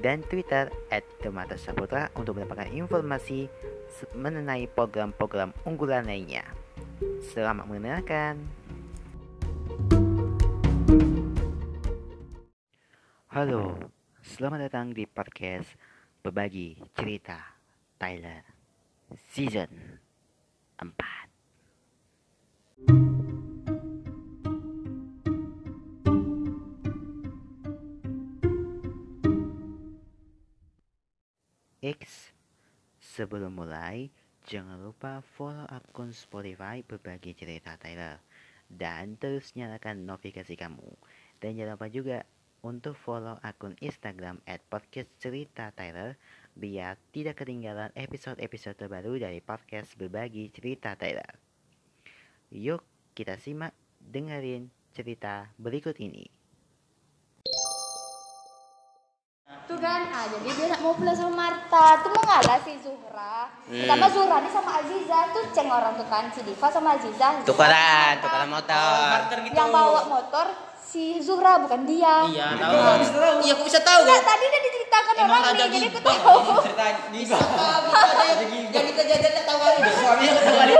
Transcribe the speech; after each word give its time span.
dan 0.00 0.20
Twitter 0.28 0.68
at 0.92 1.04
Demata 1.24 1.56
Saputra 1.56 2.12
untuk 2.16 2.36
mendapatkan 2.36 2.68
informasi 2.68 3.48
mengenai 4.12 4.68
program-program 4.68 5.56
unggulan 5.64 6.04
lainnya. 6.04 6.44
Selamat 7.32 7.64
mendengarkan. 7.68 8.44
Halo, 13.32 13.76
selamat 14.24 14.68
datang 14.68 14.96
di 14.96 15.04
podcast 15.04 15.76
Berbagi 16.24 16.80
Cerita 16.96 17.36
Thailand 18.00 18.44
Season 19.32 20.00
4. 20.80 23.45
X. 31.86 32.34
Sebelum 32.98 33.62
mulai, 33.62 34.10
jangan 34.42 34.82
lupa 34.82 35.22
follow 35.22 35.70
akun 35.70 36.10
Spotify 36.10 36.82
berbagi 36.82 37.30
cerita 37.38 37.78
Tyler 37.78 38.18
dan 38.66 39.14
terus 39.14 39.54
nyalakan 39.54 40.02
notifikasi 40.02 40.50
kamu. 40.58 40.90
Dan 41.38 41.54
jangan 41.54 41.78
lupa 41.78 41.86
juga 41.86 42.18
untuk 42.66 42.98
follow 42.98 43.38
akun 43.38 43.78
Instagram 43.78 44.42
at 44.50 44.66
podcast 44.66 45.06
cerita 45.22 45.70
Tyler 45.70 46.18
biar 46.58 46.98
tidak 47.14 47.46
ketinggalan 47.46 47.94
episode-episode 47.94 48.74
terbaru 48.74 49.22
dari 49.22 49.38
podcast 49.38 49.94
berbagi 49.94 50.50
cerita 50.50 50.98
Tyler. 50.98 51.38
Yuk 52.50 52.82
kita 53.14 53.38
simak 53.38 53.70
dengerin 54.02 54.74
cerita 54.90 55.54
berikut 55.54 55.94
ini. 56.02 56.35
Tuh 59.76 59.84
kan 59.84 60.02
ah 60.08 60.24
jadi 60.26 60.48
dia 60.48 60.66
nak 60.72 60.80
mau 60.80 60.92
pulang 60.92 61.12
sama 61.12 61.32
Marta 61.36 62.00
tuh 62.00 62.08
mau 62.10 62.24
ngalah 62.24 62.58
si 62.58 62.72
Zuhra 62.80 63.04
Hmm. 63.66 63.82
ditambah 63.82 64.08
Zuhra 64.08 64.36
nih 64.38 64.48
sama 64.48 64.70
Aziza 64.78 65.18
tuh 65.34 65.42
ceng 65.50 65.66
orang 65.66 65.92
tuh 65.92 66.06
kan 66.06 66.30
si 66.30 66.40
Diva 66.40 66.70
sama 66.70 66.94
Aziza 66.94 67.42
Tukaran, 67.42 68.14
tukaran 68.22 68.46
motor. 68.46 69.18
Gitu. 69.36 69.52
yang 69.52 69.68
bawa 69.68 70.00
motor 70.06 70.46
si 70.78 71.18
Zuhra 71.18 71.58
bukan 71.58 71.82
dia 71.82 72.24
Iya, 72.24 72.54
tahu. 72.54 73.42
Iya, 73.42 73.52
aku 73.52 73.64
bisa 73.66 73.82
tahu. 73.82 74.06
Enggak, 74.06 74.22
tadi 74.22 74.44
udah 74.46 74.60
diceritakan 74.62 75.14
Emang 75.18 75.28
orang 75.34 75.52
nih 75.52 75.66
jadi 75.66 75.86
aku 75.88 76.00
tahu 76.00 76.40
Bisa. 77.10 77.36
Jadi 78.76 78.90
kejadian 78.92 79.32
tak 79.32 79.44
tahu 79.44 79.58
kali. 79.58 79.78
Suaminya 79.90 80.32
tahu 80.38 80.56
kali. 80.56 80.74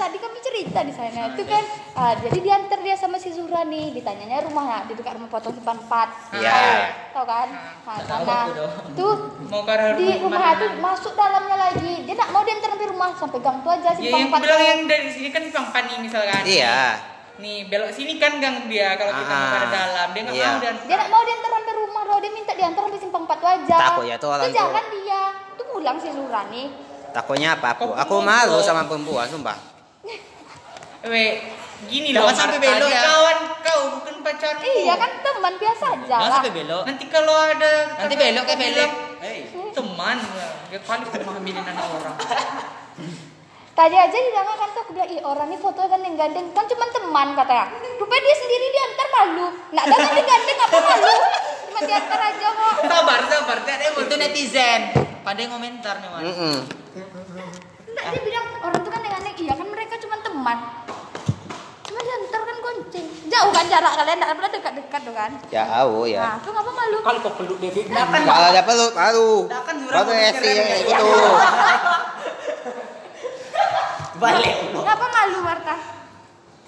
Kan 0.00 0.08
tadi 0.08 0.16
kami 0.16 0.38
cerita 0.40 0.80
di 0.80 0.88
sana 0.90 1.28
itu 1.28 1.44
kan 1.44 1.60
ah, 1.92 2.16
jadi 2.16 2.38
diantar 2.40 2.80
dia 2.80 2.96
sama 2.96 3.20
si 3.20 3.28
Zuhra 3.28 3.60
nih 3.62 3.92
ditanyanya 3.92 4.48
rumahnya 4.48 4.88
di 4.88 4.96
dekat 4.96 5.12
rumah 5.14 5.28
potong 5.28 5.52
simpan 5.52 5.76
empat 5.76 6.08
Iya. 6.32 6.88
tahu 7.12 7.28
kan 7.28 7.48
nah, 7.84 8.00
sana 8.00 8.48
tuh 8.96 9.14
Mau 9.44 9.60
di 9.92 10.08
rumah 10.16 10.40
rumah 10.40 10.50
itu 10.56 10.66
masuk 10.80 11.12
dalamnya 11.12 11.56
lagi 11.60 12.08
dia 12.08 12.16
nak 12.16 12.32
mau 12.32 12.40
diantar 12.40 12.72
sampai 12.72 12.88
rumah 12.88 13.08
sampai 13.12 13.38
gang 13.38 13.60
tuh 13.60 13.70
aja 13.70 13.90
Ya 13.90 13.92
simpang 13.92 14.20
yang 14.22 14.40
bilang 14.40 14.62
yang 14.64 14.80
dari 14.88 15.10
sini 15.12 15.28
kan 15.28 15.44
simpang 15.44 15.68
empat 15.68 15.82
nih 15.84 15.98
misalkan. 16.00 16.42
Iya. 16.48 16.80
Nih 17.36 17.58
belok 17.66 17.92
sini 17.92 18.16
kan 18.16 18.32
gang 18.36 18.64
dia 18.66 18.96
kalau 18.96 19.12
kita 19.12 19.28
mau 19.28 19.48
ke 19.50 19.58
Ah. 19.58 19.68
dalam 19.70 20.08
dia 20.10 20.20
nggak 20.22 20.34
Iya. 20.34 20.46
mau 20.46 20.56
dan 20.58 20.74
dia 20.80 20.96
nak 20.96 21.08
mau 21.08 21.22
diantar 21.22 21.50
sampai 21.52 21.74
rumah 21.74 22.02
loh 22.06 22.18
dia 22.18 22.30
minta 22.30 22.52
diantar 22.56 22.82
sampai 22.88 23.00
simpang 23.00 23.22
empat 23.22 23.40
aja 23.42 23.76
Takut 23.76 24.04
ya 24.04 24.16
tuh 24.16 24.28
orang 24.30 24.40
Tuh 24.40 24.48
tuh. 24.48 24.56
jangan 24.56 24.84
dia 24.90 25.20
tuh 25.54 25.66
pulang 25.68 25.96
si 25.96 26.08
Zuhra 26.08 26.42
nih 26.48 26.68
Takutnya 27.10 27.48
apa 27.52 27.74
aku? 27.74 27.90
Aku 27.90 28.22
malu 28.22 28.62
sama 28.62 28.86
perempuan, 28.86 29.26
sumpah. 29.26 29.58
Weh, 31.10 31.30
gini 31.86 32.12
Jangan 32.12 32.28
loh. 32.28 32.36
sampai 32.36 32.58
belok 32.58 32.88
dia 32.88 32.92
ya. 32.92 33.02
Kawan 33.02 33.38
kau 33.60 33.82
bukan 33.96 34.14
pacarmu. 34.20 34.64
iya 34.64 34.94
kan 34.94 35.10
teman 35.18 35.54
biasa 35.56 35.84
aja 35.90 36.04
Jangan 36.10 36.30
sampai 36.36 36.52
belok. 36.52 36.82
Nanti 36.84 37.04
kalau 37.08 37.36
ada 37.36 37.72
Nanti 37.96 38.14
belok 38.14 38.44
kayak 38.44 38.58
bilang, 38.58 38.92
Hei. 39.20 39.38
Teman, 39.70 40.16
ya 40.68 40.78
kali 40.78 41.02
kau 41.02 41.20
menghamilin 41.22 41.64
anak 41.64 41.84
orang. 41.88 42.16
Tadi 43.70 43.96
aja 43.96 44.12
di 44.12 44.28
belakang 44.28 44.56
kan 44.60 44.68
tuh 44.70 44.80
aku 44.84 44.92
bilang, 44.92 45.08
ih 45.08 45.20
orang 45.22 45.48
ini 45.48 45.56
foto 45.56 45.80
kan 45.80 46.00
yang 46.00 46.12
gandeng 46.12 46.52
kan 46.52 46.68
cuma 46.68 46.84
teman 46.90 47.32
katanya. 47.32 47.64
Rupanya 47.96 48.20
dia 48.20 48.36
sendiri 48.36 48.66
diantar 48.68 49.06
malu. 49.10 49.46
Nggak 49.72 49.84
ada 49.86 49.96
kan 49.96 50.12
digandeng 50.12 50.58
apa 50.60 50.78
malu. 50.84 51.14
Cuma 51.64 51.80
diantar 51.80 52.20
aja 52.20 52.46
kok. 52.50 52.74
Sabar, 52.84 53.20
sabar. 53.24 53.56
Tidak 53.58 53.76
ada 53.78 53.86
Itu 54.04 54.14
netizen. 54.16 54.80
Pandai 55.20 55.48
komentar 55.48 55.96
nih, 55.96 56.08
Mas. 56.12 56.22
Mm-mm. 56.28 56.56
Nggak 57.88 58.04
dia 58.06 58.20
bilang 58.20 58.46
orang 58.60 58.80
tuh 58.80 58.89
teman. 60.40 60.56
Cuma 61.84 62.00
diantar 62.00 62.40
kan 62.48 62.56
gonceng. 62.64 63.06
Jauh 63.28 63.52
kan 63.52 63.64
jarak 63.68 63.92
kalian 63.92 64.24
pernah 64.24 64.48
dekat-dekat 64.48 65.00
tuh 65.04 65.12
kan. 65.12 65.30
Ya, 65.52 65.68
aku 65.84 66.08
ya. 66.08 66.20
Nah, 66.24 66.34
tuh 66.40 66.50
ngapa 66.56 66.72
malu? 66.72 66.96
Kali 67.04 67.18
kau 67.20 67.32
peluk 67.36 67.60
dia. 67.60 67.70
Kalau 67.84 68.48
ada 68.48 68.62
peluk 68.64 68.92
baru. 68.96 69.32
kan 69.52 69.74
Zura 69.76 69.94
Baru 70.00 70.10
esti 70.16 70.48
yang 70.48 70.68
gitu. 70.88 71.12
Balik. 74.20 74.56
Ngapa 74.72 75.06
malu 75.12 75.38
Marta? 75.44 75.76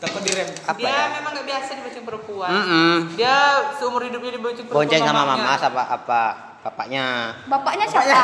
Takut 0.02 0.20
direm. 0.26 0.48
Apa 0.66 0.76
Dia 0.76 0.90
ya? 0.90 1.04
memang 1.14 1.30
nggak 1.30 1.46
biasa 1.46 1.70
dibonceng 1.78 2.04
perempuan. 2.04 2.50
Mm-mm. 2.50 2.94
Dia 3.14 3.36
seumur 3.78 4.02
hidupnya 4.02 4.34
dibonceng 4.36 4.66
perempuan. 4.68 4.84
Bonceng 4.84 5.00
sama 5.06 5.22
mamanya. 5.24 5.44
mama 5.46 5.62
sama 5.62 5.82
apa 5.86 6.20
bapaknya. 6.60 7.04
Bapaknya 7.46 7.86
siapa? 7.86 8.20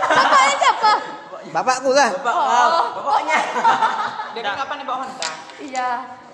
Bapaknya 0.00 0.56
siapa? 0.58 0.92
Bapakku 1.50 1.90
lah. 1.92 2.10
Oh, 2.24 2.84
Bapaknya. 3.00 3.38
Dia 4.30 4.42
kan 4.42 4.54
kapan 4.56 4.76
dibawa 4.80 4.98
Honda? 5.02 5.30
Iya. 5.58 5.88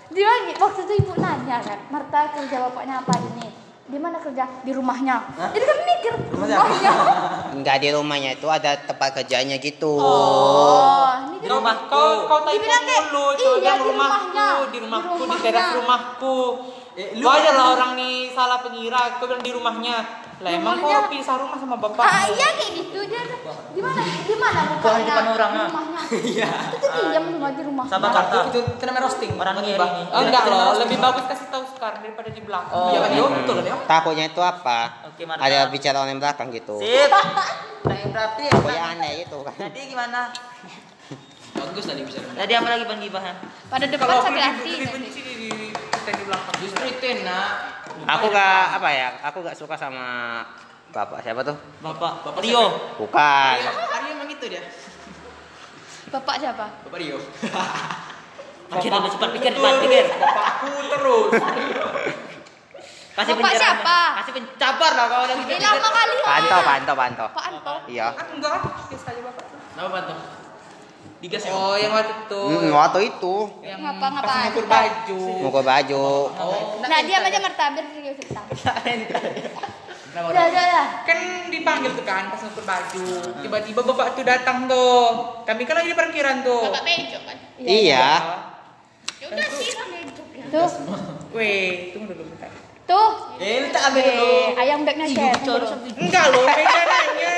Dia 0.07 0.31
waktu 0.57 0.81
itu 0.85 0.93
ibu 1.03 1.13
nanya 1.19 1.59
kan, 1.59 1.79
Marta 1.91 2.31
kerja 2.31 2.57
bapaknya 2.63 3.03
apa 3.03 3.15
ini? 3.27 3.51
Di 3.87 3.99
mana 3.99 4.19
kerja? 4.19 4.47
Di 4.63 4.71
rumahnya. 4.71 5.17
Jadi 5.51 5.63
kami 5.63 5.83
mikir 5.85 6.13
rumahnya. 6.31 6.93
Enggak 7.55 7.77
di 7.79 7.89
rumahnya 7.91 8.31
itu 8.35 8.47
ada 8.47 8.75
tempat 8.77 9.15
kerjanya 9.15 9.59
gitu. 9.59 9.95
Oh, 9.95 11.11
ini 11.27 11.39
di 11.39 11.47
Kau, 11.47 11.59
rumah. 11.59 11.75
kau, 11.87 12.27
kau 12.27 12.39
Dibilang 12.47 12.83
kayak, 12.83 13.03
mulu, 13.09 13.25
iya, 13.31 13.39
di 13.39 13.47
rumahku, 13.47 13.87
rumahnya. 13.95 14.47
di 14.67 14.79
rumahku, 14.83 15.15
Di 15.23 15.39
teras 15.41 15.69
rumahku. 15.75 16.37
Eh, 16.97 17.09
Lu 17.21 17.27
aja 17.29 17.51
lah 17.53 17.67
orang 17.77 17.93
nih 17.95 18.33
salah 18.33 18.59
pengira, 18.59 19.19
kau 19.19 19.27
bilang 19.27 19.43
di 19.43 19.53
rumahnya. 19.55 19.97
Lah 20.37 20.51
emang 20.53 20.77
kau 20.77 21.09
pisah 21.09 21.37
rumah 21.37 21.57
sama 21.57 21.77
bapak? 21.77 22.05
Ah 22.05 22.25
iya 22.29 22.49
kayak 22.53 22.71
gitu 22.75 22.99
dia. 23.05 23.23
tuh. 23.25 23.57
Mana? 23.77 24.03
Di 24.05 24.35
mana 24.37 24.61
Kau 24.77 24.93
di 24.93 25.01
rumahnya? 25.01 25.05
depan 25.07 25.25
orang, 25.31 25.51
ah. 25.51 25.67
rumahnya. 25.67 26.01
Iya. 26.29 26.51
Itu 26.71 26.87
tuh 26.87 27.03
diam 27.09 27.25
rumah 27.31 27.51
di 27.51 27.63
rumah. 27.65 27.85
Sabar 27.87 28.11
kata. 28.11 28.37
Itu 28.47 28.59
itu 28.63 28.83
namanya 28.85 29.03
roasting. 29.05 29.33
Orang 29.35 29.55
ngiri. 29.59 29.81
Oh, 29.81 30.21
enggak 30.21 30.45
loh, 30.47 30.73
lebih 30.79 30.97
bagus 30.99 31.25
kasih 31.27 31.47
tahu 31.49 31.65
sekarang 31.69 32.01
daripada 32.01 32.29
di 32.29 32.41
belakang. 32.41 32.75
Oh, 32.75 32.89
Iya 32.89 32.99
kan, 32.99 33.11
iya. 33.11 33.19
Yo? 33.19 33.27
betul 33.33 33.55
kan 33.55 33.65
ya? 33.65 33.77
Takutnya 33.87 34.25
itu 34.27 34.41
apa? 34.41 34.79
Ada 35.17 35.59
bicara 35.69 35.97
orang 35.99 36.19
belakang 36.19 36.49
gitu. 36.51 36.77
Sip. 36.79 37.11
Nah, 37.83 37.97
yang 37.97 38.11
berarti 38.11 38.43
ya. 38.45 38.53
Pokoknya 38.53 38.85
aneh 38.93 39.11
gitu 39.23 39.39
kan. 39.41 39.55
Jadi 39.57 39.81
gimana? 39.89 40.21
Bagus 41.57 41.85
tadi 41.87 42.03
bisa. 42.03 42.21
Tadi 42.21 42.53
apa 42.53 42.69
lagi 42.69 42.85
bang 42.85 43.01
gibahan? 43.01 43.35
Pada 43.67 43.85
depan 43.87 44.07
sakit 44.21 44.43
hati. 44.43 44.69
di- 44.69 44.81
dibenci 44.83 45.21
di 45.23 45.35
di 45.39 45.49
kita 45.73 46.11
di 46.13 46.25
belakang. 46.25 46.55
Justru 46.61 46.83
itu 46.87 47.05
enak. 47.17 47.51
Aku 48.05 48.27
gak 48.29 48.63
apa 48.77 48.89
ya? 48.93 49.09
Aku 49.33 49.41
gak 49.41 49.57
suka 49.57 49.75
sama 49.79 50.07
bapak 50.93 51.25
siapa 51.25 51.41
tuh? 51.41 51.57
Bapak, 51.81 52.25
Bapak 52.25 52.41
Rio. 52.45 52.65
Bukan. 53.01 53.57
Hari 53.65 54.09
emang 54.13 54.29
itu 54.29 54.45
dia. 54.47 54.63
Bapak 56.13 56.37
siapa? 56.37 56.67
Bapak 56.85 56.99
Rio. 57.01 57.17
Pikir 58.67 58.91
dulu 58.91 59.07
cepat 59.07 59.31
pikir 59.31 59.51
cepat 59.55 59.75
pikir. 59.79 60.05
Bapakku 60.19 60.71
terus. 60.91 61.31
Kasih 63.17 63.33
Bapak 63.33 63.49
pencerahan. 63.49 63.63
siapa? 63.63 63.99
Kasih 64.21 64.33
pencabar 64.35 64.93
lah 64.93 65.07
kalau 65.07 65.25
lagi 65.31 65.43
Ini 65.47 65.57
lama 65.63 65.89
kali. 65.89 66.15
Panto, 66.21 66.59
panto, 66.67 66.93
panto. 66.93 67.27
Pak 67.33 67.45
Anto. 67.49 67.75
Iya. 67.87 68.07
Kan 68.13 68.27
enggak, 68.35 68.61
biasa 68.91 69.07
aja 69.15 69.21
bapak. 69.23 69.45
Apa 69.79 69.99
tuh? 70.05 70.19
Digas 71.27 71.43
ya. 71.43 71.51
Oh, 71.59 71.75
yang 71.75 71.91
waktu 71.91 72.15
itu. 72.23 72.43
Hmm, 72.47 72.71
waktu 72.71 73.01
itu 73.11 73.35
Yang 73.67 73.81
Ngapa- 73.83 73.99
pas 73.99 74.11
ngapain? 74.15 74.47
ngukur 74.47 74.67
baju. 74.71 75.21
mau 75.43 75.51
ke 75.51 75.63
baju. 75.67 76.05
Oh. 76.39 76.79
Nah, 76.87 77.01
diam 77.03 77.23
aja 77.27 77.39
Marta, 77.43 77.65
biar 77.75 77.87
dia 77.91 78.15
cerita. 78.15 78.41
Kenapa? 80.07 80.31
Ya, 80.33 80.45
ya, 80.49 80.63
ya. 80.71 80.85
kan 81.03 81.19
dipanggil 81.51 81.93
tuh 81.93 82.07
kan 82.07 82.31
pas 82.31 82.41
ngukur 82.41 82.65
baju 82.65 83.07
tiba-tiba 83.43 83.81
bapak 83.85 84.17
tuh 84.17 84.25
datang 84.25 84.65
tuh 84.65 85.13
kami 85.45 85.69
kan 85.69 85.77
lagi 85.77 85.93
di 85.93 85.99
parkiran 85.99 86.41
tuh 86.41 86.73
bejo 86.73 87.19
kan? 87.27 87.37
Iya. 87.61 88.09
Ya 89.21 89.27
udah 89.29 89.49
sih, 89.51 89.77
bejo. 89.77 90.23
Tuh, 90.47 90.69
weh 91.37 91.91
tunggu 91.93 92.17
dulu 92.17 92.33
bentar 92.33 92.49
tuh. 92.87 93.11
Eh, 93.43 93.67
lu 93.67 93.69
tak 93.75 93.83
ambil 93.93 94.03
dulu. 94.09 94.35
Ayam 94.57 94.81
share. 95.11 95.37
Coro. 95.43 95.67
enggak 96.01 96.25
loh 96.33 96.45
beda 96.49 96.81
nanya 96.87 97.36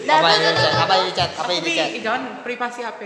Apa 0.00 0.26
yang 0.26 0.40
tuh, 0.40 0.50
dicat? 0.50 0.56
tuh, 0.56 0.80
Apa 0.80 0.92
yang 0.92 1.06
dicat? 1.06 1.30
Apa 1.30 1.50
yang 1.50 1.60
Tapi 1.60 1.70
dicat? 1.70 1.88
eh, 1.96 2.00
jangan 2.00 2.22
privasi 2.40 2.80
HP. 2.80 3.00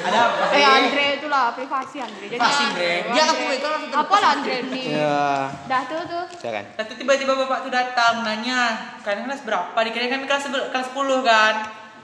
Ada 0.00 0.18
apa? 0.26 0.42
Eh 0.50 0.64
Andre 0.64 1.06
itu 1.16 1.26
lah 1.26 1.44
privasi 1.52 1.96
Andre. 1.98 2.24
Jadi 2.26 2.34
Privasi, 2.34 2.62
Andre. 2.66 2.90
Dia 3.06 3.22
aku 3.24 3.42
itu 3.48 3.68
langsung 3.68 3.92
Apa 3.94 4.14
lah 4.16 4.30
Andre 4.34 4.54
ini? 4.64 4.82
Ya. 4.90 5.24
Dah 5.64 5.82
tuh 5.86 6.00
tuh. 6.04 6.24
Silakan. 6.34 6.64
Lalu 6.74 6.94
tiba-tiba 6.96 7.32
bapak 7.36 7.58
tuh 7.62 7.70
datang 7.70 8.14
nanya, 8.22 8.60
kalian 9.00 9.24
kelas 9.24 9.42
berapa? 9.44 9.78
Dikira 9.80 10.06
kami 10.08 10.24
kelas 10.26 10.44
kelas 10.50 10.86
10 10.90 10.98
kan. 11.22 11.54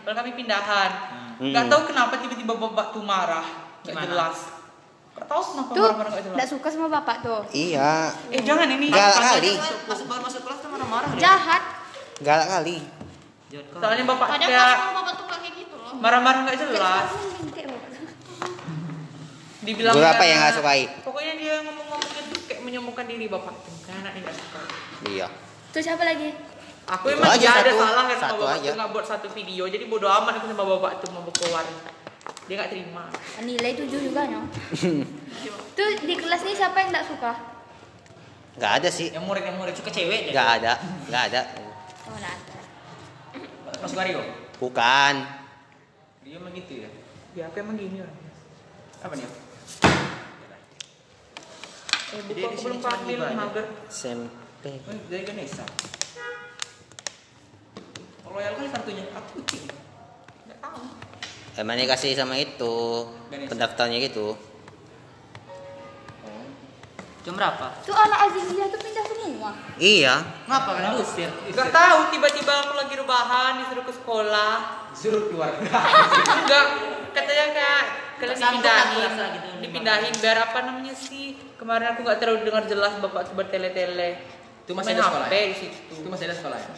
Kalau 0.06 0.14
kami 0.14 0.30
pindahan. 0.32 0.90
Hmm. 1.36 1.52
Gak 1.52 1.66
tahu 1.66 1.82
kenapa 1.90 2.14
tiba-tiba 2.16 2.54
bapak 2.54 2.94
tuh 2.94 3.02
marah. 3.02 3.44
Gak 3.82 3.92
Gimana? 3.92 4.06
jelas. 4.06 4.38
Gak 5.12 5.26
tahu 5.26 5.42
kenapa 5.42 5.70
Tuh, 5.72 5.82
marah-marah 5.82 6.10
gak 6.10 6.22
jelas. 6.22 6.34
enggak 6.36 6.48
suka 6.48 6.68
sama 6.70 6.88
bapak 6.88 7.16
tuh. 7.20 7.40
Iya. 7.50 8.12
Eh 8.30 8.40
jangan 8.40 8.68
ini. 8.70 8.86
Galak 8.88 9.36
kali. 9.36 9.52
Masuk 9.84 10.06
baru 10.06 10.20
masuk 10.22 10.40
kelas 10.46 10.58
tuh 10.62 10.70
marah-marah 10.70 11.08
dia. 11.12 11.20
Jahat. 11.26 11.62
Galak 12.22 12.48
kali. 12.48 12.76
Soalnya 13.48 14.04
bapak 14.04 14.26
Padahal 14.28 14.50
kayak 14.50 14.74
bapak 14.92 15.12
tuh 15.14 15.26
kayak 15.28 15.52
gitu 15.54 15.74
loh. 15.76 15.92
marah-marah 15.96 16.40
gak 16.44 16.56
jelas. 16.58 17.08
Dibilang 19.60 19.94
Guru 19.94 20.04
apa 20.04 20.14
kayak- 20.16 20.28
yang 20.28 20.40
nggak 20.40 20.54
sukai? 20.56 20.82
Pokoknya 21.02 21.32
dia 21.34 21.54
ngomong-ngomongnya 21.60 22.22
tuh 22.24 22.38
kayak 22.44 22.60
menyombongkan 22.62 23.04
diri 23.04 23.26
bapak 23.26 23.54
tuh. 23.56 23.74
Kayak 23.82 23.96
anaknya 24.00 24.20
gak 24.24 24.36
suka. 24.36 24.60
Iya. 25.04 25.26
Terus 25.70 25.84
siapa 25.84 26.02
lagi? 26.02 26.28
Aku 26.86 27.04
Itu 27.04 27.18
emang 27.18 27.30
aja 27.32 27.42
gak 27.44 27.58
ada 27.58 27.66
satu. 27.68 27.80
salah 27.80 28.04
kan 28.04 28.16
sama 28.16 28.22
Satu 28.24 28.38
bapak 28.40 28.54
aja. 28.56 28.62
tuh 28.62 28.76
nggak 28.76 28.90
buat 28.92 29.06
satu 29.08 29.28
video. 29.28 29.64
Jadi 29.66 29.84
bodo 29.84 30.06
amat 30.08 30.32
aku 30.36 30.46
sama 30.46 30.64
bapak 30.68 30.92
tuh 30.98 31.08
mau 31.10 31.22
keluar. 31.28 31.64
Dia 32.46 32.54
gak 32.56 32.70
terima. 32.70 33.04
Nilai 33.40 33.72
tujuh 33.76 34.00
juga 34.04 34.20
no. 34.24 34.40
tuh 35.76 35.88
di 36.00 36.14
kelas 36.14 36.40
ini 36.42 36.54
siapa 36.54 36.76
yang 36.76 36.90
enggak 36.90 37.06
suka? 37.06 37.32
Nggak 38.56 38.72
ada 38.76 38.88
sih. 38.88 39.08
Yang 39.10 39.24
murid 39.24 39.42
yang 39.44 39.56
murid 39.56 39.74
suka 39.74 39.90
cewek. 39.90 40.30
Nggak 40.30 40.48
ada. 40.56 40.72
Nggak 41.06 41.22
ada. 41.28 41.40
Masuk 43.86 44.02
Mario. 44.02 44.18
Bukan. 44.58 45.14
Dia 46.26 46.34
emang 46.42 46.50
gitu 46.58 46.82
ya. 46.82 46.90
Ya 47.38 47.46
apa 47.46 47.54
emang 47.62 47.78
gini 47.78 48.02
lah. 48.02 48.10
Apa 48.98 49.14
nih? 49.14 49.22
Eh, 49.22 49.30
Jadi 52.10 52.22
buku 52.26 52.34
di 52.34 52.42
aku 52.42 52.54
sini 52.58 52.66
belum 52.66 52.78
cuma 52.82 52.90
panggil 52.90 53.18
mager. 53.38 53.66
SMP. 53.86 54.64
Oh, 54.90 54.98
dari 55.06 55.22
Ganesha. 55.22 55.62
Royal 58.26 58.52
kali 58.58 58.68
kartunya. 58.74 59.04
Aku 59.14 59.38
cik. 59.46 59.70
Gak 60.50 60.58
tahu. 60.58 60.82
Emang 61.54 61.78
dikasih 61.78 62.18
sama 62.18 62.42
itu 62.42 63.06
pendaftarnya 63.30 64.02
gitu. 64.02 64.34
Jam 67.26 67.34
berapa? 67.34 67.66
Tuh 67.82 67.90
anak 67.90 68.30
Azizia 68.30 68.70
tuh 68.70 68.78
pindah 68.78 69.02
semua. 69.02 69.50
Iya. 69.82 70.22
Ngapa 70.46 70.70
kan 70.78 70.94
diusir? 70.94 71.26
Gak 71.50 71.74
tahu 71.74 72.14
tiba-tiba 72.14 72.54
aku 72.62 72.78
lagi 72.78 72.94
rebahan 72.94 73.66
disuruh 73.66 73.82
ke 73.82 73.90
sekolah. 73.98 74.52
Suruh 74.94 75.26
keluar. 75.26 75.58
Enggak, 76.38 76.64
katanya 77.10 77.46
kayak 77.50 77.82
kalian 78.22 78.38
dipindahin, 78.38 79.10
gitu. 79.10 79.48
dipindahin 79.58 80.14
biar 80.22 80.38
apa 80.38 80.58
namanya 80.70 80.94
sih? 80.94 81.34
Kemarin 81.58 81.98
aku 81.98 82.06
nggak 82.06 82.18
terlalu 82.22 82.46
dengar 82.46 82.62
jelas 82.70 82.94
bapak 83.02 83.26
tuh 83.26 83.34
bertele-tele. 83.34 84.22
Itu 84.62 84.78
masih 84.78 84.94
ada 84.94 85.10
sekolah 85.10 85.26
ya? 85.26 85.42
Itu 85.90 86.06
masih 86.06 86.24
ada 86.30 86.36
sekolah 86.38 86.58
ya? 86.62 86.68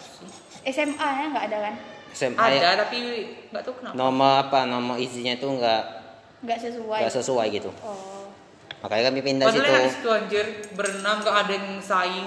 SMA 0.72 1.08
nya 1.12 1.24
enggak 1.28 1.44
ada 1.52 1.58
kan? 1.60 1.74
SMA 2.16 2.40
Ada 2.40 2.56
ya. 2.56 2.70
tapi 2.88 2.98
nggak 3.52 3.62
tahu 3.68 3.74
kenapa. 3.84 3.94
Nomor 4.00 4.32
apa? 4.48 4.58
Nomor 4.64 4.96
izinnya 4.96 5.36
tuh 5.36 5.60
nggak 5.60 5.82
Enggak 6.40 6.58
sesuai. 6.64 7.00
nggak 7.04 7.14
sesuai 7.20 7.46
gitu. 7.52 7.68
Oh. 7.84 8.17
Makanya 8.78 9.02
kami 9.08 9.20
pindah 9.20 9.44
Padahal 9.44 9.66
situ. 9.82 9.90
situ 9.92 10.08
anjir, 10.08 10.46
berenam 10.72 11.16
gak 11.18 11.36
ada 11.36 11.52
yang 11.52 11.68
saing. 11.78 12.26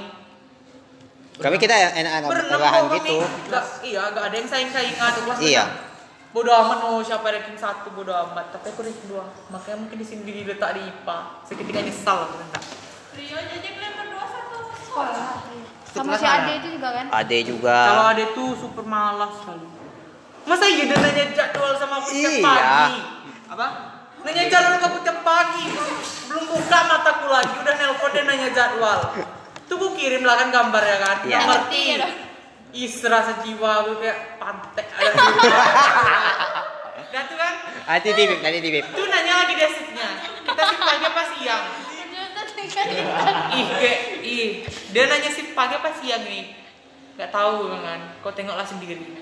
Kami 1.40 1.56
kita 1.58 1.74
ya 1.74 1.90
enak 1.96 2.12
Berenam 2.28 2.54
rebahan 2.54 2.82
kok 2.84 2.94
gitu. 3.00 3.18
Nggak, 3.48 3.66
iya, 3.82 4.02
gak 4.12 4.24
ada 4.28 4.36
yang 4.36 4.50
saing-saingan. 4.50 5.12
Kelas 5.18 5.38
Iya. 5.40 5.64
berenam. 5.64 5.90
Bodo 6.32 6.48
amat 6.50 6.80
oh 6.86 7.00
siapa 7.00 7.28
ranking 7.28 7.56
satu 7.56 7.92
bodo 7.92 8.12
amat. 8.12 8.52
Tapi 8.52 8.68
aku 8.70 8.82
ranking 8.82 9.08
dua. 9.08 9.28
Makanya 9.50 9.78
mungkin 9.80 9.98
di 9.98 10.06
sini 10.06 10.22
diletak 10.24 10.76
di 10.76 10.82
IPA. 10.82 11.18
Seketika 11.44 11.80
nyesal 11.82 12.18
aku 12.24 12.36
tentang. 12.38 12.64
Sekolah. 14.82 15.28
Sama 15.88 16.08
Kelas 16.10 16.22
si? 16.22 16.28
Ade 16.30 16.52
itu 16.58 16.68
juga 16.72 16.90
kan? 16.94 17.06
Ade 17.12 17.38
juga. 17.44 17.78
Kalau 17.86 18.06
ada 18.08 18.26
tuh 18.32 18.50
super 18.56 18.84
malas 18.86 19.34
sekali. 19.38 19.68
Masa 20.42 20.66
iya 20.66 20.84
dia 20.86 20.98
nanya 20.98 21.26
jadwal 21.32 21.72
sama 21.76 21.96
aku 21.98 22.08
Iya. 22.12 22.32
pagi? 22.40 22.96
Apa? 23.48 23.68
Nanya 24.22 24.44
jadwal 24.48 24.76
tiap 24.78 24.94
pagi. 25.52 25.68
Belum 26.32 26.46
buka 26.48 26.80
mataku 26.88 27.26
lagi 27.28 27.54
udah 27.60 27.76
nelpon 27.76 28.10
dia 28.16 28.24
nanya 28.24 28.50
jadwal. 28.56 29.00
Tuh 29.68 29.76
aku 29.76 29.88
kirim 29.96 30.24
lah 30.24 30.36
kan 30.40 30.48
gambar 30.52 30.84
ya 30.84 30.98
kan. 31.00 31.18
Nggak 31.28 31.44
ngerti. 31.44 31.84
Dong. 32.00 32.14
Isra 32.72 33.20
sejiwa 33.20 33.84
aku 33.84 34.00
kayak 34.00 34.40
pantek. 34.40 34.88
Dan 37.12 37.28
tuh 37.28 37.36
kan, 37.36 37.54
Nanti 37.84 38.16
titip, 38.16 38.40
nanti 38.40 38.60
titip. 38.64 38.88
tuh 38.96 39.04
nanya 39.04 39.44
lagi 39.44 39.60
dia 39.60 39.68
shiftnya. 39.68 40.08
Kita 40.48 40.62
shift 40.64 40.80
pagi 40.80 41.04
apa 41.04 41.24
siang? 41.36 41.64
Ih, 43.52 43.68
kayak, 43.68 44.00
ih. 44.24 44.50
Dia 44.96 45.12
nanya 45.12 45.28
shift 45.28 45.52
pagi 45.52 45.76
apa 45.76 45.92
siang 46.00 46.24
nih? 46.24 46.56
Gak 47.20 47.36
tahu 47.36 47.68
kan. 47.76 48.00
Kau 48.24 48.32
tengoklah 48.32 48.64
sendiri. 48.64 49.20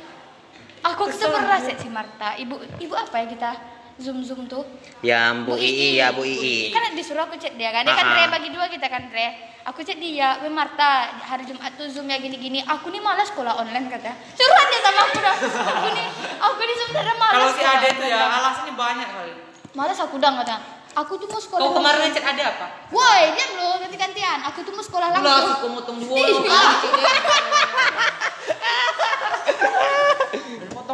Aku 0.85 1.09
Kesel. 1.09 1.33
ketemu 1.33 1.49
Raset 1.49 1.77
si 1.81 1.89
Marta. 1.89 2.37
Ibu 2.37 2.55
ibu 2.77 2.93
apa 2.93 3.15
ya 3.17 3.25
kita 3.25 3.51
zoom 3.99 4.23
zoom 4.23 4.47
tuh? 4.47 4.63
Yang 4.99 5.31
Bu 5.43 5.53
Ii 5.55 5.95
ya 5.95 6.11
Bu 6.11 6.23
Ii. 6.23 6.71
Kan 6.71 6.91
disuruh 6.91 7.23
aku 7.23 7.35
cek 7.35 7.55
dia 7.55 7.69
kan. 7.69 7.83
Dia 7.83 7.93
kan 7.93 8.05
Re 8.09 8.23
bagi 8.27 8.49
dua 8.49 8.65
kita 8.65 8.87
kan 8.87 9.07
Re. 9.07 9.47
Aku 9.63 9.79
cek 9.79 9.95
dia, 9.95 10.39
"Weh 10.39 10.49
Marta, 10.49 11.07
hari 11.19 11.43
Jumat 11.43 11.75
tuh 11.75 11.85
zoom 11.85 12.05
ya 12.05 12.17
gini-gini. 12.17 12.57
Aku 12.63 12.89
nih 12.89 12.97
malas 12.97 13.27
sekolah 13.27 13.53
online 13.55 13.85
kata. 13.87 14.11
Suruhan 14.33 14.65
dia 14.65 14.79
sama 14.81 14.99
aku 15.03 15.17
dah. 15.19 15.35
Aku 15.75 15.87
nih 15.91 16.05
aku 16.39 16.59
nih 16.59 16.75
sebenarnya 16.79 17.15
malas. 17.15 17.35
Kalau 17.35 17.49
si 17.53 17.61
Ade 17.61 17.87
tuh 17.93 18.05
ya, 18.07 18.19
alasannya 18.33 18.73
banyak 18.73 19.07
kali. 19.07 19.31
Malas 19.71 19.97
aku 19.99 20.15
dah 20.17 20.31
kata. 20.41 20.55
Aku 20.97 21.11
tuh 21.15 21.27
mau 21.29 21.37
sekolah. 21.37 21.61
Kau 21.61 21.69
kemarin 21.75 21.99
ngechat 22.01 22.23
Ade 22.25 22.41
apa? 22.41 22.65
Woi, 22.89 23.21
diam 23.37 23.51
lu, 23.55 23.67
ganti-gantian. 23.77 24.41
Aku 24.49 24.65
tuh 24.65 24.73
mau 24.73 24.81
sekolah 24.81 25.07
Lah, 25.11 25.21
langsung. 25.21 25.53
aku 25.53 25.65
motong 25.69 25.97
dua 26.01 26.17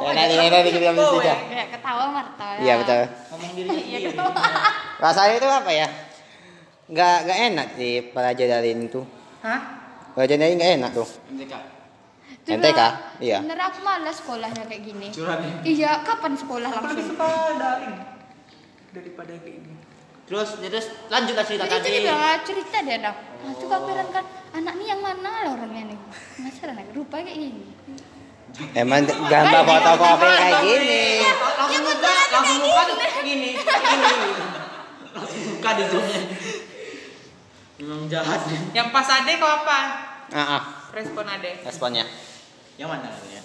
Ya, 0.06 0.12
nanti 0.16 0.34
nanti 0.46 0.70
kita 0.70 0.86
ambil 0.88 1.04
Oh, 1.04 1.14
juga. 1.16 1.26
ya. 1.26 1.38
Kayak 1.44 1.68
ketawa 1.74 2.04
Marta. 2.08 2.46
ya. 2.48 2.60
Iya 2.62 2.74
betul. 2.78 2.98
Ngomong 3.32 3.52
dirinya 3.52 3.74
Iya 3.76 3.98
sendiri. 3.98 4.06
ketawa. 4.12 4.42
Rasanya 5.02 5.34
itu 5.36 5.48
apa 5.48 5.72
ya? 5.72 5.88
Nggak 6.86 7.16
nggak 7.24 7.40
enak 7.50 7.68
sih 7.74 7.94
pelajaran 8.14 8.80
itu. 8.80 9.02
Hah? 9.42 9.60
Pelajaran 10.14 10.42
ini 10.44 10.56
nggak 10.56 10.72
enak 10.78 10.92
tuh. 10.94 11.08
MTK? 12.46 12.78
lah, 12.78 12.94
Iya. 13.18 13.38
Sebenarnya 13.42 13.66
aku 13.68 13.80
malas 13.82 14.16
sekolahnya 14.22 14.64
kayak 14.64 14.82
gini. 14.84 15.08
Curhat 15.10 15.40
ya. 15.42 15.54
Iya, 15.66 15.92
kapan 16.06 16.34
sekolah 16.36 16.70
Aku 16.70 16.78
lebih 16.88 16.94
langsung? 17.02 17.18
suka 17.18 17.30
daring 17.58 17.98
daripada 18.92 19.34
kayak 19.36 19.58
gini. 19.60 19.74
Terus 20.26 20.50
terus 20.60 20.86
lanjut 21.08 21.34
lah 21.34 21.42
cerita 21.44 21.64
Jadi 21.66 21.82
tadi. 21.82 21.98
bilang 22.02 22.18
ah, 22.20 22.38
cerita 22.42 22.78
dia 22.82 22.98
dah. 23.00 23.16
Nah, 23.42 23.54
tuh 23.56 23.66
aku 23.68 23.88
heran 23.88 24.10
kan, 24.10 24.26
anak 24.54 24.74
nih 24.76 24.88
yang 24.88 25.02
mana 25.02 25.30
lah 25.42 25.52
orangnya 25.54 25.84
nih? 25.88 26.00
Masa 26.40 26.66
anak 26.68 26.86
rupa 26.94 27.16
kayak 27.20 27.34
gini. 27.36 27.66
Emang 28.56 29.04
gambar 29.04 29.62
fotokopi 29.68 30.28
kayak 30.32 30.62
gini. 30.64 31.04
Langsung 31.60 31.84
muka, 31.84 32.16
langsung 32.32 32.60
muka 32.64 32.82
tuh 32.88 32.96
kayak 32.96 33.16
gini, 33.28 33.50
gini. 33.60 34.32
Langsung 35.12 35.42
muka 35.52 35.70
di 35.76 35.84
zoomnya. 35.92 36.22
Memang 37.76 38.08
jahat 38.08 38.40
dia. 38.48 38.62
Yang 38.72 38.88
pas 38.96 39.08
Ade 39.12 39.34
kau 39.36 39.52
apa? 39.52 39.80
Ah, 40.32 40.40
ah, 40.40 40.64
Respon 40.96 41.28
Ade. 41.28 41.60
responnya. 41.68 42.08
Yang 42.80 42.90
mana 42.96 43.12
ya? 43.28 43.44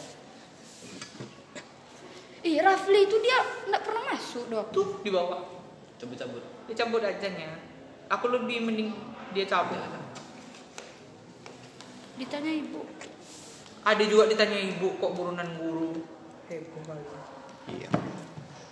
Ih, 2.40 2.57
Rafli 2.62 3.00
itu 3.05 3.17
dia 3.21 3.37
nggak 3.69 3.83
pernah 3.83 4.02
masuk 4.14 4.47
dong. 4.47 4.71
Tuh 4.71 5.02
di 5.02 5.11
bawah. 5.11 5.43
Cabut-cabut. 5.99 6.40
Dia 6.71 6.75
cabut 6.87 7.02
aja 7.02 7.29
nya. 7.35 7.59
Aku 8.09 8.31
lebih 8.31 8.64
mending 8.64 8.95
dia 9.35 9.45
cabut. 9.45 9.76
Ditanya 12.17 12.52
ibu. 12.55 12.81
Ada 13.81 14.05
juga 14.05 14.29
ditanya 14.29 14.59
ibu 14.61 15.01
kok 15.01 15.13
burunan 15.17 15.49
guru. 15.57 16.05
Heboh 16.47 16.83
kali. 16.85 17.05
Iya. 17.71 17.89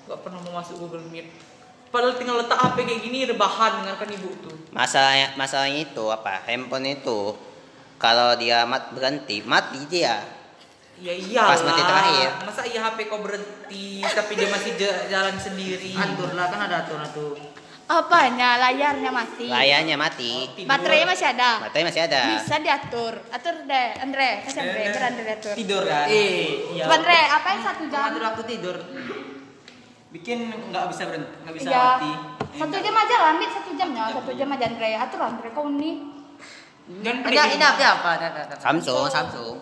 Gak 0.09 0.21
pernah 0.25 0.41
mau 0.45 0.61
masuk 0.61 0.85
Google 0.85 1.05
Meet. 1.09 1.29
Padahal 1.89 2.21
tinggal 2.21 2.45
letak 2.45 2.61
HP 2.61 2.77
kayak 2.85 3.01
gini 3.01 3.19
rebahan 3.25 3.81
dengarkan 3.81 4.09
ibu 4.13 4.29
tuh. 4.45 4.57
Masalahnya 4.77 5.33
masalahnya 5.41 5.89
itu 5.89 6.05
apa? 6.13 6.45
Handphone 6.45 7.01
itu 7.01 7.33
kalau 7.97 8.37
dia 8.37 8.69
mat 8.69 8.93
berhenti 8.93 9.41
mati 9.41 9.81
dia. 9.89 10.21
Ya 11.01 11.15
iyalah. 11.17 11.57
Pas 11.57 11.63
mati 11.65 11.81
terakhir. 11.81 12.29
Masa 12.45 12.63
iya 12.69 12.81
HP 12.85 13.09
kau 13.09 13.25
berhenti 13.25 14.05
tapi 14.05 14.33
dia 14.37 14.49
masih 14.53 14.77
ja- 14.77 15.09
jalan 15.09 15.37
sendiri. 15.41 15.97
Atur 15.97 16.37
lah 16.37 16.53
kan 16.53 16.61
ada 16.69 16.85
aturan 16.85 17.09
tuh. 17.17 17.33
Apanya? 17.89 18.61
Layarnya 18.61 19.09
mati. 19.09 19.49
Layarnya 19.49 19.97
mati. 19.97 20.33
Tidur. 20.53 20.69
Baterainya 20.69 21.07
masih 21.09 21.27
ada. 21.33 21.51
Baterai 21.65 21.85
masih 21.89 22.03
ada. 22.05 22.21
Bisa 22.37 22.57
diatur. 22.61 23.13
Atur 23.33 23.55
deh, 23.65 23.89
Andre. 23.97 24.45
Kasih 24.45 24.61
Andre, 24.61 24.81
biar 24.85 25.05
Andre 25.09 25.31
atur. 25.33 25.55
Tidur 25.57 25.83
kan? 25.89 26.05
Eh, 26.05 26.37
iya. 26.77 26.85
Coba 26.85 26.95
Andre, 27.01 27.19
apa 27.33 27.47
yang 27.49 27.63
satu 27.65 27.83
jam? 27.89 28.01
Mengatur 28.05 28.23
waktu 28.29 28.43
tidur. 28.45 28.77
Bikin 30.09 30.39
nggak 30.69 30.85
bisa 30.93 31.03
berhenti, 31.09 31.33
nggak 31.45 31.55
bisa 31.57 31.69
Iya. 31.69 31.81
mati. 31.81 32.11
Satu 32.61 32.77
jam 32.77 32.95
aja 32.95 33.17
lah, 33.17 33.33
Mit. 33.41 33.51
Satu 33.57 33.71
jamnya. 33.73 34.05
Satu 34.13 34.31
jam 34.37 34.49
aja 34.53 34.65
Andre. 34.69 34.89
Atur 34.93 35.21
Andre, 35.25 35.49
kau 35.57 35.67
nih. 35.73 35.97
Dan 36.89 37.15
Ini 37.25 37.37
ini 37.57 37.65
apa 37.65 37.85
apa? 38.01 38.11
Samsung, 38.61 39.09
Samsung. 39.09 39.57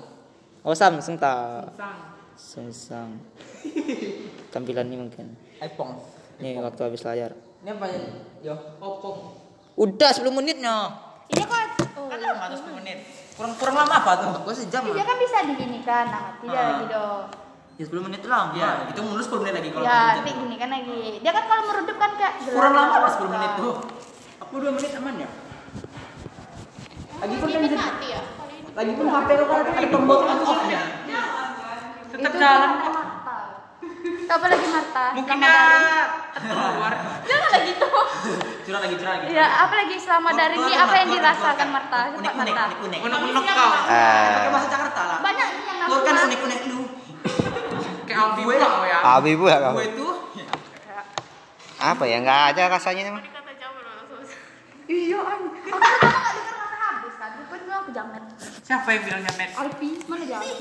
Oh 0.66 0.74
Samsung 0.74 1.14
tak. 1.14 1.70
Samsung. 2.34 3.22
Tampilan 4.50 4.90
ini 4.90 4.98
mungkin. 4.98 5.26
iPhone. 5.62 5.94
Nih 6.38 6.58
waktu 6.58 6.80
habis 6.82 7.06
layar. 7.06 7.45
Ini 7.66 7.74
apa 7.74 7.86
ya? 7.90 7.98
Yo, 8.46 8.54
Oppo. 8.78 9.34
Udah 9.74 10.14
10 10.14 10.30
menit 10.30 10.62
no. 10.62 10.86
Iya 11.26 11.50
kan? 11.50 11.66
Oh. 11.98 12.06
Kan 12.06 12.22
lama 12.22 12.46
tuh 12.46 12.62
10 12.62 12.78
menit. 12.78 13.02
Kurang 13.34 13.58
kurang 13.58 13.74
lama 13.74 14.06
apa 14.06 14.12
tuh? 14.22 14.30
Gua 14.46 14.54
sejam 14.54 14.86
lah. 14.86 15.02
kan 15.02 15.18
bisa 15.18 15.42
digini 15.50 15.82
kan, 15.82 16.06
nah 16.06 16.38
tidak 16.38 16.54
Ah. 16.54 16.66
lagi 16.78 16.86
dong. 16.86 17.22
Ya 17.74 17.84
10 17.90 18.06
menit 18.06 18.22
itu 18.22 18.30
lama. 18.30 18.54
Iya, 18.54 18.70
itu 18.86 19.00
mundur 19.02 19.18
10 19.18 19.42
menit 19.42 19.54
lagi 19.58 19.68
kalau 19.74 19.82
Ya, 19.82 19.98
jam. 20.14 20.30
gini 20.30 20.56
kan 20.62 20.70
lagi. 20.70 21.00
Dia 21.18 21.32
kan 21.34 21.44
kalau 21.50 21.62
meredup 21.66 21.96
kan 21.98 22.10
kayak 22.14 22.34
gelap. 22.38 22.54
Kurang 22.54 22.74
lama 22.78 22.94
lah 23.02 23.10
10 23.10 23.30
menit 23.34 23.50
tuh. 23.58 23.74
Aku 24.46 24.54
2 24.62 24.70
menit 24.70 24.90
aman 24.94 25.14
ya? 25.18 25.28
Lagi 27.18 27.34
pun 27.34 27.48
kan 27.50 27.62
mati 27.66 28.08
ya. 28.14 28.22
lagi 28.78 28.92
pun 28.94 29.06
HP 29.10 29.28
lo 29.34 29.44
kan 29.50 29.58
ada 29.66 29.88
tombol 29.90 30.18
on 30.22 30.38
off-nya. 30.38 30.80
Tetap 32.14 32.30
Itu 32.30 32.38
jalan 32.38 32.70
Apa 34.26 34.46
lagi 34.46 34.66
Marta? 34.66 35.04
Mungkin 35.14 35.36
daring. 35.38 35.84
keluar. 36.36 36.92
Jangan 37.22 37.48
lagi 37.48 37.70
gitu. 37.70 37.86
Curah 38.66 38.80
lagi 38.82 38.94
curah 38.96 39.12
lagi. 39.14 39.26
Ya, 39.30 39.46
apa 39.62 39.74
lagi 39.76 39.96
selama 39.96 40.28
daring 40.34 40.60
ini 40.60 40.74
apa 40.74 40.94
yang 40.96 41.08
dirasakan 41.10 41.68
Marta? 41.70 41.98
Unik 42.10 42.18
unik 42.18 42.34
Marta. 42.34 42.64
unik 42.66 42.78
unik. 42.82 43.00
Unek-unek 43.00 43.42
kau. 43.48 43.70
Ah, 43.70 44.26
Pakai 44.28 44.50
bahasa 44.50 44.68
Jakarta 44.68 45.00
lah. 45.04 45.18
Banyak 45.22 45.48
yang 45.48 45.86
Lo 45.86 45.96
kan 45.96 46.12
namanya. 46.12 46.26
unik 46.26 46.40
unik 46.42 46.60
lu. 46.66 46.80
Kayak 48.06 48.20
Alfi 48.20 48.42
pula 48.42 48.66
kau 48.66 48.84
ya. 48.84 48.98
Abi 49.14 49.32
pula 49.34 49.56
kau. 49.60 49.74
Gue 49.74 49.86
tuh 49.94 50.12
Apa 51.76 52.04
ya? 52.04 52.16
Nggak 52.18 52.40
ada 52.50 52.62
rasanya 52.72 53.02
emang. 53.06 53.24
Iya, 54.86 55.18
an. 55.18 55.40
Aku 55.50 56.55
jamet. 57.96 58.22
Siapa 58.60 58.88
yang 58.92 59.02
bilang 59.08 59.22
jamet? 59.24 59.50
Alfi, 59.56 59.88
mana 60.04 60.24
jamet? 60.28 60.52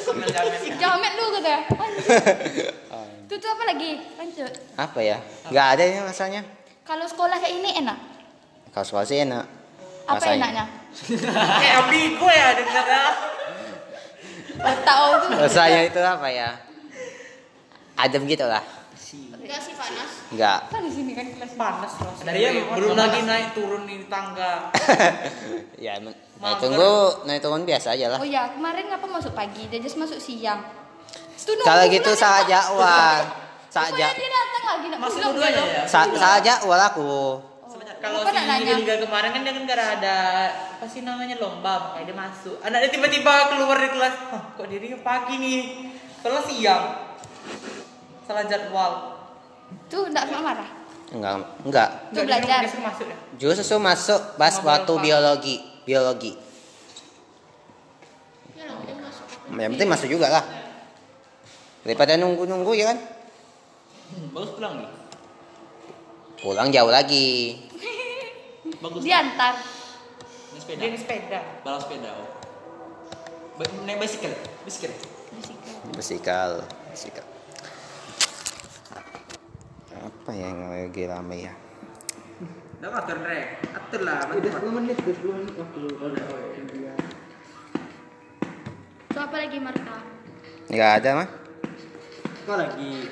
Jamet. 0.00 0.72
Jamet 0.80 1.12
lu 1.12 1.24
kata. 1.36 1.54
Itu 3.28 3.34
tuh 3.36 3.50
apa 3.52 3.62
lagi? 3.68 3.90
Lanjut. 4.16 4.52
Apa 4.80 4.98
ya? 5.04 5.20
Nggak 5.52 5.66
ada 5.76 5.82
ini 5.84 5.98
rasanya. 6.00 6.40
Kalau 6.88 7.04
sekolah 7.04 7.36
kayak 7.36 7.52
ini 7.52 7.70
enak. 7.84 7.98
Kalau 8.72 8.84
sekolah 8.88 9.04
sih 9.04 9.20
enak. 9.20 9.44
Apa 10.08 10.16
Rasanya. 10.16 10.40
enaknya? 10.40 10.64
Kayak 11.60 11.74
ambigu 11.84 12.26
ya 12.32 12.48
dengarnya. 12.56 13.02
Nggak 14.56 14.78
tahu 14.80 15.08
tuh. 15.20 15.30
Rasanya 15.36 15.80
itu 15.84 16.00
apa 16.00 16.28
ya? 16.32 16.48
Adem 17.92 18.24
gitu 18.24 18.48
lah. 18.48 18.64
Enggak 19.48 19.64
sih 19.64 19.74
panas. 19.80 20.10
Nggak. 20.28 20.58
Kan 20.68 20.80
di 20.84 20.92
sini 20.92 21.12
kan 21.16 21.24
kelas. 21.32 21.52
Panas 21.56 21.92
loh. 22.04 22.12
Dari 22.20 22.40
yang 22.44 22.56
belum 22.68 22.92
panas. 22.92 23.00
lagi 23.08 23.20
naik 23.24 23.48
turun 23.56 23.82
di 23.88 23.96
tangga. 24.04 24.68
ya, 25.88 25.96
Mager. 25.96 26.12
naik 26.36 26.56
tunggu, 26.60 26.92
naik 27.24 27.40
turun 27.40 27.64
biasa 27.64 27.96
aja 27.96 28.12
lah. 28.12 28.18
Oh 28.20 28.28
ya, 28.28 28.52
kemarin 28.52 28.92
ngapa 28.92 29.08
masuk 29.08 29.32
pagi? 29.32 29.64
Dia 29.72 29.80
masuk 29.80 30.20
siang. 30.20 30.60
Kalau 31.64 31.84
gitu 31.88 32.12
salah 32.12 32.44
datang. 32.44 32.76
jadwal. 32.76 33.20
Salah 33.72 33.88
Rupanya 33.88 34.04
ja- 34.04 34.16
dia 34.20 34.28
datang 34.28 34.64
lagi 34.68 34.86
nak 34.92 35.00
masuk 35.00 35.20
dua-duanya 35.32 35.64
ya. 35.64 35.82
sa- 35.88 36.12
salah 36.12 36.40
jadwal 36.44 36.80
aku. 36.84 37.12
Kalau 37.98 38.22
Apa 38.22 38.30
si? 38.30 38.78
Liga 38.78 38.94
kemarin 39.02 39.30
kan 39.34 39.40
dia 39.42 39.52
kan 39.58 39.64
gara 39.66 39.84
ada 39.98 40.16
apa 40.78 40.86
sih 40.86 41.02
namanya 41.02 41.34
lomba 41.42 41.90
makanya 41.90 42.14
dia 42.14 42.16
masuk. 42.16 42.56
Anaknya 42.62 42.94
tiba-tiba 42.94 43.50
keluar 43.50 43.74
dari 43.74 43.90
kelas. 43.90 44.14
Hah, 44.30 44.42
kok 44.54 44.66
dirinya 44.70 45.02
pagi 45.02 45.34
nih? 45.34 45.60
Kalau 46.22 46.38
siang. 46.46 46.84
Salah 48.22 48.46
jadwal. 48.46 49.17
Tuh 49.88 50.04
enggak 50.08 50.24
sama 50.28 50.52
marah. 50.52 50.68
Enggak, 51.08 51.34
enggak. 51.64 51.88
Dia 52.12 52.22
belajar. 52.28 52.58
disuruh 52.68 52.84
masuk 52.84 53.06
ya. 53.08 53.16
Justru 53.40 53.76
masuk 53.80 54.20
pas 54.36 54.54
waktu 54.60 54.92
biologi, 55.00 55.56
biologi. 55.88 56.32
Yang 59.48 59.70
penting 59.74 59.88
masuk 59.88 60.08
juga 60.12 60.28
lah. 60.28 60.44
Daripada 61.82 62.20
nunggu-nunggu 62.20 62.72
ya 62.76 62.92
kan. 62.92 62.98
bagus 64.32 64.52
pulang 64.56 64.84
nih. 64.84 64.90
Pulang 66.38 66.68
jauh 66.68 66.92
lagi. 66.92 67.56
Bagus. 68.78 69.00
Diantar. 69.02 69.56
Naik 69.56 70.60
sepeda. 70.60 70.82
Di 70.84 70.98
sepeda. 71.00 71.40
Balap 71.64 71.80
sepeda. 71.82 72.10
Oh. 72.12 72.28
Naik 73.88 73.98
bicycle. 73.98 74.36
Bicycle. 74.62 74.94
Bersikal, 75.96 76.62
bersikal. 76.92 77.37
Apa 79.98 80.30
yang 80.30 80.70
lagi 80.70 81.02
rame 81.10 81.36
ya? 81.50 81.54
Atur 82.78 83.18
rek. 83.26 83.58
Atur 83.74 84.00
lah. 84.06 84.22
Udah 84.30 84.52
10 84.54 84.76
menit, 84.78 84.96
10 85.02 85.18
menit 85.34 85.54
waktu 85.58 85.78
lu. 85.82 85.94
Tuh 89.08 89.20
apa 89.24 89.36
lagi 89.40 89.58
Marta? 89.58 89.96
Enggak 90.70 90.90
ada 91.02 91.10
mah. 91.18 91.28
Kau 92.46 92.54
lagi. 92.54 93.10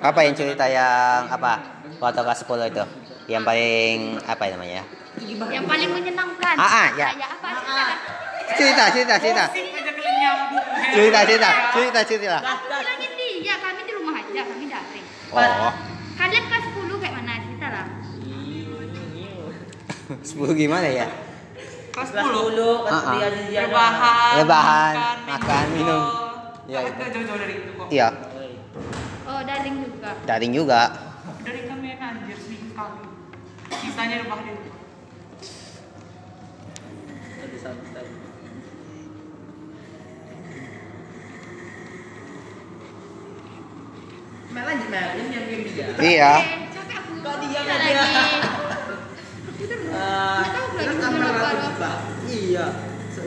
Apa 0.00 0.18
yang 0.24 0.34
cerita 0.34 0.64
yang 0.64 1.28
apa? 1.28 1.84
Waktu 2.00 2.20
kelas 2.24 2.40
10 2.48 2.72
itu. 2.72 2.84
Yang 3.28 3.42
paling 3.44 3.98
apa 4.24 4.42
namanya? 4.48 4.82
Yang 5.20 5.64
paling 5.68 5.90
menyenangkan. 5.92 6.56
Ah, 6.56 6.64
ah, 6.64 6.86
ya. 6.96 7.08
Kayak 7.12 7.30
apa? 7.36 7.48
Cerita. 8.56 8.84
Cerita, 8.92 9.14
cerita, 9.14 9.14
cerita. 9.20 9.44
Cerita, 10.92 11.20
cerita, 11.24 11.50
cerita, 11.72 12.00
cerita. 12.04 12.38
Aku 12.40 12.64
bilangin 12.68 13.10
dia, 13.44 13.54
kami 13.60 13.80
di 13.84 13.92
rumah 13.96 14.14
aja, 14.16 14.40
kami 14.44 14.64
daring. 14.68 15.06
Oh, 15.32 15.91
Kalian 16.12 16.44
kelas 16.46 16.64
10 16.68 17.00
kayak 17.00 17.14
mana? 17.14 17.32
Cerita 17.40 17.66
lah. 17.68 17.86
10 20.22 20.60
gimana 20.60 20.88
ya? 20.88 21.06
Kelas 21.92 22.10
Kelas 22.10 22.24
10. 22.24 22.56
10 22.56 22.84
pas 22.84 22.90
Ah, 22.90 23.00
ah. 23.02 23.14
dia 23.14 23.28
dia 23.48 23.60
Rebahan. 23.66 24.34
Rebahan, 24.38 24.94
makan, 25.26 25.64
minum. 25.72 26.02
Ya, 26.64 26.80
itu 26.84 27.02
jauh-jauh 27.02 27.38
dari 27.38 27.54
itu 27.58 27.70
kok. 27.74 27.88
Iya, 27.90 28.08
Oh, 29.22 29.40
daring 29.40 29.76
juga. 29.80 30.10
daring 30.24 30.52
juga. 30.52 30.80
Dari 31.42 31.60
kami 31.64 31.88
anjir 31.94 32.36
seminggu 32.36 32.68
sekali. 32.70 33.02
Sisanya 33.72 34.16
rebahan 34.20 34.44
di 34.44 34.52
rumah. 34.52 34.76
Tadi 37.32 37.56
santai. 37.56 38.06
Mel 44.52 44.64
lanjut 44.66 44.88
Mel, 44.88 45.06
ini 45.14 45.28
yang 45.30 45.44
game 45.46 45.64
dia. 45.66 45.86
Iya. 45.96 46.32
Eh, 46.34 46.56
aku. 46.92 47.12
Kok 47.18 47.34
diam 47.40 47.64
aja? 47.64 47.72
lagi. 47.72 47.92
Ah, 49.92 50.42
Nggak 50.42 50.52
tahu 50.52 50.66
lagi 50.68 50.84
kan 50.84 50.94
gimana 50.94 51.02
kamera 51.02 51.28
apa. 51.30 51.48
aku 51.48 51.66
buka. 51.70 51.92
Iya. 52.26 52.66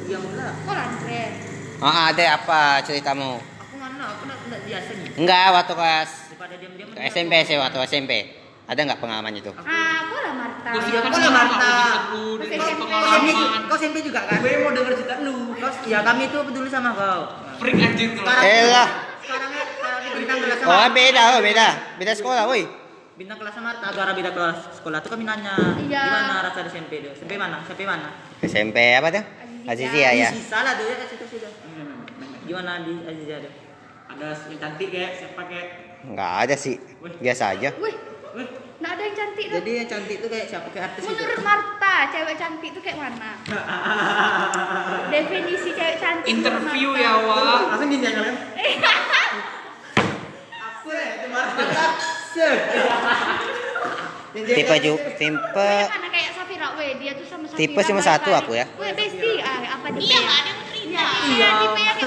Diam 0.05 0.24
lah. 0.32 0.51
Kok 0.55 0.74
lanjut? 0.75 1.32
Ah, 1.77 2.03
ada 2.10 2.25
apa 2.32 2.62
ceritamu? 2.82 3.32
Aku 3.38 3.75
mana? 3.75 4.03
Aku 4.12 4.24
nak 4.25 4.38
nak 4.46 4.60
biasa 4.63 4.89
nih. 4.94 5.10
Enggak, 5.17 5.46
waktu 5.51 5.74
kelas 5.74 6.10
Daripada 6.27 6.55
diam-diam. 6.55 6.88
SMP 7.08 7.34
sih, 7.41 7.55
waktu 7.58 7.77
SMP. 7.86 8.12
Ada 8.65 8.79
nggak 8.82 9.00
pengalaman 9.00 9.34
itu? 9.34 9.51
Ah, 9.55 9.63
aku 10.01 10.15
lah 10.20 10.34
Marta. 10.36 10.70
Iya, 10.74 11.00
Kok 11.00 11.10
lah, 11.15 11.32
Marta? 11.32 11.74
Kau 12.05 12.38
SMP, 12.39 12.82
pengalaman. 12.82 13.62
kau 13.65 13.75
SMP 13.77 13.98
juga 14.01 14.20
kan? 14.25 14.38
Gue 14.41 14.62
mau 14.62 14.72
denger 14.72 14.94
cerita 14.96 15.15
lu. 15.22 15.53
Kau, 15.55 15.70
ya 15.86 16.00
kami 16.01 16.24
tuh 16.29 16.41
peduli 16.44 16.70
sama 16.70 16.94
kau. 16.94 17.22
Freak 17.58 17.77
anjir 17.79 18.10
Eh 18.41 18.63
lah. 18.67 18.88
Sekarang 19.22 19.64
bintang 20.25 20.41
kelas 20.41 20.58
sama. 20.58 20.74
Oh, 20.74 20.88
beda, 20.89 21.22
oh, 21.29 21.39
beda. 21.39 21.67
Beda 22.01 22.12
sekolah, 22.12 22.44
woi. 22.50 22.63
Bintang 23.15 23.38
kelas 23.38 23.53
sama 23.53 23.72
Marta, 23.72 23.88
gara 23.94 24.12
beda 24.12 24.32
kelas 24.34 24.58
sekolah 24.75 25.00
tuh 25.00 25.10
kami 25.13 25.24
nanya 25.24 25.55
Iya. 25.79 26.03
gimana 26.03 26.44
rasa 26.44 26.60
di 26.60 26.70
SMP 26.70 26.91
tuh? 27.00 27.15
SMP 27.15 27.39
mana? 27.39 27.63
SMP 27.63 27.82
mana? 27.86 28.10
SMP 28.44 28.77
apa 28.91 29.08
tuh? 29.08 29.24
Azizia 29.65 30.10
ya. 30.12 30.29
Ih, 30.29 30.44
Salah 30.44 30.75
tuh 30.75 30.84
ya 30.84 30.96
kasih 31.00 31.15
tuh 31.24 31.27
sudah. 31.32 31.51
Gimana 32.44 32.84
di 32.84 32.94
Azizia 33.08 33.39
tuh? 33.39 33.53
Ada 34.12 34.27
yang 34.51 34.60
cantik 34.60 34.88
kayak 34.91 35.12
siapa 35.15 35.41
kayak? 35.48 35.67
Enggak 36.05 36.32
ada 36.44 36.55
sih. 36.60 36.75
Biasa 37.17 37.55
aja. 37.55 37.70
Wih, 37.79 37.96
nggak 38.84 38.91
ada 38.91 39.01
yang 39.01 39.15
cantik 39.15 39.46
tuh. 39.48 39.58
Jadi 39.63 39.72
yang 39.72 39.88
cantik 39.88 40.17
tuh 40.20 40.29
kayak 40.29 40.46
siapa 40.51 40.67
kayak 40.70 40.86
artis 40.91 41.01
gitu. 41.01 41.15
Menurut 41.15 41.39
Marta, 41.41 41.94
cewek 42.12 42.36
cantik 42.36 42.70
tuh 42.75 42.82
kayak 42.84 42.98
mana? 43.00 43.32
Definisi 45.15 45.70
cewek 45.72 45.98
cantik. 45.98 46.27
Interview 46.29 46.89
ya, 46.94 47.12
Wak. 47.15 47.62
Langsung 47.72 47.88
gini 47.88 48.03
ya 48.08 48.12
kalian. 48.12 48.36
Apa 48.36 48.67
ya? 48.67 48.75
Itu 48.75 48.84
Marta. 48.84 49.24
Sir. 50.60 50.75
Tipe 54.36 54.75
ju, 54.86 54.94
tipe 55.18 55.70
mana 55.89 56.08
kayak 56.13 56.30
Safira, 56.38 56.68
weh 56.77 56.94
dia 57.01 57.18
tuh 57.18 57.25
sama 57.25 57.50
Safira. 57.50 57.58
Tipe 57.58 57.80
cuma 57.89 58.01
satu 58.06 58.30
aku 58.30 58.54
ya. 58.54 58.70
Bestie, 58.94 59.42
ah, 59.42 59.82
apa 59.82 59.88
tipe? 59.98 60.13
Iya, 60.13 60.22
ya? 60.94 61.06
Iya, 61.25 61.48
tipe 61.58 61.80
yang 61.82 61.98
ya, 61.98 62.04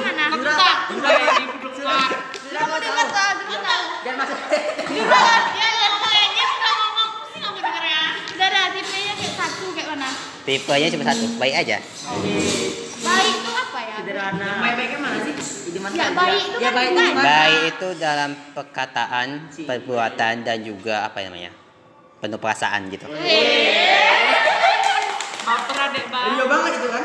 tipenya 10.49 10.89
cuma 10.95 11.05
satu. 11.05 11.27
Baik 11.37 11.55
aja. 11.61 11.77
Baik 12.99 13.35
itu 13.37 13.51
apa 13.53 13.79
ya? 13.85 13.95
Sederhana. 14.01 14.51
Baik-baiknya 14.63 14.98
mana 15.79 15.95
sih? 15.95 16.01
Di 16.01 16.11
mana? 16.11 16.11
Ya, 16.11 16.11
baik 16.13 16.43
itu 16.45 16.59
Ya 16.59 16.69
kan 16.69 16.77
baik 16.77 16.91
baik. 16.91 17.09
itu 17.09 17.23
Baik 17.23 17.63
itu 17.69 17.89
dalam 17.97 18.31
perkataan, 18.53 19.29
perbuatan 19.61 20.35
dan 20.43 20.59
juga 20.61 20.95
apa 21.03 21.19
namanya? 21.21 21.51
Penuh 22.19 22.37
perasaan 22.37 22.89
gitu. 22.89 23.07
Baper 25.41 25.77
adek 25.83 26.05
bang. 26.07 26.27
Rio 26.29 26.45
banget 26.47 26.73
itu 26.75 26.89
kan? 26.89 27.05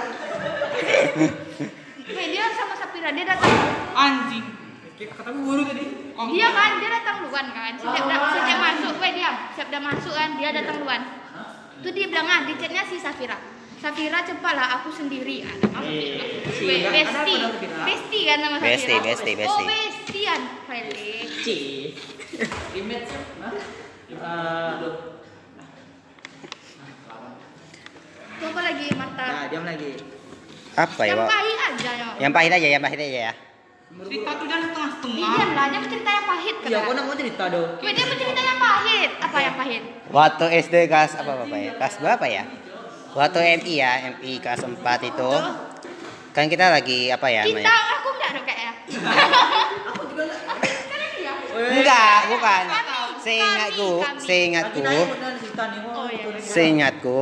Weh, 2.06 2.27
dia 2.30 2.46
sama 2.51 2.74
Sapira 2.74 3.10
dia 3.10 3.25
datang 3.25 3.51
Anjing. 3.94 4.46
Kataku 4.94 5.39
guru 5.44 5.63
tadi. 5.63 5.84
Iya 6.15 6.48
kan, 6.50 6.72
dia 6.77 6.89
datang 6.92 7.15
duluan 7.22 7.48
kan. 7.50 7.72
Setiap, 7.75 8.06
da- 8.06 8.32
setiap 8.32 8.60
masuk, 8.62 8.94
weh 8.98 9.12
diam. 9.12 9.36
Setiap 9.51 9.68
dia 9.68 9.82
masuk 9.82 10.13
kan, 10.13 10.30
dia 10.34 10.50
datang 10.51 10.75
duluan. 10.77 11.01
Tuh 11.80 11.92
dia 11.92 12.08
bilang 12.08 12.24
ah, 12.25 12.42
di 12.44 12.56
chatnya 12.56 12.84
si 12.84 12.96
Safira. 12.96 13.36
Safira 13.83 14.23
cepatlah 14.23 14.79
aku 14.79 14.95
sendiri. 14.95 15.43
Ah, 15.43 15.59
nama 15.59 15.83
Safira. 15.83 16.23
Weh, 16.63 16.87
Besti. 16.87 17.35
Besti 17.83 18.19
kan 18.23 18.37
nama 18.39 18.55
Safira. 18.55 18.71
Besti, 18.79 18.95
Besti, 19.03 19.31
Oh, 19.43 19.59
Besti. 19.59 19.65
Bestian. 19.67 20.41
Felix. 20.71 21.27
C. 21.43 21.47
Image 22.79 23.11
apa 28.43 28.59
lagi 28.63 28.87
Marta? 28.95 29.25
Nah, 29.27 29.45
diam 29.51 29.65
lagi. 29.67 29.91
Apa 30.73 31.01
ya, 31.03 31.13
yang 31.13 31.27
pahit 31.27 31.59
aja 31.59 31.91
ya. 31.91 32.07
Yang 32.19 32.31
pahit 32.33 32.51
aja, 32.51 32.67
yang 32.67 32.83
pahit 32.83 32.99
aja 33.03 33.19
ya. 33.27 33.33
Cerita 33.93 34.31
tuh 34.35 34.45
jangan 34.47 34.63
setengah-setengah. 34.71 35.27
Diam 35.37 35.49
lah, 35.53 35.65
dia 35.69 35.79
cerita 35.85 36.09
yang 36.09 36.25
pahit 36.25 36.55
Iya, 36.63 36.77
kan. 36.79 36.87
kau 36.87 36.93
nak 36.95 37.03
mau 37.05 37.15
cerita 37.19 37.43
dong. 37.51 37.69
Weh, 37.83 37.91
dia 37.93 38.05
cerita 38.07 38.41
yang 38.41 38.59
pahit. 38.63 39.09
Apa 39.19 39.37
yang 39.43 39.55
pahit? 39.59 39.81
Waktu 40.09 40.45
SD 40.63 40.75
kelas 40.87 41.11
apa 41.19 41.31
Bapak 41.43 41.59
ya? 41.59 41.71
Kelas 41.77 41.95
berapa 41.99 42.25
ya? 42.25 42.43
Waktu 43.13 43.39
MI 43.62 43.74
ya, 43.77 43.91
MI 44.17 44.41
kelas 44.41 44.65
4 44.65 44.74
itu. 45.05 45.32
Kan 46.34 46.50
kita 46.50 46.74
lagi 46.74 47.13
apa 47.13 47.29
ya 47.29 47.46
Kita, 47.46 47.62
namanya? 47.62 47.77
aku 47.93 48.08
enggak 48.10 48.29
ada 48.34 48.41
kayaknya. 48.41 48.72
aku 49.93 50.01
juga 50.10 50.24
enggak. 50.25 50.41
Kalian 50.89 51.12
iya? 51.22 51.34
Enggak, 51.77 52.17
bukan. 52.34 52.63
Seingatku, 53.24 53.91
seingatku. 54.17 54.82
Oh 54.84 54.98
iya. 56.10 56.25
benar. 56.25 56.41
seingatku 56.41 57.20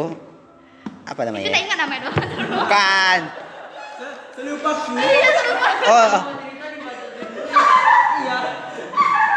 apa 1.03 1.11
Kita 1.11 1.27
namanya? 1.27 1.49
tak 1.51 1.61
ingat 1.61 1.77
namanya 1.77 2.01
doang. 2.07 2.29
Bukan. 2.55 3.19
Selupaku. 4.31 4.91
Iya, 4.95 5.29
lupa. 5.43 5.69
Oh, 5.91 6.07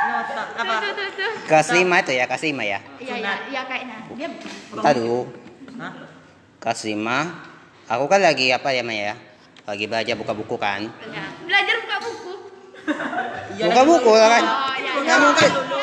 Nota 0.06 0.42
apa? 0.54 0.74
Kelas 1.44 1.68
5 1.68 1.82
itu 1.82 2.12
ya, 2.14 2.24
kelas 2.30 2.44
5 2.46 2.62
ya. 2.62 2.78
Iya, 3.02 3.14
iya, 3.18 3.32
iya 3.50 3.60
kayaknya. 3.66 3.96
Dia 4.14 4.28
dulu. 4.94 5.20
Hah? 5.74 5.92
Kelas 6.64 6.80
5. 6.80 7.92
Aku 7.92 8.04
kan 8.08 8.18
lagi 8.18 8.48
apa 8.48 8.72
ya, 8.72 8.80
Maya? 8.80 9.14
Lagi 9.68 9.84
belajar 9.84 10.16
buka 10.16 10.32
buku 10.32 10.56
kan. 10.56 10.88
ya, 11.12 11.24
belajar 11.44 11.76
buka 11.78 11.96
buku. 12.00 12.32
Buka 13.54 13.82
buku 13.86 14.10
lah 14.12 14.28
kan. 14.28 14.44
Oh, 14.44 15.18
mungkin. 15.24 15.46
Itu. 15.46 15.78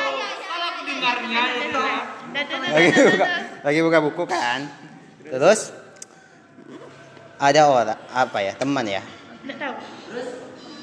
Dah, 2.32 2.44
dah, 2.44 2.58
Lagi 2.72 2.90
buka, 2.94 3.26
lagi 3.64 3.80
buka 3.82 4.00
buku 4.02 4.24
kan. 4.26 4.60
Terus 5.24 5.60
ada 7.42 7.62
orang 7.66 7.98
apa 8.14 8.38
ya 8.38 8.54
teman 8.54 8.86
ya 8.86 9.02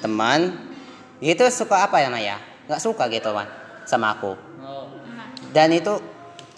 teman 0.03 0.59
itu 1.23 1.47
suka 1.55 1.87
apa 1.87 2.03
ya 2.03 2.11
Maya 2.11 2.35
nggak 2.67 2.83
suka 2.83 3.07
gitu 3.07 3.31
kan 3.31 3.47
sama 3.87 4.19
aku 4.19 4.35
Oh. 4.59 4.91
dan 5.55 5.71
itu 5.71 6.03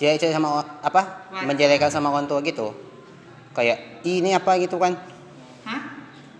jelek-jelek 0.00 0.32
sama 0.32 0.64
o- 0.64 0.70
apa 0.80 1.28
menjelekkan 1.44 1.92
sama 1.92 2.08
orang 2.08 2.24
tua 2.24 2.40
gitu 2.40 2.72
kayak 3.54 4.04
ini 4.06 4.34
apa? 4.34 4.56
gitu 4.62 4.76
kan. 4.78 4.94
Hah? 5.66 5.80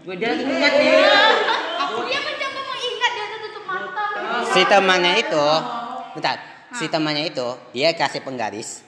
Gue 0.06 0.14
lagi 0.16 0.42
ingat 0.46 0.72
nih. 0.78 0.90
Aku 1.86 1.98
dia 2.06 2.20
mencoba 2.22 2.60
mengingat 2.70 3.10
dia 3.12 3.26
tuh 3.26 3.38
tutup 3.44 3.64
mata. 3.66 4.04
si 4.54 4.60
temannya 4.66 5.12
itu 5.18 5.44
bentar. 6.16 6.38
Si 6.70 6.84
temannya 6.86 7.24
itu 7.26 7.46
dia 7.74 7.90
kasih 7.92 8.22
penggaris 8.22 8.86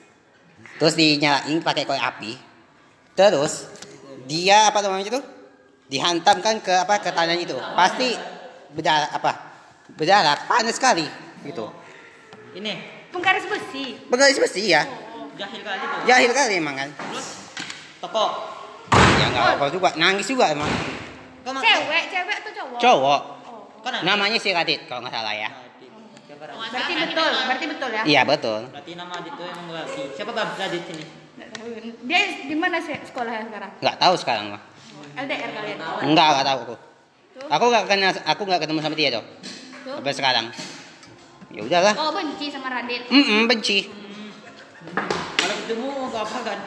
terus 0.79 0.95
dinyalain 0.95 1.59
pakai 1.63 1.85
korek 1.87 2.03
api. 2.03 2.33
Terus 3.19 3.69
dia 4.25 4.71
apa 4.71 4.81
namanya 4.81 5.07
itu? 5.13 5.21
Dihantamkan 5.91 6.65
ke 6.65 6.73
apa 6.73 7.03
ke 7.03 7.11
tanah 7.13 7.37
itu. 7.37 7.59
Pasti 7.59 8.17
berdarah 8.73 9.11
apa 9.13 9.33
berdarah 9.93 10.37
panas 10.49 10.79
sekali 10.79 11.05
gitu. 11.45 11.69
Ini. 12.57 13.03
Penggaris 13.13 13.45
besi. 13.45 14.01
penggaris 14.09 14.41
besi 14.41 14.73
ya. 14.73 14.89
Jahil 15.37 15.61
kali 15.61 15.85
tuh. 15.85 16.01
jahil 16.09 16.31
kali 16.33 16.55
emang 16.61 16.77
kan 16.77 16.89
Toko. 18.03 18.25
ya 18.93 19.27
nggak 19.31 19.45
apa 19.57 19.65
juga 19.71 19.89
nangis 19.95 20.27
juga 20.27 20.51
emang 20.51 20.67
Cewek, 21.43 22.03
cewek 22.11 22.37
atau 22.39 22.53
cowok? 22.53 22.79
cowok 22.79 23.21
nak- 23.85 24.03
namanya 24.05 24.39
si 24.39 24.51
Radit 24.51 24.87
kalau 24.87 25.07
nggak 25.07 25.15
salah 25.15 25.31
ya 25.33 25.51
Radit? 25.51 25.91
Berarti 26.43 26.93
betul, 26.99 27.31
berarti 27.47 27.67
betul 27.71 27.91
ya. 27.95 28.03
iya 28.03 28.23
betul 28.27 28.61
Berarti 28.69 28.93
nama 28.95 29.13
Radit 29.15 29.33
itu 29.33 29.43
emang 29.45 29.67
berarti. 29.69 30.03
Siapa 30.13 30.31
Bab 30.35 30.49
Radit 30.59 30.83
sini? 30.83 31.05
Nggak 31.33 31.49
tahu. 31.55 31.67
Dia 32.03 32.21
di 32.43 32.57
mana 32.59 32.77
sih 32.83 32.95
sekolahnya 32.99 33.47
sekarang? 33.47 33.71
nggak 33.79 33.97
tahu 33.97 34.15
sekarang 34.19 34.45
mah 34.51 34.63
LDR 35.13 35.51
kalian. 35.53 35.79
Enggak, 36.03 36.27
enggak 36.27 36.47
tahu 36.47 36.59
aku. 36.63 36.75
Tuh. 37.33 37.47
Aku 37.47 37.65
enggak 37.69 37.85
kenal 37.87 38.11
aku 38.25 38.43
enggak 38.49 38.61
ketemu 38.65 38.79
sama 38.81 38.95
dia 38.97 39.09
tuh. 39.13 39.25
Tuh. 39.85 39.95
Sampai 40.01 40.15
sekarang. 40.15 40.47
Ya 41.53 41.61
udahlah. 41.63 41.95
Oh 42.01 42.11
benci 42.11 42.47
sama 42.49 42.67
Radit. 42.67 43.07
Mm 43.07 43.45
benci. 43.47 43.87
Kalau 45.37 45.55
ketemu 45.63 45.91
apa 46.11 46.39
kan? 46.43 46.59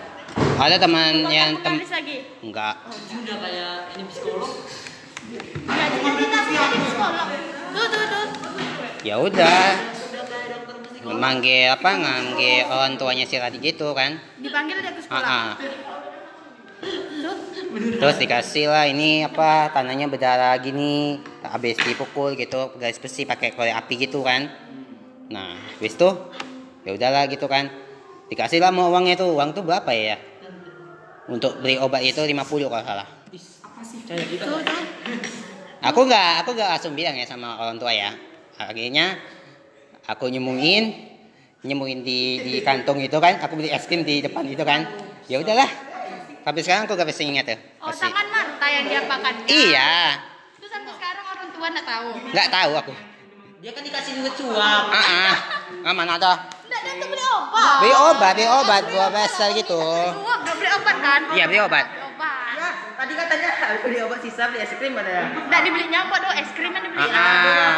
Ada 0.55 0.79
teman 0.79 1.27
yang 1.27 1.59
tem 1.59 1.83
lagi. 1.83 2.17
enggak. 2.39 2.75
Udah 2.87 3.35
kayak 3.37 3.75
ini 3.93 4.03
psikolog. 4.07 4.51
Ya 5.29 5.85
kita 6.15 6.39
psikolog. 6.41 7.27
Tuh 7.69 7.85
tuh 7.85 8.03
tuh. 8.07 8.25
Ya 9.03 9.15
udah. 9.19 9.61
Manggil 11.05 11.69
apa? 11.69 11.91
Manggil 11.93 12.65
orang 12.65 12.97
tuanya 12.97 13.23
si 13.23 13.37
Radit 13.37 13.61
gitu 13.61 13.93
kan. 13.93 14.17
Dipanggil 14.39 14.79
dia 14.79 14.89
ke 14.89 14.99
Ah, 14.99 15.03
sekolah. 15.03 15.27
ah. 15.27 15.51
Tuh. 16.81 17.35
Terus 17.75 18.15
dikasih 18.17 18.65
lah 18.67 18.87
ini 18.87 19.21
apa 19.21 19.69
tanahnya 19.69 20.07
berdarah 20.07 20.55
gini 20.57 21.19
habis 21.43 21.75
dipukul 21.77 22.33
gitu 22.33 22.71
garis 22.75 22.97
besi 22.97 23.27
pakai 23.27 23.51
korek 23.51 23.75
api 23.75 23.99
gitu 23.99 24.23
kan 24.23 24.47
nah 25.25 25.57
habis 25.73 25.97
itu 25.97 26.09
ya 26.83 26.93
udahlah 26.93 27.25
gitu 27.25 27.49
kan 27.49 27.67
dikasih 28.27 28.61
lah 28.61 28.69
mau 28.69 28.93
uangnya 28.93 29.17
tuh 29.17 29.33
uang 29.33 29.51
tuh 29.51 29.65
berapa 29.65 29.89
ya 29.91 30.15
untuk 31.25 31.57
beli 31.59 31.77
obat 31.77 32.01
itu 32.01 32.21
50 32.21 32.69
kalau 32.69 32.85
salah. 32.85 33.07
Juga. 33.85 34.45
Tuh 34.47 34.59
tuh. 34.63 34.79
aku 35.81 35.99
nggak 36.07 36.29
aku 36.45 36.49
nggak 36.55 36.69
langsung 36.77 36.93
bilang 36.95 37.13
ya 37.13 37.25
sama 37.25 37.59
orang 37.59 37.77
tua 37.77 37.91
ya. 37.91 38.13
Akhirnya 38.55 39.19
aku 40.05 40.31
nyemuin 40.31 40.85
nyemuin 41.61 41.99
di 42.05 42.39
di 42.41 42.59
kantong 42.61 43.01
itu 43.03 43.17
kan. 43.17 43.41
Aku 43.43 43.57
beli 43.57 43.69
es 43.69 43.83
krim 43.85 44.05
di 44.05 44.21
depan 44.21 44.45
itu 44.47 44.61
kan. 44.61 44.85
Ya 45.25 45.41
udahlah. 45.41 45.67
Sampai 46.45 46.61
sekarang 46.61 46.85
aku 46.85 46.93
gak 46.93 47.09
bisa 47.09 47.25
ingat 47.25 47.49
tuh 47.49 47.57
Oh 47.81 47.89
Masih- 47.89 48.05
tangan 48.05 48.25
Marta 48.29 48.65
yang 48.69 48.85
diapakannya. 48.85 49.45
iya. 49.49 50.21
Terus 50.61 50.69
sampai 50.69 50.93
sekarang 50.93 51.25
orang 51.25 51.47
tua 51.49 51.67
nggak 51.73 51.85
tahu. 51.89 52.07
nggak 52.29 52.49
tahu 52.53 52.71
aku. 52.77 52.93
Dia 53.65 53.71
kan 53.73 53.81
dikasih 53.81 54.11
duit 54.21 54.33
suap. 54.37 54.85
ah 54.93 54.93
ah. 54.93 55.35
Ah 55.89 55.93
mana 55.97 56.21
ada 56.21 56.31
Nggak 56.75 56.91
ada 56.91 56.91
tuh 56.97 57.07
beli 57.07 57.23
obat. 57.25 57.75
beli 57.79 57.93
obat 57.95 58.31
beli 58.35 58.47
obat 58.49 58.83
gua 58.85 59.07
besar 59.09 59.49
gitu 59.53 59.79
Suap 59.79 60.39
nggak 60.43 60.55
beli 60.55 60.69
obat 60.69 60.95
kan? 60.99 61.21
iya 61.31 61.45
beli 61.47 61.61
obat 61.61 61.85
Obat. 62.05 62.51
Ya, 62.53 62.69
tadi 62.95 63.13
katanya 63.13 63.49
beli 63.83 63.97
obat 64.01 64.19
sisa 64.19 64.43
beli 64.47 64.59
es 64.59 64.71
krim 64.73 64.91
ada 64.93 65.07
ya. 65.09 65.23
Nggak 65.41 65.61
dibelinya 65.63 65.99
apa 66.03 66.15
doh 66.17 66.33
es 66.33 66.49
krim 66.51 66.69
yang 66.69 66.83
dibeli. 66.83 66.99
ah 66.99 67.15
ah 67.15 67.75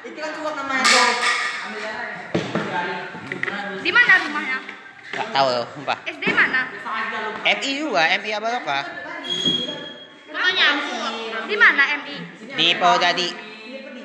Itu 0.00 0.18
kan 0.18 0.30
suap 0.32 0.54
namanya 0.54 0.82
tuh. 0.84 1.10
Di 3.78 3.90
mana 3.90 4.12
rumahnya? 4.20 4.58
nggak 5.08 5.28
tahu 5.30 5.48
loh 5.48 5.66
sumpah 5.68 5.98
SD 6.06 6.24
mana? 6.30 6.62
MI 7.42 7.70
juga 7.74 8.02
MI 8.14 8.30
apa 8.30 8.48
apa 8.54 8.78
Rumahnya 10.28 10.68
Di 11.42 11.56
mana 11.56 11.82
MI? 11.98 12.16
di 12.54 12.66
Paudadi 12.76 13.28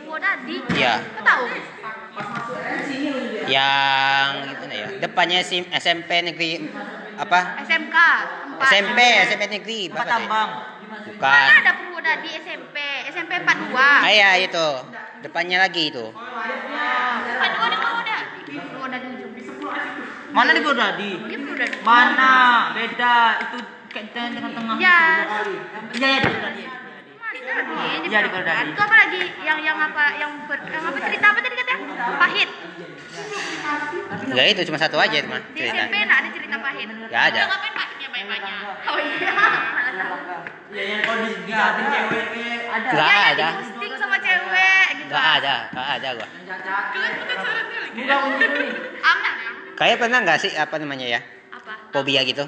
Oh 0.06 0.20
tadi. 0.20 0.62
Iya. 0.78 1.02
Nggak 1.02 1.26
tahu. 1.26 1.46
Yang 3.48 4.28
gimana 4.48 4.76
ya 4.76 4.88
depannya 5.04 5.40
sim 5.44 5.64
SMP 5.72 6.10
negeri 6.24 6.70
apa 7.14 7.62
SMK. 7.66 7.98
Empat. 8.54 8.70
SMP 8.70 9.00
SMP 9.30 9.44
negeri 9.50 9.80
tuh? 9.90 10.02
tambang. 10.06 10.50
bukan 11.04 11.26
Mana 11.26 11.54
ada 11.62 11.74
Purwodadi 11.78 12.30
SMP? 12.38 12.78
SMP 13.10 13.32
42. 13.42 13.74
ah 13.76 14.10
iya 14.10 14.30
itu 14.42 14.68
depannya 15.26 15.58
lagi 15.66 15.90
itu 15.90 16.06
42 16.14 17.70
di 17.70 17.76
Purwodadi. 17.82 18.54
Purwodadi 18.54 19.08
ujung. 19.18 19.32
Mana 20.34 20.50
di 20.54 20.62
Purwodadi. 20.66 21.12
Mana? 21.86 22.34
Beda. 22.74 23.18
Itu 23.38 23.58
kayak 23.94 24.34
tengah-tengah. 24.34 24.76
Ya. 24.82 25.00
Iya, 25.94 26.08
ya 26.10 26.20
di 26.22 26.30
Brodadi. 26.34 26.64
Iya, 28.10 28.20
di 28.26 28.30
Purwodadi. 28.34 28.70
Itu 28.74 28.82
apa 28.82 28.96
lagi? 28.98 29.22
Yang 29.46 29.60
yang 29.62 29.78
apa? 29.78 30.06
Yang 30.18 30.32
ber, 30.50 30.60
yang 30.70 30.84
apa 30.90 30.98
cerita 31.06 31.26
apa 31.30 31.40
tadi 31.46 31.56
katanya? 31.62 31.78
Pahit. 32.18 32.50
Ya 34.34 34.44
itu 34.48 34.62
cuma 34.66 34.78
satu 34.78 34.98
aja 34.98 35.18
mah 35.24 35.42
Di 35.52 35.62
cerita 35.62 35.84
SMP 35.84 35.96
nggak 36.00 36.20
ada 36.20 36.30
cerita 36.30 36.56
pahit. 36.58 36.88
Nggak 36.90 37.24
ada. 37.30 37.40
Udah 37.40 37.50
ngapain 37.50 37.74
pahitnya 37.74 38.08
banyak-banyak? 38.10 38.58
Oh 38.84 38.98
iya. 39.00 39.32
Ya 40.74 40.84
yang 40.84 41.02
kau 41.02 41.16
di 41.16 41.30
dijahatin 41.38 41.86
cewek 41.86 42.26
ada. 42.66 42.88
Nggak 42.90 43.06
Ya, 43.06 43.14
yang 43.14 43.30
ada. 43.30 43.48
di-ghosting 43.54 43.94
sama 43.96 44.18
cewek 44.18 44.86
gitu. 44.96 45.06
nggak 45.08 45.28
ada 45.38 45.56
nggak 45.70 45.88
ada 45.94 46.08
gua 46.14 46.28
Kalian 46.34 47.14
surat 47.38 47.66
dulu. 47.70 47.88
Bukan 47.94 48.18
unjuk 48.26 48.52
nih. 48.52 48.70
Aman 49.00 49.34
ya? 49.36 49.52
kayak 49.74 49.98
pernah 49.98 50.20
nggak 50.20 50.40
sih 50.40 50.52
apa 50.54 50.76
namanya 50.76 51.06
ya 51.08 51.20
Apa? 51.52 51.72
fobia 51.92 52.22
gitu 52.24 52.46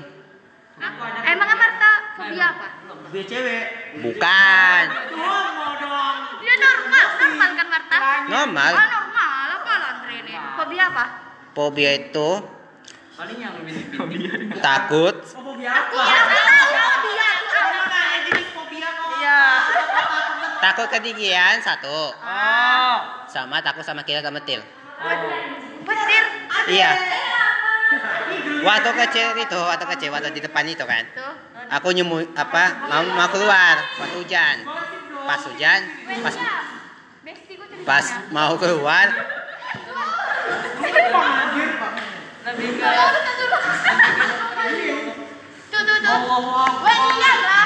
Hah? 0.75 0.91
Emang 1.25 1.47
Marta 1.47 1.91
fobia 2.15 2.45
apa? 2.49 2.67
Biar 3.05 3.23
cewek. 3.23 3.63
Bukan. 4.01 4.83
Dia 6.35 6.55
normal, 6.57 7.05
normal 7.15 7.49
kan 7.53 7.67
Marta? 7.69 7.95
Normal. 8.27 8.73
Oh 8.73 8.81
normal, 8.81 9.04
ini? 10.17 10.33
Hobi 10.33 10.77
apa? 10.77 11.05
Fobia 11.51 11.91
itu 11.93 12.29
Paling 13.15 13.39
yang 13.39 13.55
lebih 13.55 13.79
takut, 14.65 15.15
Fobia 15.23 15.71
apa? 15.71 16.03
Ya, 16.03 16.87
jenis 18.27 18.47
fobia 18.51 18.89
kok. 18.91 19.07
Iya. 19.15 19.39
takut 20.59 20.87
ketinggian 20.89 21.55
satu, 21.61 22.11
Oh. 22.11 22.95
sama 23.25 23.63
takut 23.63 23.87
sama 23.87 24.03
kira 24.03 24.19
kemetil. 24.19 24.59
Petir. 25.85 26.23
Iya. 26.67 26.91
Waktu 28.59 28.89
kecil 28.97 29.27
itu, 29.37 29.59
waktu 29.63 29.85
kecil, 29.87 30.09
waktu 30.11 30.33
di 30.33 30.41
depan 30.41 30.65
itu 30.65 30.83
kan, 30.83 31.07
Tuh. 31.13 31.33
aku 31.71 31.93
nyemu 31.93 32.19
apa 32.33 32.83
mau 32.83 33.05
mau 33.05 33.29
keluar 33.29 33.79
waktu 33.95 34.15
hujan. 34.19 34.55
Pas 35.23 35.39
hujan, 35.39 35.81
pas 36.19 36.35
pas 37.85 38.05
mau 38.29 38.57
keluar, 38.57 39.07
Lebih 42.45 42.69
ke 42.77 42.85
Tuh 45.65 45.81
tuh 45.81 45.97
tuh. 45.97 46.17
Lah. 47.45 47.65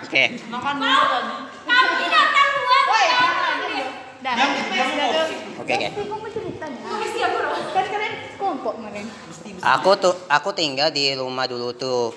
Oke, 0.00 0.24
Makan 0.50 0.74
dulu 0.80 1.02
tadi. 1.06 1.36
Kami 1.68 2.06
datang 2.10 2.48
luar. 2.58 2.82
Woi. 2.90 3.06
Dah. 4.20 4.34
oke 5.60 5.74
oke. 5.74 5.88
Kan 7.70 7.84
kalian 7.86 8.14
kelompok 8.36 8.72
kemarin. 8.76 9.06
Aku 9.60 9.90
tuh 10.00 10.14
aku 10.26 10.50
tinggal 10.56 10.88
di 10.90 11.14
rumah 11.14 11.46
dulu 11.46 11.76
tuh 11.76 12.12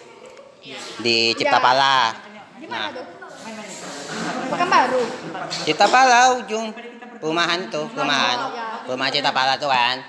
di 1.04 1.36
Ciptapala. 1.36 2.15
Di 2.58 2.67
mana 2.67 2.89
tuh? 2.96 3.06
Pekanbaru. 4.52 5.04
Ciptapala 5.67 6.19
ujung 6.41 6.72
perumahan 7.23 7.71
tuh, 7.71 7.88
perumahan. 7.95 8.51
Rumah 8.83 9.07
Ciptapala 9.07 9.55
tuh 9.55 9.71
kan. 9.71 10.03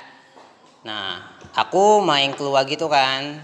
Nah, 0.82 1.22
aku 1.54 2.02
main 2.02 2.34
keluar 2.34 2.66
gitu 2.66 2.90
kan. 2.90 3.38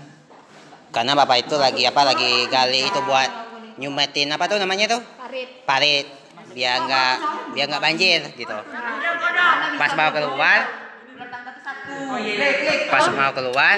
Karena 0.90 1.14
bapak 1.14 1.46
itu 1.46 1.54
lagi 1.54 1.87
apa 1.87 2.02
lagi 2.02 2.50
gali 2.50 2.90
itu 2.90 2.98
buat 3.06 3.30
nyumetin 3.78 4.35
apa 4.35 4.50
tuh 4.50 4.59
namanya 4.59 4.90
tuh? 4.90 5.00
Parit. 5.14 5.62
Parit 5.62 6.06
biar 6.50 6.83
nggak 6.83 7.14
biar 7.54 7.66
nggak 7.70 7.83
banjir 7.83 8.20
gitu. 8.35 8.59
Pas 9.78 9.92
mau 9.94 10.11
keluar, 10.11 10.59
pas 12.90 13.06
mau 13.14 13.30
keluar, 13.30 13.76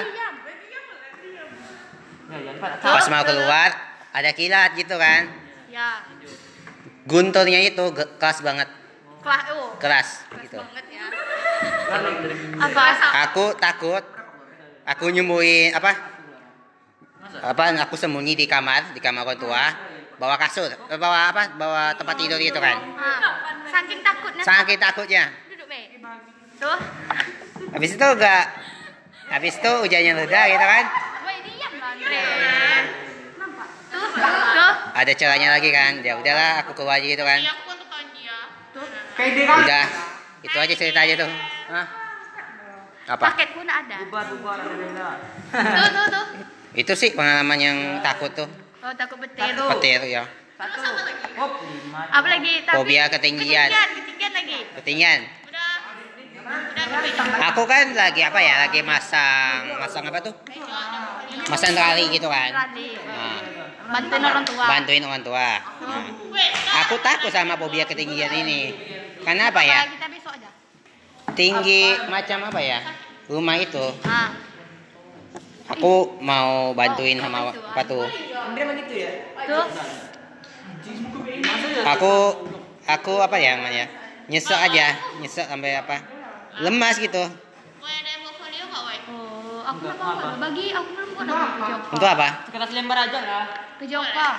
pas 2.81 3.05
mau 3.13 3.23
keluar 3.23 3.69
ada 4.09 4.29
kilat 4.33 4.73
gitu 4.73 4.97
kan. 4.97 5.29
Ya. 5.69 6.01
Gunturnya 7.05 7.61
itu 7.61 7.93
keras 7.93 8.41
banget, 8.41 8.65
Kelas 9.23 9.43
oh. 9.55 9.71
keras 9.79 10.07
Keras 10.27 10.43
gitu. 10.43 10.59
banget 10.59 10.85
ya. 10.91 11.05
Apa? 12.59 12.83
Aku 13.29 13.55
takut, 13.55 14.03
aku 14.83 15.05
nyembuhin 15.15 15.71
apa? 15.71 15.95
Apa? 17.39 17.63
Aku 17.87 17.95
sembunyi 17.95 18.35
di 18.35 18.45
kamar, 18.51 18.91
di 18.91 18.99
kamar 18.99 19.23
orang 19.23 19.39
tua, 19.39 19.63
bawa 20.19 20.35
kasur, 20.35 20.67
eh, 20.67 20.99
bawa 20.99 21.31
apa? 21.31 21.55
Bawa 21.55 21.95
tempat 21.95 22.19
tidur 22.19 22.35
gitu 22.35 22.59
kan. 22.59 22.75
Ah, 22.99 23.19
saking 23.71 24.03
takutnya. 24.03 24.43
Saking 24.43 24.79
takutnya. 24.83 25.23
Duduk 25.47 25.67
be. 25.71 25.81
Tuh. 26.59 26.79
Habis 27.79 27.95
itu 27.95 28.07
enggak, 28.19 28.45
habis 29.31 29.55
itu 29.55 29.71
hujannya 29.87 30.11
reda 30.19 30.41
gitu 30.51 30.65
kan. 30.67 30.85
Tuh. 33.87 34.73
Ada 34.93 35.11
caranya 35.15 35.47
lagi 35.55 35.69
kan. 35.71 36.03
Ya 36.03 36.19
udahlah, 36.19 36.67
aku 36.67 36.75
keluar 36.75 36.99
aja 36.99 37.07
gitu 37.07 37.23
kan. 37.23 37.39
Iya, 37.39 37.55
aku. 37.55 37.73
Tuh. 38.73 38.87
Kan. 39.13 39.29
Udah, 39.61 39.85
itu 40.41 40.57
aja 40.57 40.73
ceritanya 40.73 41.13
tuh. 41.21 41.31
Hah? 41.69 41.85
Apa? 43.03 43.35
Paket 43.35 43.49
pun 43.53 43.67
ada. 43.67 43.95
Bubar 44.07 44.25
bubar 44.31 44.57
ada 44.63 44.73
beda. 44.73 45.07
Tuh 45.51 45.87
tuh 45.91 46.05
tuh. 46.07 46.25
Itu 46.73 46.93
sih 46.95 47.11
pengalaman 47.13 47.59
yang 47.59 47.77
takut 47.99 48.31
tuh. 48.31 48.47
Oh 48.81 48.91
takut 48.95 49.19
petir. 49.21 49.53
Petir 49.53 49.99
ya. 50.07 50.23
Satu. 50.55 50.79
Hop, 51.35 51.51
lima. 51.67 52.07
Apa 52.07 52.27
lagi? 52.29 52.63
Tapi 52.63 52.75
Fobia 52.79 53.03
ketinggian. 53.11 53.67
Ketinggian, 53.67 53.89
ketinggian 53.99 54.31
lagi. 54.31 54.57
Ketinggian. 54.79 55.19
Udah. 55.51 55.71
Udah 56.43 56.85
tapi. 56.87 57.09
Aku 57.51 57.61
kan 57.67 57.85
lagi 57.91 58.21
apa 58.23 58.39
ya? 58.39 58.53
Lagi 58.67 58.79
masang 58.81 59.77
masang 59.83 60.03
apa 60.07 60.19
tuh? 60.23 60.35
Masang 61.51 61.75
tali 61.75 62.07
gitu 62.07 62.31
kan. 62.31 62.49
Nah, 62.55 63.37
Bantuin 63.83 64.23
orang 64.23 64.45
tua. 64.47 64.63
bantuin 64.65 65.03
orang 65.03 65.21
tua. 65.27 65.49
Nah, 65.59 66.07
aku 66.87 66.95
takut 67.03 67.29
sama 67.35 67.59
fobia 67.59 67.83
ketinggian 67.83 68.31
ini. 68.31 68.71
Karena 69.23 69.43
apa 69.49 69.61
ya? 69.63 69.87
Kita 69.87 70.07
besok 70.11 70.31
aja. 70.35 70.49
Tinggi 71.33 71.83
macam 72.11 72.39
apa 72.51 72.59
ya? 72.59 72.79
Rumah 73.31 73.55
itu. 73.57 73.85
Ah. 74.03 74.35
Aku 75.71 76.19
mau 76.19 76.75
bantuin 76.75 77.15
sama 77.23 77.47
apa? 77.47 77.55
Andre 77.79 78.63
begitu 78.75 78.93
ya? 78.99 79.11
Tuh. 79.47 79.65
Aku 81.87 82.11
aku 82.83 83.13
apa 83.23 83.35
ya 83.39 83.55
namanya? 83.55 83.87
Nyesek 84.27 84.59
aja, 84.59 84.91
nyesek 85.23 85.47
sampai 85.47 85.79
apa? 85.79 86.03
Lemas 86.59 86.99
gitu. 86.99 87.23
Oh, 89.03 89.59
aku 89.67 89.77
belum 89.83 89.97
mau 89.99 90.35
bagi 90.39 90.71
aku 90.71 90.89
belum 90.95 91.09
mau 91.15 91.23
dapat 91.27 91.49
ke 91.55 91.61
Joko. 91.67 91.91
Untuk 91.95 92.07
apa? 92.07 92.27
Sekitar 92.47 92.69
lembar 92.71 92.97
aja 93.07 93.19
lah. 93.23 93.45
Ke 93.79 93.85
Joko. 93.87 94.29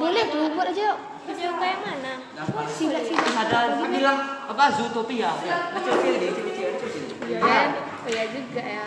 Boleh 0.00 0.24
tuh 0.28 0.44
buat 0.56 0.68
aja. 0.72 1.09
Ke 1.30 1.38
Joko 1.38 1.62
yang 1.62 1.78
mana? 1.86 2.12
Sila 2.66 2.98
sila. 3.06 3.22
Ada 3.22 3.86
bilang 3.86 4.18
apa 4.50 4.64
Zootopia. 4.74 5.30
Ya. 5.46 5.70
Kecil-kecil 5.78 6.12
deh, 6.18 6.30
kecil-kecil, 6.34 6.66
kecil-kecil. 6.74 7.06
Iya, 7.30 7.62
iya 8.10 8.22
juga 8.34 8.62
ya. 8.66 8.86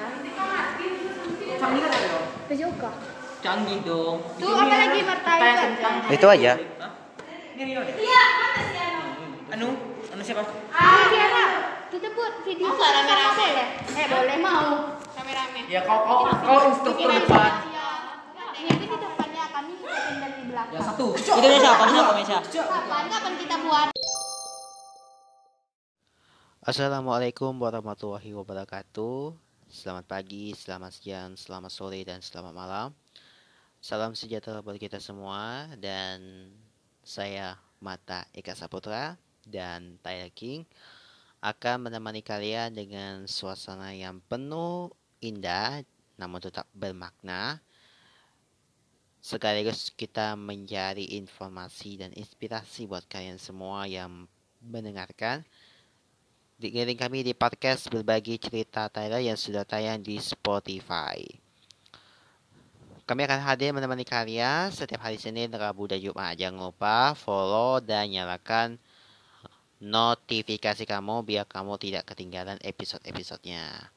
Canggih 1.55 1.81
kan 1.87 1.91
ada 1.95 2.07
dong? 2.11 2.27
Ke 2.51 2.53
Joko. 2.59 2.89
Canggih 3.39 3.79
dong. 3.87 4.17
Tuh 4.43 4.51
apa 4.59 4.75
lagi 4.75 4.99
itu? 6.11 6.27
aja. 6.27 6.51
Iya, 7.55 8.23
Anu, 9.55 9.67
anu 10.11 10.19
siapa? 10.19 10.43
Ah, 10.75 11.07
Tiara. 11.07 11.45
Kita 11.95 12.11
buat 12.11 12.43
video 12.43 12.75
boleh? 12.75 13.67
Eh, 13.87 14.05
boleh 14.11 14.37
mau. 14.43 14.99
Rame-rame. 15.15 15.59
Ya 15.71 15.87
kau 15.87 15.99
kau 16.03 16.27
kau 16.27 16.59
instruktur 16.67 17.07
depan. 17.07 17.71
Ini 18.59 18.85
dari 19.93 20.43
belakang. 20.49 20.75
Ya 20.75 20.81
satu. 20.81 21.05
Itu 21.13 21.47
siapa? 21.61 21.83
Siapa 21.89 22.11
Mesya? 22.17 22.37
Kapan 22.41 23.05
kapan 23.09 23.33
kita 23.37 23.55
buat? 23.61 23.87
Assalamualaikum 26.63 27.51
warahmatullahi 27.59 28.31
wabarakatuh. 28.31 29.35
Selamat 29.67 30.05
pagi, 30.05 30.53
selamat 30.53 30.91
siang, 30.95 31.31
selamat 31.35 31.71
sore, 31.73 32.01
dan 32.05 32.21
selamat 32.21 32.53
malam. 32.55 32.89
Salam 33.83 34.15
sejahtera 34.15 34.63
buat 34.63 34.79
kita 34.79 35.03
semua 35.03 35.67
dan 35.75 36.47
saya 37.03 37.59
Mata 37.83 38.23
Eka 38.31 38.55
Saputra 38.55 39.19
dan 39.43 39.99
Tyler 39.99 40.31
King 40.31 40.63
akan 41.43 41.91
menemani 41.91 42.23
kalian 42.23 42.71
dengan 42.71 43.27
suasana 43.27 43.91
yang 43.91 44.23
penuh 44.31 44.87
indah 45.19 45.83
namun 46.15 46.39
tetap 46.39 46.63
bermakna. 46.71 47.59
Sekaligus 49.23 49.87
kita 49.95 50.35
mencari 50.35 51.15
informasi 51.15 51.95
dan 51.95 52.11
inspirasi 52.11 52.83
buat 52.91 53.07
kalian 53.07 53.39
semua 53.39 53.87
yang 53.87 54.27
mendengarkan. 54.59 55.47
Dikirim 56.59 56.99
kami 56.99 57.23
di 57.23 57.31
podcast 57.31 57.87
berbagi 57.87 58.35
cerita 58.35 58.91
Tyler 58.91 59.23
yang 59.23 59.39
sudah 59.39 59.63
tayang 59.63 60.03
di 60.03 60.19
Spotify. 60.19 61.23
Kami 63.07 63.23
akan 63.23 63.39
hadir 63.47 63.71
menemani 63.71 64.03
kalian 64.03 64.75
setiap 64.75 65.07
hari 65.07 65.15
Senin, 65.15 65.55
Rabu, 65.55 65.87
dan 65.87 66.03
Jumat. 66.03 66.35
Jangan 66.35 66.59
lupa 66.59 67.15
follow 67.15 67.79
dan 67.79 68.11
nyalakan 68.11 68.75
notifikasi 69.79 70.83
kamu 70.83 71.23
biar 71.23 71.47
kamu 71.47 71.79
tidak 71.79 72.11
ketinggalan 72.11 72.59
episode-episodenya. 72.59 73.87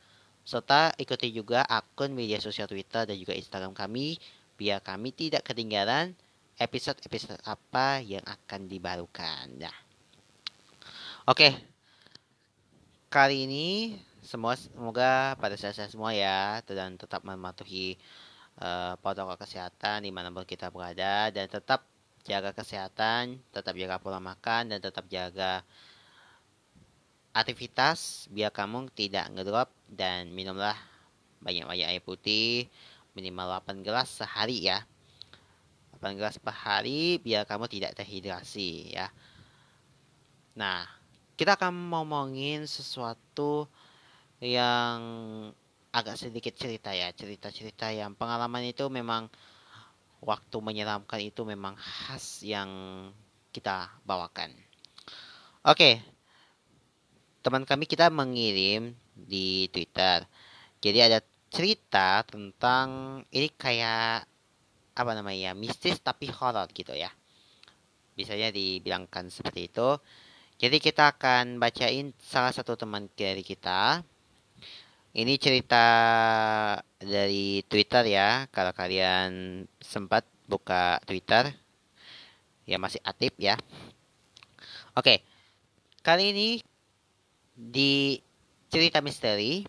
Serta 0.46 0.94
ikuti 1.02 1.34
juga 1.34 1.66
akun 1.66 2.14
media 2.14 2.38
sosial 2.38 2.70
Twitter 2.70 3.02
dan 3.10 3.18
juga 3.18 3.34
Instagram 3.34 3.74
kami 3.74 4.22
biar 4.56 4.80
kami 4.80 5.12
tidak 5.12 5.44
ketinggalan 5.44 6.16
episode-episode 6.56 7.40
apa 7.44 8.00
yang 8.00 8.24
akan 8.24 8.64
dibarukan. 8.66 9.44
Nah. 9.60 9.76
Oke. 11.28 11.52
Kali 13.12 13.46
ini 13.46 13.96
semua 14.24 14.58
semoga 14.58 15.38
pada 15.38 15.54
sehat 15.54 15.78
semua 15.88 16.10
ya 16.10 16.58
dan 16.66 16.98
tetap 16.98 17.22
mematuhi 17.22 17.94
eh, 18.58 18.92
protokol 18.98 19.38
kesehatan 19.38 20.02
di 20.02 20.10
mana 20.10 20.34
pun 20.34 20.42
kita 20.42 20.72
berada 20.74 21.30
dan 21.30 21.46
tetap 21.46 21.86
jaga 22.26 22.50
kesehatan, 22.50 23.38
tetap 23.54 23.78
jaga 23.78 24.02
pola 24.02 24.18
makan 24.18 24.74
dan 24.74 24.82
tetap 24.82 25.06
jaga 25.06 25.62
aktivitas 27.36 28.26
biar 28.32 28.50
kamu 28.50 28.90
tidak 28.96 29.30
ngedrop 29.30 29.70
dan 29.86 30.32
minumlah 30.32 30.74
banyak-banyak 31.44 31.86
air 31.86 32.02
putih 32.02 32.66
minimal 33.16 33.48
8 33.64 33.80
gelas 33.80 34.12
sehari 34.12 34.68
ya 34.68 34.84
8 35.96 36.20
gelas 36.20 36.36
per 36.36 36.52
hari 36.52 37.16
biar 37.24 37.48
kamu 37.48 37.66
tidak 37.72 37.96
terhidrasi 37.96 38.92
ya. 38.92 39.08
Nah, 40.56 40.84
kita 41.36 41.56
akan 41.56 41.92
ngomongin 41.92 42.68
sesuatu 42.68 43.68
yang 44.40 45.00
agak 45.92 46.20
sedikit 46.20 46.52
cerita 46.52 46.92
ya, 46.92 47.08
cerita-cerita 47.16 47.88
yang 47.92 48.12
pengalaman 48.12 48.68
itu 48.68 48.84
memang 48.92 49.32
waktu 50.20 50.56
menyeramkan 50.60 51.20
itu 51.24 51.44
memang 51.48 51.76
khas 51.76 52.44
yang 52.44 52.68
kita 53.52 53.88
bawakan. 54.04 54.52
Oke, 55.64 56.04
teman 57.40 57.64
kami 57.64 57.88
kita 57.88 58.12
mengirim 58.12 58.92
di 59.16 59.72
Twitter. 59.72 60.28
Jadi 60.84 60.98
ada 61.00 61.18
cerita 61.56 62.20
tentang 62.28 63.24
ini 63.32 63.48
kayak 63.48 64.28
apa 64.92 65.12
namanya 65.16 65.56
mistis 65.56 65.96
tapi 66.04 66.28
horor 66.28 66.68
gitu 66.76 66.92
ya. 66.92 67.08
Bisanya 68.12 68.52
dibilangkan 68.52 69.32
seperti 69.32 69.72
itu. 69.72 69.96
Jadi 70.60 70.76
kita 70.80 71.16
akan 71.16 71.56
bacain 71.56 72.12
salah 72.20 72.52
satu 72.52 72.76
teman 72.76 73.08
dari 73.16 73.40
kita. 73.40 74.04
Ini 75.16 75.32
cerita 75.40 75.84
dari 77.00 77.64
Twitter 77.64 78.04
ya. 78.04 78.44
Kalau 78.52 78.76
kalian 78.76 79.64
sempat 79.80 80.28
buka 80.44 81.00
Twitter, 81.08 81.56
ya 82.68 82.76
masih 82.76 83.00
aktif 83.00 83.32
ya. 83.40 83.56
Oke, 84.92 85.24
kali 86.04 86.36
ini 86.36 86.48
di 87.56 88.20
cerita 88.68 89.00
misteri, 89.00 89.64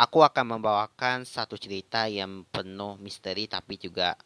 aku 0.00 0.24
akan 0.24 0.56
membawakan 0.56 1.28
satu 1.28 1.60
cerita 1.60 2.08
yang 2.08 2.48
penuh 2.48 2.96
misteri 2.96 3.44
tapi 3.44 3.76
juga 3.76 4.16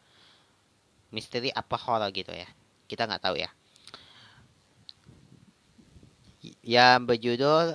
misteri 1.11 1.51
apa 1.51 1.75
horror 1.75 2.07
gitu 2.15 2.31
ya. 2.31 2.47
Kita 2.87 3.03
nggak 3.03 3.23
tahu 3.27 3.35
ya. 3.35 3.51
Yang 6.63 6.99
berjudul 7.11 7.65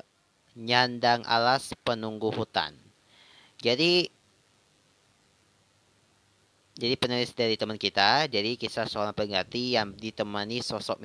Nyandang 0.56 1.28
Alas 1.28 1.76
Penunggu 1.84 2.32
Hutan. 2.32 2.72
Jadi 3.60 4.08
jadi 6.80 6.96
penulis 6.96 7.36
dari 7.36 7.60
teman 7.60 7.76
kita, 7.76 8.24
jadi 8.24 8.56
kisah 8.56 8.88
seorang 8.88 9.12
pengganti 9.12 9.76
yang 9.76 9.92
ditemani 9.92 10.64
sosok 10.64 10.96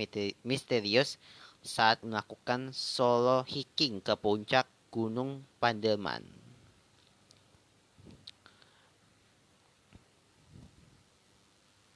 misterius 0.47 1.19
saat 1.59 1.99
melakukan 1.99 2.71
solo 2.71 3.43
hiking 3.43 3.99
ke 3.99 4.15
puncak 4.15 4.71
Gunung 4.87 5.43
Pandelman. 5.59 6.44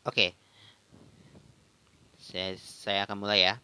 Oke. 0.10 0.34
Saya, 2.17 2.58
saya 2.58 3.06
akan 3.06 3.17
mulai 3.22 3.45
ya. 3.45 3.56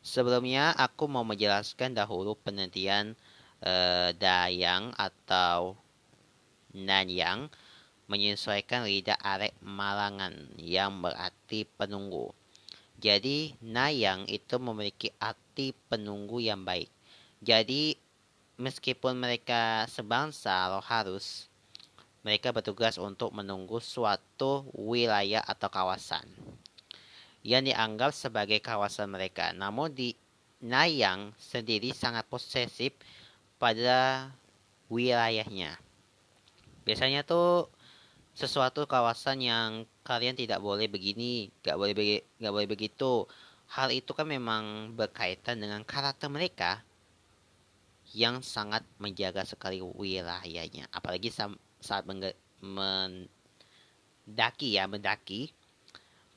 Sebelumnya 0.00 0.72
aku 0.72 1.04
mau 1.04 1.20
menjelaskan 1.20 1.92
dahulu 1.92 2.32
penelitian 2.40 3.12
eh, 3.60 4.16
Dayang 4.16 4.96
atau 4.96 5.76
Nanyang 6.72 7.52
menyesuaikan 8.08 8.88
lidah 8.88 9.20
arek 9.20 9.52
Malangan 9.60 10.32
yang 10.56 11.04
berarti 11.04 11.68
penunggu. 11.76 12.32
Jadi 12.96 13.52
Nayang 13.60 14.24
itu 14.32 14.56
memiliki 14.56 15.12
arti 15.20 15.76
penunggu 15.92 16.40
yang 16.40 16.64
baik. 16.64 16.88
Jadi 17.44 18.05
meskipun 18.56 19.16
mereka 19.16 19.84
sebangsa 19.88 20.72
roh 20.72 20.84
harus, 20.84 21.48
mereka 22.24 22.50
bertugas 22.50 22.96
untuk 22.96 23.30
menunggu 23.36 23.78
suatu 23.78 24.66
wilayah 24.74 25.44
atau 25.44 25.68
kawasan 25.70 26.26
yang 27.46 27.62
dianggap 27.62 28.10
sebagai 28.10 28.58
kawasan 28.58 29.12
mereka. 29.12 29.54
Namun 29.54 29.94
di 29.94 30.18
Nayang 30.56 31.36
sendiri 31.36 31.92
sangat 31.92 32.24
posesif 32.26 32.96
pada 33.60 34.32
wilayahnya. 34.88 35.76
Biasanya 36.82 37.22
tuh 37.22 37.68
sesuatu 38.32 38.88
kawasan 38.88 39.44
yang 39.44 39.84
kalian 40.00 40.32
tidak 40.32 40.64
boleh 40.64 40.88
begini, 40.88 41.52
gak 41.60 41.76
boleh 41.76 41.92
begi, 41.92 42.18
gak 42.40 42.52
boleh 42.56 42.68
begitu. 42.72 43.28
Hal 43.68 43.92
itu 43.92 44.16
kan 44.16 44.26
memang 44.26 44.96
berkaitan 44.96 45.60
dengan 45.60 45.84
karakter 45.84 46.32
mereka 46.32 46.85
yang 48.16 48.40
sangat 48.40 48.80
menjaga 48.96 49.44
sekali 49.44 49.84
wilayahnya. 49.84 50.88
Apalagi 50.88 51.28
saat 51.28 52.08
mendaki 52.64 53.28
ya, 54.72 54.88
mendaki. 54.88 55.52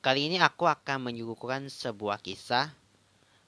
Kali 0.04 0.28
ini 0.28 0.36
aku 0.36 0.68
akan 0.68 1.08
menyuguhkan 1.08 1.72
sebuah 1.72 2.20
kisah 2.20 2.68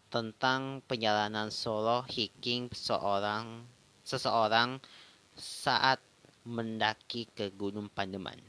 tentang 0.09 0.81
perjalanan 0.88 1.53
solo 1.53 2.09
hiking 2.09 2.73
seorang 2.73 3.68
seseorang 4.01 4.81
saat 5.37 6.01
mendaki 6.49 7.29
ke 7.37 7.53
Gunung 7.53 7.92
Pandeman. 7.92 8.40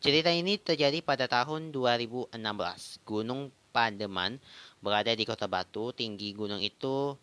Cerita 0.00 0.32
ini 0.32 0.56
terjadi 0.56 1.04
pada 1.04 1.28
tahun 1.28 1.72
2016. 1.76 2.36
Gunung 3.04 3.52
Pandeman 3.68 4.40
berada 4.80 5.12
di 5.12 5.28
Kota 5.28 5.44
Batu. 5.44 5.92
Tinggi 5.92 6.32
gunung 6.32 6.60
itu 6.60 7.16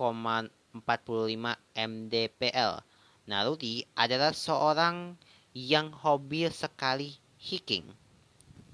2,45 0.00 0.72
mdpl. 1.76 2.72
Narudi 3.28 3.84
adalah 3.92 4.32
seorang 4.32 5.20
yang 5.52 5.92
hobi 5.92 6.48
sekali 6.48 7.20
hiking. 7.36 7.84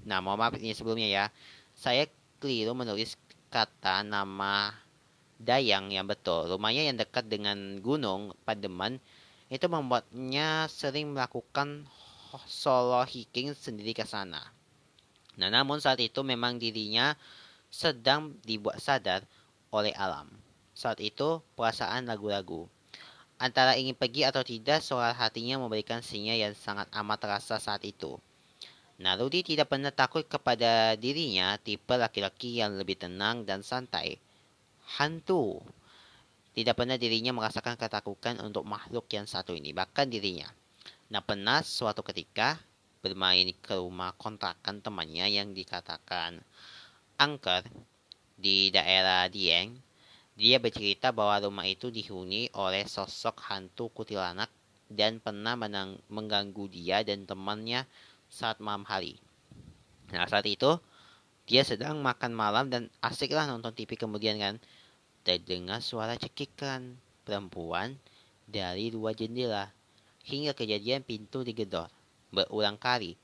Nah, 0.07 0.23
mohon 0.23 0.39
maaf 0.39 0.55
ini 0.55 0.71
sebelumnya 0.71 1.11
ya. 1.11 1.25
Saya 1.75 2.07
keliru 2.39 2.71
menulis 2.71 3.19
kata 3.51 4.07
nama 4.07 4.71
Dayang 5.37 5.93
yang 5.93 6.09
betul. 6.09 6.49
Rumahnya 6.49 6.89
yang 6.89 6.97
dekat 6.97 7.29
dengan 7.29 7.77
gunung 7.83 8.33
Pandeman 8.41 8.97
itu 9.53 9.69
membuatnya 9.69 10.65
sering 10.65 11.13
melakukan 11.13 11.85
solo 12.49 13.05
hiking 13.05 13.53
sendiri 13.53 13.93
ke 13.93 14.01
sana. 14.01 14.41
Nah, 15.37 15.53
namun 15.53 15.77
saat 15.77 16.01
itu 16.01 16.25
memang 16.25 16.57
dirinya 16.57 17.13
sedang 17.69 18.33
dibuat 18.41 18.81
sadar 18.81 19.21
oleh 19.69 19.93
alam. 19.93 20.46
Saat 20.77 21.01
itu 21.01 21.41
perasaan 21.57 22.05
lagu-lagu. 22.05 22.69
Antara 23.41 23.73
ingin 23.73 23.97
pergi 23.97 24.29
atau 24.29 24.45
tidak, 24.45 24.85
suara 24.85 25.09
hatinya 25.09 25.57
memberikan 25.57 26.05
sinyal 26.05 26.37
yang 26.37 26.53
sangat 26.53 26.85
amat 26.93 27.17
terasa 27.17 27.57
saat 27.57 27.81
itu. 27.81 28.21
Narudi 29.01 29.41
tidak 29.41 29.73
pernah 29.73 29.89
takut 29.89 30.21
kepada 30.29 30.93
dirinya, 30.93 31.57
tipe 31.57 31.97
laki-laki 31.97 32.61
yang 32.61 32.77
lebih 32.77 32.93
tenang 32.93 33.41
dan 33.41 33.65
santai. 33.65 34.21
Hantu 35.01 35.65
tidak 36.53 36.77
pernah 36.77 36.97
dirinya 36.97 37.33
merasakan 37.33 37.73
ketakutan 37.73 38.37
untuk 38.41 38.61
makhluk 38.65 39.09
yang 39.09 39.25
satu 39.25 39.57
ini, 39.57 39.73
bahkan 39.73 40.05
dirinya. 40.05 40.49
Nah, 41.09 41.25
pernah 41.25 41.65
suatu 41.65 42.05
ketika 42.05 42.61
bermain 43.01 43.49
ke 43.65 43.77
rumah 43.77 44.13
kontrakan 44.17 44.81
temannya 44.81 45.25
yang 45.25 45.53
dikatakan 45.57 46.41
angker 47.17 47.65
di 48.37 48.69
daerah 48.69 49.25
Dieng. 49.29 49.86
Dia 50.37 50.61
bercerita 50.61 51.09
bahwa 51.09 51.49
rumah 51.49 51.65
itu 51.65 51.89
dihuni 51.89 52.53
oleh 52.53 52.85
sosok 52.85 53.41
hantu 53.49 53.89
kutilanak 53.89 54.53
dan 54.85 55.17
pernah 55.17 55.57
menang, 55.57 55.97
mengganggu 56.13 56.69
dia 56.69 57.01
dan 57.01 57.25
temannya 57.25 57.89
saat 58.29 58.61
malam 58.61 58.85
hari. 58.85 59.17
Nah, 60.13 60.29
saat 60.29 60.45
itu 60.45 60.77
dia 61.49 61.65
sedang 61.65 61.97
makan 62.05 62.37
malam 62.37 62.69
dan 62.69 62.93
asiklah 63.01 63.49
nonton 63.49 63.73
TV 63.73 63.97
kemudian 63.97 64.37
kan 64.37 64.55
terdengar 65.25 65.81
suara 65.81 66.13
cekikan 66.13 67.01
perempuan 67.25 67.97
dari 68.45 68.93
luar 68.93 69.17
jendela 69.17 69.73
hingga 70.21 70.53
kejadian 70.53 71.01
pintu 71.01 71.41
digedor 71.41 71.89
berulang 72.29 72.77
kali. 72.77 73.17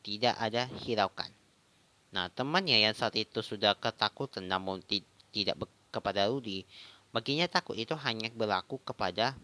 Tidak 0.00 0.32
ada 0.40 0.64
hiraukan. 0.80 1.28
Nah, 2.16 2.32
temannya 2.32 2.88
yang 2.88 2.96
saat 2.96 3.20
itu 3.20 3.44
sudah 3.44 3.76
ketakutan 3.76 4.48
namun 4.48 4.80
tidak 5.28 5.60
kepada 5.94 6.26
Rudi, 6.26 6.66
baginya 7.14 7.46
takut 7.46 7.78
itu 7.78 7.94
hanya 7.94 8.26
berlaku 8.34 8.82
kepada 8.82 9.38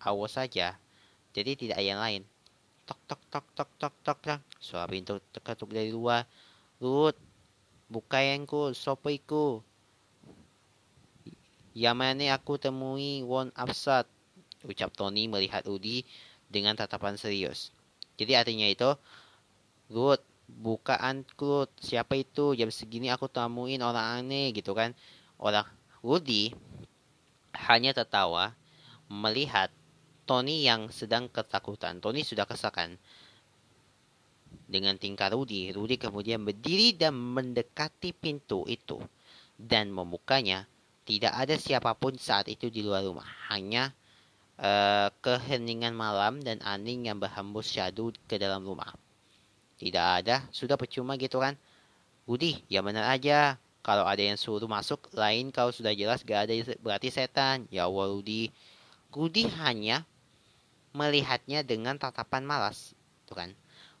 Awo 0.00 0.28
saja. 0.28 0.76
Jadi 1.32 1.56
tidak 1.56 1.80
ada 1.80 1.88
yang 1.88 2.00
lain. 2.00 2.22
Tok 2.84 3.00
tok 3.08 3.22
tok 3.32 3.46
tok 3.56 3.70
tok 3.80 3.94
tok 4.04 4.18
tok. 4.20 4.40
Suara 4.60 4.88
pintu 4.88 5.16
terketuk 5.32 5.72
dari 5.72 5.88
luar. 5.88 6.28
Rud, 6.80 7.16
bukainku, 7.88 8.76
sopiku. 8.76 9.60
Yang 11.76 11.96
mana 11.96 12.24
aku 12.34 12.58
temui 12.58 13.22
Won 13.22 13.54
Absat, 13.54 14.08
ucap 14.66 14.90
Tony 14.92 15.30
melihat 15.30 15.62
Udi 15.70 16.02
dengan 16.50 16.74
tatapan 16.74 17.14
serius. 17.14 17.70
Jadi 18.18 18.34
artinya 18.34 18.66
itu, 18.66 18.90
Ruth, 19.88 20.20
bukaan 20.50 21.22
Ruth, 21.38 21.70
siapa 21.78 22.18
itu? 22.18 22.58
Jam 22.58 22.74
segini 22.74 23.08
aku 23.08 23.30
temuin 23.30 23.80
orang 23.80 24.20
aneh 24.20 24.50
gitu 24.50 24.74
kan. 24.74 24.92
Orang 25.40 25.64
Rudy 26.04 26.52
hanya 27.56 27.96
tertawa 27.96 28.52
melihat 29.08 29.72
Tony 30.28 30.62
yang 30.68 30.92
sedang 30.92 31.26
ketakutan. 31.32 31.98
Tony 31.98 32.22
sudah 32.22 32.44
kesakan 32.44 33.00
dengan 34.70 34.94
tingkah 35.00 35.32
Rudy. 35.32 35.72
Rudy 35.74 35.96
kemudian 35.96 36.44
berdiri 36.44 36.94
dan 36.94 37.16
mendekati 37.16 38.14
pintu 38.14 38.68
itu 38.68 39.00
dan 39.56 39.90
membukanya. 39.90 40.68
Tidak 41.08 41.32
ada 41.32 41.58
siapa 41.58 41.96
pun 41.98 42.14
saat 42.14 42.46
itu 42.46 42.70
di 42.70 42.86
luar 42.86 43.02
rumah. 43.02 43.26
Hanya 43.50 43.90
uh, 44.62 45.10
keheningan 45.24 45.96
malam 45.96 46.38
dan 46.38 46.62
angin 46.62 47.02
yang 47.02 47.18
berhembus 47.18 47.66
syadu 47.66 48.14
ke 48.30 48.38
dalam 48.38 48.62
rumah. 48.62 48.94
Tidak 49.80 50.06
ada, 50.22 50.44
sudah 50.52 50.76
percuma 50.76 51.16
gitu 51.18 51.40
kan. 51.40 51.56
Rudy, 52.28 52.62
ya 52.70 52.84
benar 52.84 53.10
aja. 53.10 53.58
Kalau 53.80 54.04
ada 54.04 54.20
yang 54.20 54.36
suruh 54.36 54.68
masuk, 54.68 55.08
lain 55.16 55.48
kau 55.48 55.72
sudah 55.72 55.96
jelas 55.96 56.20
gak 56.20 56.48
ada 56.48 56.54
berarti 56.84 57.08
setan. 57.08 57.64
Ya 57.72 57.88
Allah 57.88 58.12
Rudy. 58.12 58.52
Rudy 59.08 59.48
hanya 59.60 60.04
melihatnya 60.92 61.64
dengan 61.64 61.96
tatapan 61.96 62.44
malas. 62.44 62.92
Tuh 63.24 63.36
kan. 63.36 63.50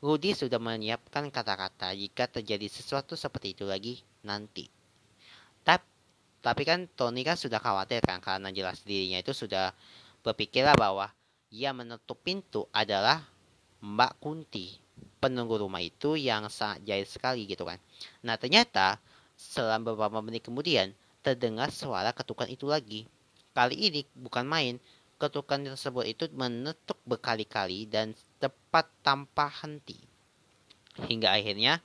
Rudy 0.00 0.32
sudah 0.32 0.56
menyiapkan 0.56 1.28
kata-kata 1.28 1.92
jika 1.92 2.24
terjadi 2.28 2.68
sesuatu 2.68 3.16
seperti 3.16 3.52
itu 3.52 3.64
lagi 3.68 4.00
nanti. 4.24 4.68
Tapi, 5.60 5.84
tapi 6.40 6.62
kan 6.64 6.88
Tony 6.96 7.20
kan 7.20 7.36
sudah 7.36 7.60
khawatir 7.60 8.00
kan 8.00 8.20
karena 8.20 8.48
jelas 8.48 8.80
dirinya 8.84 9.20
itu 9.20 9.36
sudah 9.36 9.76
berpikirlah 10.24 10.72
bahwa 10.76 11.12
ia 11.52 11.72
menutup 11.76 12.16
pintu 12.24 12.64
adalah 12.72 13.24
Mbak 13.84 14.12
Kunti 14.20 14.80
penunggu 15.20 15.60
rumah 15.60 15.84
itu 15.84 16.16
yang 16.16 16.48
sangat 16.48 16.80
jahil 16.84 17.04
sekali 17.04 17.44
gitu 17.44 17.68
kan. 17.68 17.76
Nah 18.24 18.40
ternyata 18.40 18.96
Selama 19.40 19.96
beberapa 19.96 20.20
menit 20.20 20.44
kemudian, 20.44 20.92
terdengar 21.24 21.72
suara 21.72 22.12
ketukan 22.12 22.44
itu 22.52 22.68
lagi. 22.68 23.08
Kali 23.56 23.72
ini 23.72 24.04
bukan 24.12 24.44
main, 24.44 24.76
ketukan 25.16 25.64
tersebut 25.64 26.04
itu 26.04 26.28
menetuk 26.36 27.00
berkali-kali 27.08 27.88
dan 27.88 28.12
tepat 28.36 28.92
tanpa 29.00 29.48
henti. 29.48 29.96
Hingga 31.00 31.32
akhirnya, 31.32 31.80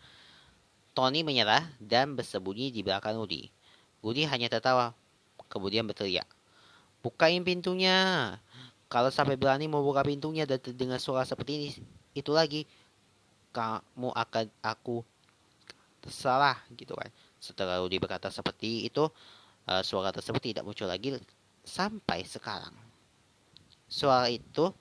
Tony 0.92 1.24
menyerah 1.24 1.64
dan 1.80 2.20
bersembunyi 2.20 2.76
di 2.76 2.84
belakang 2.84 3.16
Rudy. 3.16 3.48
Rudy 4.04 4.28
hanya 4.28 4.52
tertawa, 4.52 4.92
kemudian 5.48 5.88
berteriak. 5.88 6.28
Bukain 7.00 7.44
pintunya. 7.48 8.36
Kalau 8.92 9.10
sampai 9.10 9.40
berani 9.40 9.72
mau 9.72 9.82
buka 9.82 10.04
pintunya 10.04 10.44
dan 10.44 10.60
terdengar 10.60 11.00
suara 11.00 11.24
seperti 11.24 11.52
ini, 11.56 11.70
itu 12.16 12.32
lagi, 12.36 12.68
kamu 13.56 14.12
akan 14.12 14.46
aku 14.60 15.04
salah 16.08 16.62
gitu 16.78 16.94
kan. 16.94 17.10
Setelah 17.46 17.78
Rudy 17.78 18.02
berkata 18.02 18.34
seperti 18.34 18.90
itu, 18.90 19.06
uh, 19.70 19.84
suara 19.86 20.10
tersebut 20.10 20.42
tidak 20.42 20.66
muncul 20.66 20.90
lagi 20.90 21.14
sampai 21.62 22.26
sekarang. 22.26 22.74
Suara 23.86 24.26
itu 24.34 24.74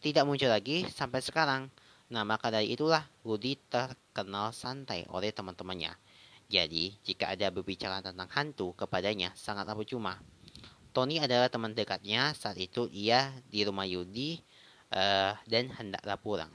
tidak 0.00 0.24
muncul 0.24 0.48
lagi 0.48 0.88
sampai 0.88 1.20
sekarang. 1.20 1.68
Nah, 2.08 2.24
maka 2.24 2.48
dari 2.48 2.72
itulah 2.72 3.04
Rudy 3.20 3.60
terkenal 3.68 4.56
santai 4.56 5.04
oleh 5.12 5.36
teman-temannya. 5.36 5.92
Jadi, 6.46 6.96
jika 7.02 7.34
ada 7.34 7.50
berbicara 7.50 8.00
tentang 8.00 8.30
hantu 8.32 8.72
kepadanya, 8.78 9.34
sangat 9.36 9.66
cuma. 9.90 10.16
Tony 10.96 11.20
adalah 11.20 11.52
teman 11.52 11.76
dekatnya 11.76 12.32
saat 12.32 12.56
itu 12.56 12.88
ia 12.88 13.28
di 13.52 13.66
rumah 13.68 13.84
Yudi 13.84 14.40
uh, 14.96 15.36
dan 15.44 15.68
hendaklah 15.76 16.16
pulang. 16.16 16.48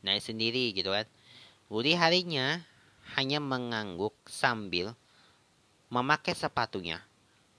Naik 0.00 0.24
sendiri 0.24 0.72
gitu 0.72 0.94
kan. 0.94 1.04
Rudy 1.68 1.92
harinya 1.92 2.62
hanya 3.16 3.40
mengangguk 3.40 4.12
sambil 4.28 4.92
memakai 5.88 6.36
sepatunya. 6.36 7.00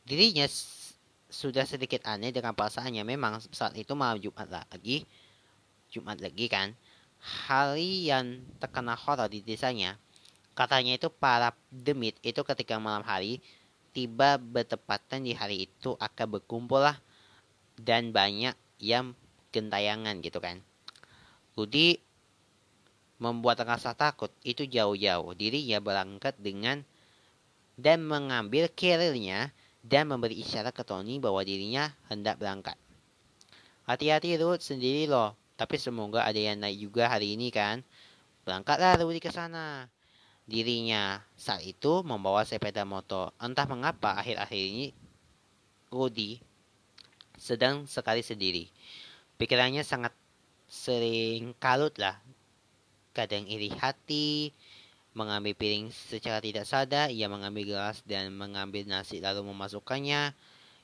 Dirinya 0.06 0.46
sudah 1.30 1.66
sedikit 1.66 2.06
aneh 2.06 2.34
dengan 2.34 2.54
perasaannya. 2.54 3.02
Memang 3.06 3.42
saat 3.54 3.74
itu 3.78 3.94
malam 3.98 4.22
Jumat 4.22 4.50
lagi, 4.50 5.06
Jumat 5.90 6.22
lagi 6.22 6.46
kan, 6.50 6.74
hari 7.22 8.10
yang 8.10 8.42
terkena 8.62 8.94
horor 8.94 9.30
di 9.30 9.42
desanya. 9.42 9.98
Katanya 10.54 11.00
itu 11.00 11.08
para 11.08 11.56
demit 11.72 12.20
itu 12.20 12.42
ketika 12.44 12.76
malam 12.82 13.06
hari 13.06 13.40
tiba 13.96 14.38
bertepatan 14.38 15.24
di 15.26 15.34
hari 15.34 15.66
itu 15.66 15.96
akan 15.98 16.38
berkumpul 16.38 16.84
lah 16.84 17.00
dan 17.80 18.12
banyak 18.12 18.54
yang 18.78 19.16
gentayangan 19.50 20.20
gitu 20.20 20.38
kan. 20.44 20.62
Rudi 21.56 22.00
membuat 23.20 23.62
rasa 23.68 23.92
takut 23.94 24.32
itu 24.48 24.64
jauh-jauh. 24.64 25.36
Dirinya 25.36 25.84
berangkat 25.84 26.40
dengan 26.40 26.88
dan 27.76 28.04
mengambil 28.04 28.72
carrier 28.72 29.52
dan 29.84 30.12
memberi 30.12 30.40
isyarat 30.40 30.76
ke 30.76 30.84
Tony 30.84 31.20
bahwa 31.20 31.40
dirinya 31.44 31.92
hendak 32.12 32.40
berangkat. 32.40 32.76
Hati-hati 33.88 34.36
Ruth 34.40 34.64
sendiri 34.64 35.08
loh, 35.08 35.36
tapi 35.56 35.76
semoga 35.80 36.24
ada 36.24 36.40
yang 36.40 36.60
naik 36.60 36.80
juga 36.80 37.12
hari 37.12 37.36
ini 37.36 37.52
kan. 37.52 37.84
Berangkatlah 38.44 39.00
Rudy 39.00 39.20
ke 39.20 39.32
sana. 39.32 39.88
Dirinya 40.50 41.22
saat 41.38 41.62
itu 41.62 42.02
membawa 42.02 42.42
sepeda 42.44 42.84
motor. 42.88 43.36
Entah 43.38 43.70
mengapa 43.70 44.18
akhir-akhir 44.18 44.62
ini 44.62 44.86
Rudy 45.90 46.42
sedang 47.38 47.86
sekali 47.86 48.22
sendiri. 48.22 48.68
Pikirannya 49.40 49.82
sangat 49.82 50.12
sering 50.70 51.58
kalut 51.58 51.98
lah 51.98 52.22
kadang 53.14 53.46
iri 53.50 53.74
hati, 53.74 54.54
mengambil 55.18 55.58
piring 55.58 55.90
secara 55.90 56.40
tidak 56.40 56.64
sadar, 56.70 57.10
ia 57.10 57.26
mengambil 57.28 57.76
gelas 57.76 58.06
dan 58.06 58.32
mengambil 58.34 58.86
nasi 58.86 59.20
lalu 59.20 59.44
memasukkannya. 59.50 60.34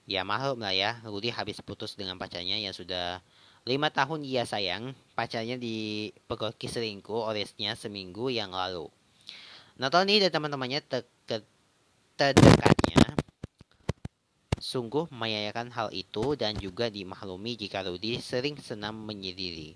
Ya 0.06 0.22
maklum 0.22 0.62
lah 0.62 0.74
ya, 0.74 1.02
Rudy 1.02 1.34
habis 1.34 1.58
putus 1.66 1.98
dengan 1.98 2.22
pacarnya 2.22 2.62
yang 2.62 2.74
sudah 2.78 3.26
lima 3.66 3.90
tahun 3.90 4.22
ia 4.22 4.46
sayang, 4.46 4.94
pacarnya 5.18 5.58
dipergoki 5.58 6.70
selingkuh 6.70 7.26
olehnya 7.26 7.74
seminggu 7.74 8.30
yang 8.30 8.54
lalu. 8.54 8.86
Nah 9.82 9.90
Tony 9.90 10.22
dan 10.22 10.30
teman-temannya 10.30 10.80
ter 10.86 11.04
terdekatnya 12.16 13.12
sungguh 14.56 15.12
menyayangkan 15.12 15.68
hal 15.76 15.90
itu 15.92 16.34
dan 16.40 16.56
juga 16.56 16.88
dimaklumi 16.88 17.60
jika 17.60 17.84
Rudy 17.84 18.24
sering 18.24 18.56
senang 18.62 18.96
menyendiri. 18.96 19.76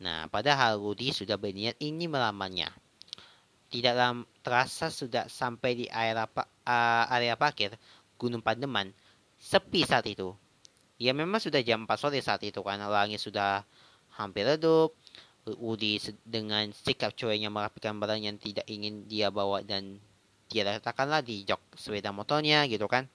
Nah, 0.00 0.32
padahal 0.32 0.80
Rudy 0.80 1.12
sudah 1.12 1.36
berniat 1.36 1.76
ini 1.84 2.08
melamarnya. 2.08 2.72
Tidak 3.70 3.94
terasa 4.42 4.90
sudah 4.90 5.28
sampai 5.30 5.84
di 5.84 5.86
area, 5.86 6.26
uh, 6.26 7.04
area 7.12 7.36
parkir 7.38 7.76
Gunung 8.16 8.42
Pandeman, 8.42 8.90
sepi 9.38 9.84
saat 9.86 10.08
itu. 10.08 10.34
Ya 11.00 11.16
memang 11.16 11.40
sudah 11.40 11.64
jam 11.64 11.88
4 11.88 11.96
sore 11.96 12.20
saat 12.20 12.44
itu 12.44 12.60
karena 12.60 12.88
langit 12.88 13.20
sudah 13.20 13.64
hampir 14.16 14.44
redup. 14.44 14.92
Rudy 15.48 15.96
dengan 16.28 16.68
sikap 16.76 17.16
cueknya 17.16 17.48
merapikan 17.48 17.96
barang 17.96 18.20
yang 18.20 18.36
tidak 18.36 18.68
ingin 18.68 19.08
dia 19.08 19.32
bawa 19.32 19.64
dan 19.64 19.96
dia 20.52 20.68
letakkanlah 20.68 21.24
di 21.24 21.48
jok 21.48 21.58
sepeda 21.80 22.12
motornya 22.12 22.68
gitu 22.68 22.84
kan. 22.84 23.08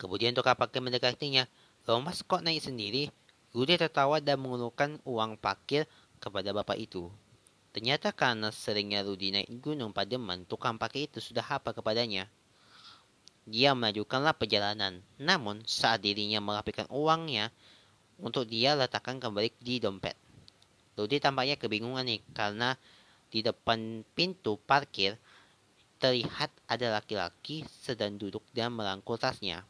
Kemudian 0.00 0.34
tukar 0.34 0.58
parkir 0.58 0.82
mendekatinya. 0.82 1.46
Loh 1.86 2.02
mas 2.02 2.26
kok 2.26 2.42
naik 2.42 2.58
sendiri? 2.58 3.14
Rudy 3.50 3.74
tertawa 3.74 4.22
dan 4.22 4.38
mengulurkan 4.38 5.02
uang 5.02 5.34
parkir 5.34 5.90
kepada 6.22 6.54
bapak 6.54 6.78
itu. 6.78 7.10
Ternyata 7.74 8.14
karena 8.14 8.54
seringnya 8.54 9.02
Rudy 9.02 9.34
naik 9.34 9.50
gunung 9.58 9.90
Pademan, 9.90 10.46
tukang 10.46 10.78
parkir 10.78 11.10
itu 11.10 11.18
sudah 11.18 11.42
hafal 11.42 11.74
kepadanya. 11.74 12.30
Dia 13.50 13.74
melajukanlah 13.74 14.38
perjalanan. 14.38 15.02
Namun, 15.18 15.66
saat 15.66 16.02
dirinya 16.02 16.38
merapikan 16.38 16.86
uangnya, 16.90 17.50
untuk 18.22 18.46
dia 18.46 18.78
letakkan 18.78 19.18
kembali 19.18 19.50
di 19.58 19.82
dompet. 19.82 20.14
Rudy 20.94 21.18
tampaknya 21.18 21.58
kebingungan 21.58 22.06
nih, 22.06 22.20
karena 22.30 22.78
di 23.30 23.42
depan 23.42 24.06
pintu 24.14 24.58
parkir 24.62 25.18
terlihat 26.02 26.50
ada 26.66 26.98
laki-laki 26.98 27.62
sedang 27.66 28.18
duduk 28.18 28.42
dan 28.54 28.74
merangkul 28.74 29.18
tasnya. 29.18 29.62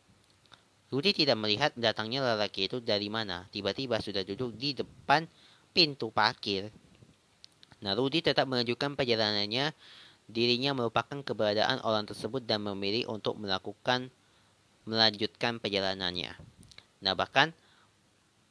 Rudy 0.90 1.14
tidak 1.14 1.38
melihat 1.38 1.70
datangnya 1.78 2.18
lelaki 2.34 2.66
itu 2.66 2.82
dari 2.82 3.06
mana. 3.06 3.46
Tiba-tiba 3.54 4.02
sudah 4.02 4.26
duduk 4.26 4.58
di 4.58 4.74
depan 4.74 5.22
pintu 5.70 6.10
parkir. 6.10 6.74
Nah, 7.80 7.94
Rudy 7.94 8.20
tetap 8.26 8.50
mengajukan 8.50 8.98
perjalanannya. 8.98 9.70
Dirinya 10.30 10.74
merupakan 10.74 11.22
keberadaan 11.22 11.82
orang 11.86 12.10
tersebut 12.10 12.42
dan 12.42 12.66
memilih 12.66 13.06
untuk 13.06 13.38
melakukan 13.38 14.10
melanjutkan 14.82 15.62
perjalanannya. 15.62 16.34
Nah, 17.06 17.14
bahkan 17.14 17.54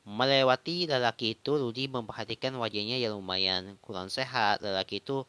melewati 0.07 0.87
lelaki 0.87 1.35
itu, 1.35 1.59
Rudy 1.59 1.91
memperhatikan 1.91 2.55
wajahnya 2.55 2.95
yang 3.03 3.19
lumayan 3.19 3.75
kurang 3.83 4.07
sehat. 4.07 4.63
Lelaki 4.63 5.03
itu 5.03 5.27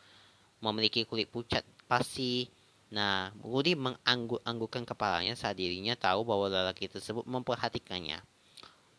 memiliki 0.62 1.02
kulit 1.02 1.26
pucat 1.26 1.66
pasi, 1.90 2.46
Nah, 2.91 3.30
Rudy 3.47 3.78
mengangguk-anggukkan 3.78 4.82
kepalanya 4.82 5.38
saat 5.38 5.55
dirinya 5.55 5.95
tahu 5.95 6.26
bahwa 6.26 6.51
lelaki 6.51 6.91
tersebut 6.91 7.22
memperhatikannya. 7.22 8.18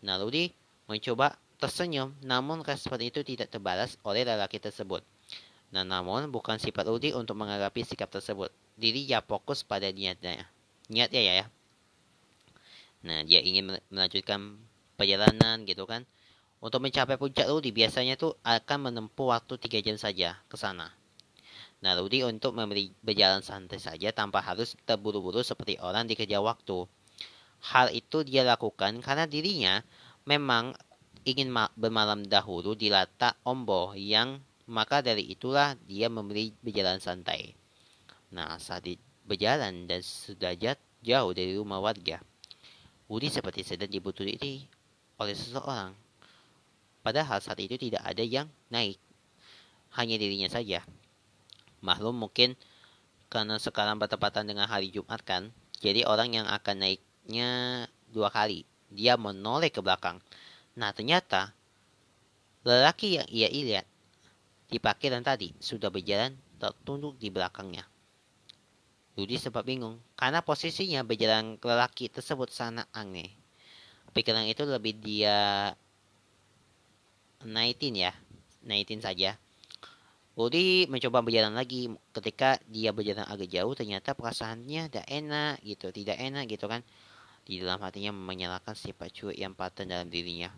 Nah, 0.08 0.16
Rudy 0.16 0.56
mencoba 0.88 1.36
tersenyum, 1.60 2.16
namun 2.24 2.64
respon 2.64 3.04
itu 3.04 3.20
tidak 3.22 3.52
terbalas 3.52 4.00
oleh 4.08 4.24
lelaki 4.24 4.64
tersebut. 4.64 5.04
Nah, 5.76 5.84
namun 5.84 6.32
bukan 6.32 6.56
sifat 6.56 6.88
Rudy 6.88 7.12
untuk 7.12 7.36
menghadapi 7.36 7.84
sikap 7.84 8.08
tersebut. 8.08 8.52
Diri 8.80 9.04
dia 9.04 9.20
fokus 9.20 9.64
pada 9.68 9.92
niatnya. 9.92 10.48
Niatnya 10.88 11.22
ya, 11.22 11.34
ya. 11.44 11.46
Nah, 13.04 13.28
dia 13.28 13.44
ingin 13.44 13.76
melanjutkan 13.92 14.56
perjalanan 14.96 15.68
gitu 15.68 15.84
kan. 15.84 16.08
Untuk 16.62 16.80
mencapai 16.80 17.18
puncak 17.18 17.50
Rudi 17.50 17.74
biasanya 17.74 18.16
tuh 18.16 18.38
akan 18.46 18.92
menempuh 18.92 19.34
waktu 19.34 19.58
3 19.58 19.82
jam 19.82 19.98
saja 19.98 20.38
ke 20.46 20.56
sana. 20.56 20.94
Rudi 21.82 22.22
untuk 22.22 22.54
memberi 22.54 22.94
berjalan 23.02 23.42
santai 23.42 23.82
saja 23.82 24.14
tanpa 24.14 24.42
harus 24.46 24.78
terburu-buru 24.86 25.42
seperti 25.42 25.82
orang 25.82 26.06
dikejar 26.06 26.42
waktu. 26.42 26.86
Hal 27.62 27.90
itu 27.90 28.22
dia 28.22 28.46
lakukan 28.46 29.02
karena 29.02 29.26
dirinya 29.26 29.82
memang 30.30 30.78
ingin 31.26 31.50
bermalam 31.74 32.22
dahulu 32.26 32.78
di 32.78 32.94
latak 32.94 33.38
Ombo 33.42 33.98
yang 33.98 34.42
maka 34.70 35.02
dari 35.02 35.26
itulah 35.34 35.74
dia 35.90 36.10
memberi 36.10 36.54
berjalan 36.62 37.02
santai. 37.02 37.58
Nah, 38.30 38.62
saat 38.62 38.86
berjalan 39.26 39.90
dan 39.90 40.02
sudah 40.06 40.54
jauh 41.02 41.32
dari 41.34 41.58
rumah 41.58 41.82
warga, 41.82 42.22
Rudi 43.10 43.34
seperti 43.34 43.66
sedang 43.66 43.90
dibutuhkan 43.90 44.38
oleh 45.18 45.36
seseorang 45.36 45.94
Padahal 47.02 47.42
saat 47.42 47.58
itu 47.58 47.76
tidak 47.82 48.06
ada 48.06 48.22
yang 48.22 48.46
naik. 48.70 49.02
Hanya 49.98 50.22
dirinya 50.22 50.48
saja. 50.48 50.86
Maklum 51.82 52.18
mungkin 52.18 52.54
karena 53.28 53.58
sekarang 53.58 53.98
bertepatan 53.98 54.46
dengan 54.46 54.70
hari 54.70 54.94
Jumat 54.94 55.22
kan. 55.26 55.50
Jadi 55.82 56.06
orang 56.06 56.38
yang 56.38 56.46
akan 56.46 56.86
naiknya 56.86 57.50
dua 58.14 58.30
kali. 58.30 58.66
Dia 58.94 59.18
menoleh 59.18 59.74
ke 59.74 59.82
belakang. 59.82 60.22
Nah 60.78 60.94
ternyata 60.94 61.52
lelaki 62.62 63.18
yang 63.18 63.28
ia 63.28 63.50
lihat 63.50 63.86
di 64.70 64.78
parkiran 64.78 65.26
tadi 65.26 65.52
sudah 65.58 65.90
berjalan 65.90 66.38
tertunduk 66.62 67.18
di 67.18 67.34
belakangnya. 67.34 67.84
Rudi 69.18 69.36
sempat 69.36 69.68
bingung 69.68 70.00
karena 70.16 70.40
posisinya 70.40 71.04
berjalan 71.04 71.60
lelaki 71.60 72.08
tersebut 72.08 72.48
sangat 72.54 72.88
aneh. 72.96 73.34
Pikiran 74.12 74.48
itu 74.48 74.64
lebih 74.64 74.96
dia 75.00 75.72
19 77.44 77.96
ya 77.98 78.14
19 78.62 79.02
saja 79.02 79.36
Uri 80.40 80.88
mencoba 80.88 81.20
berjalan 81.20 81.52
lagi 81.52 81.92
ketika 82.16 82.56
dia 82.72 82.96
berjalan 82.96 83.28
agak 83.28 83.52
jauh 83.52 83.76
ternyata 83.76 84.16
perasaannya 84.16 84.88
tidak 84.88 85.04
enak 85.12 85.60
gitu 85.60 85.92
tidak 85.92 86.16
enak 86.16 86.48
gitu 86.48 86.72
kan 86.72 86.80
di 87.44 87.60
dalam 87.60 87.84
hatinya 87.84 88.16
menyalakan 88.16 88.72
sifat 88.72 89.12
cuek 89.12 89.36
yang 89.36 89.52
patah 89.52 89.84
dalam 89.84 90.08
dirinya 90.08 90.56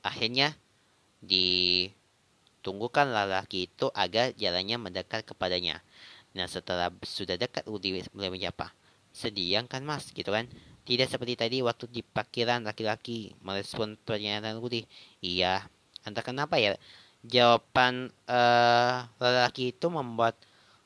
akhirnya 0.00 0.56
ditunggukan 1.20 3.12
lelaki 3.12 3.68
itu 3.68 3.92
agar 3.92 4.32
jalannya 4.40 4.80
mendekat 4.80 5.28
kepadanya 5.28 5.84
nah 6.32 6.48
setelah 6.48 6.88
sudah 7.04 7.36
dekat 7.36 7.68
Udi 7.68 8.00
mulai 8.16 8.32
menyapa 8.32 8.72
sedih 9.12 9.68
kan 9.68 9.84
mas 9.84 10.08
gitu 10.16 10.32
kan 10.32 10.48
tidak 10.84 11.08
seperti 11.08 11.34
tadi 11.36 11.56
waktu 11.64 11.88
di 11.88 12.04
parkiran 12.04 12.60
laki-laki 12.60 13.32
merespon 13.40 13.96
pernyataan 13.96 14.60
Rudi. 14.60 14.84
Iya, 15.24 15.64
entah 16.04 16.20
kenapa 16.20 16.60
ya. 16.60 16.76
Jawaban 17.24 18.12
uh, 18.28 19.08
lelaki 19.16 19.72
itu 19.72 19.88
membuat 19.88 20.36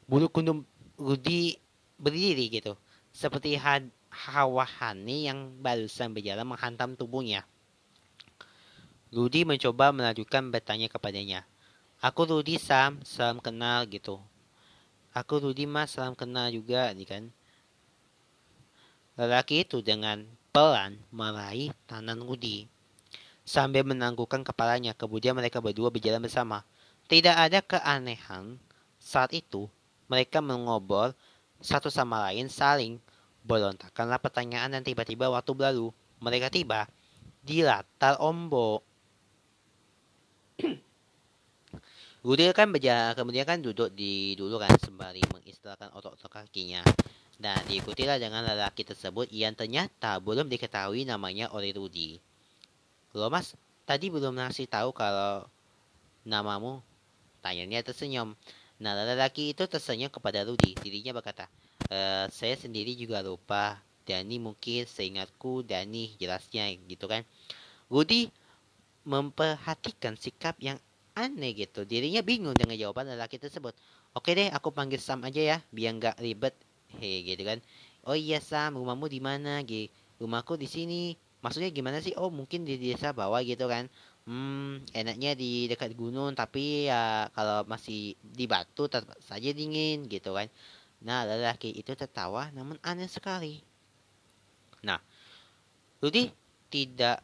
bulu 0.07 0.31
kundum 0.31 0.63
Rudi 0.95 1.59
berdiri 1.99 2.47
gitu. 2.49 2.79
Seperti 3.11 3.59
had 3.59 3.91
Hawahani 4.09 5.29
yang 5.29 5.59
barusan 5.61 6.15
berjalan 6.15 6.47
menghantam 6.47 6.95
tubuhnya. 6.95 7.43
Rudi 9.11 9.43
mencoba 9.43 9.91
melanjutkan 9.91 10.53
bertanya 10.53 10.87
kepadanya. 10.87 11.43
Aku 11.99 12.29
Rudi 12.29 12.63
Sam, 12.63 13.03
salam 13.03 13.43
kenal 13.43 13.89
gitu. 13.91 14.23
Aku 15.11 15.43
Rudi 15.43 15.67
Mas, 15.67 15.99
salam 15.99 16.15
kenal 16.15 16.53
juga, 16.55 16.95
nih 16.95 17.09
kan. 17.09 17.25
Lelaki 19.19 19.67
itu 19.67 19.83
dengan 19.83 20.23
pelan 20.55 20.95
meraih 21.11 21.75
tangan 21.91 22.23
Rudi. 22.23 22.71
Sambil 23.49 23.81
menangguhkan 23.81 24.45
kepalanya, 24.45 24.93
kemudian 24.93 25.33
mereka 25.33 25.65
berdua 25.65 25.89
berjalan 25.89 26.21
bersama. 26.21 26.69
Tidak 27.09 27.33
ada 27.33 27.65
keanehan 27.65 28.61
saat 29.01 29.33
itu 29.33 29.73
mereka 30.05 30.45
mengobrol 30.45 31.17
satu 31.65 31.89
sama 31.89 32.29
lain 32.29 32.53
saling 32.53 33.01
berontakanlah 33.49 34.21
pertanyaan 34.21 34.77
dan 34.77 34.85
tiba-tiba 34.85 35.33
waktu 35.33 35.57
berlalu 35.57 35.89
mereka 36.21 36.53
tiba 36.53 36.85
di 37.41 37.65
latar 37.65 38.21
ombok. 38.21 38.85
Rudi 42.29 42.53
kan 42.53 42.69
berjalan 42.69 43.17
kemudian 43.17 43.49
kan 43.49 43.65
duduk 43.65 43.89
di 43.97 44.37
dulu 44.37 44.61
kan 44.61 44.77
sembari 44.77 45.25
mengistilahkan 45.33 45.97
otot-otot 45.97 46.29
kakinya 46.29 46.85
dan 47.41 47.57
diikutilah 47.65 48.21
dengan 48.21 48.45
lelaki 48.45 48.85
tersebut 48.85 49.33
yang 49.33 49.57
ternyata 49.57 50.21
belum 50.21 50.53
diketahui 50.53 51.09
namanya 51.09 51.49
oleh 51.57 51.73
Rudi. 51.73 52.28
Loh 53.17 53.33
mas, 53.33 53.57
tadi 53.89 54.13
belum 54.13 54.37
ngasih 54.37 54.69
tahu 54.69 54.93
kalau 54.93 55.49
namamu? 56.29 56.85
Tanyanya 57.41 57.81
tersenyum. 57.81 58.37
Nah, 58.83 58.93
lelaki 58.95 59.55
itu 59.57 59.65
tersenyum 59.65 60.11
kepada 60.13 60.45
Rudi. 60.45 60.77
Dirinya 60.79 61.17
berkata, 61.17 61.49
e, 61.89 62.29
saya 62.29 62.55
sendiri 62.59 62.93
juga 62.95 63.25
lupa. 63.25 63.81
Dani 64.09 64.41
mungkin 64.41 64.89
seingatku 64.89 65.69
Dani 65.69 66.17
jelasnya 66.17 66.73
gitu 66.89 67.05
kan. 67.13 67.25
Rudi 67.93 68.33
memperhatikan 69.05 70.17
sikap 70.17 70.57
yang 70.61 70.81
aneh 71.17 71.53
gitu. 71.57 71.85
Dirinya 71.85 72.21
bingung 72.25 72.57
dengan 72.57 72.77
jawaban 72.77 73.09
lelaki 73.09 73.37
tersebut. 73.37 73.77
Oke 74.17 74.33
deh, 74.33 74.49
aku 74.53 74.73
panggil 74.73 75.01
Sam 75.01 75.25
aja 75.29 75.41
ya, 75.41 75.59
biar 75.73 75.93
nggak 75.97 76.17
ribet 76.25 76.55
Hei 76.97 77.21
gitu 77.21 77.45
kan. 77.45 77.61
Oh 78.09 78.17
iya 78.17 78.41
Sam, 78.41 78.81
rumahmu 78.81 79.13
di 79.13 79.21
mana? 79.21 79.61
Rumahku 80.17 80.57
di 80.57 80.65
sini. 80.65 81.13
Maksudnya 81.39 81.71
gimana 81.71 82.03
sih? 82.03 82.15
Oh 82.19 82.31
mungkin 82.35 82.67
di 82.67 82.75
desa 82.79 83.15
bawah 83.15 83.39
gitu 83.47 83.71
kan. 83.71 83.87
Hmm, 84.29 84.85
enaknya 84.93 85.33
di 85.39 85.71
dekat 85.71 85.97
gunung 85.97 86.37
tapi 86.37 86.91
ya 86.91 87.33
kalau 87.33 87.65
masih 87.65 88.13
di 88.21 88.45
batu 88.45 88.91
tetap 88.91 89.17
saja 89.25 89.51
dingin 89.55 90.05
gitu 90.11 90.35
kan. 90.35 90.51
Nah, 91.01 91.23
lelaki 91.23 91.71
itu 91.73 91.95
tertawa 91.95 92.51
namun 92.51 92.77
aneh 92.83 93.07
sekali. 93.07 93.63
Nah, 94.83 94.99
Rudy 96.03 96.31
tidak 96.71 97.23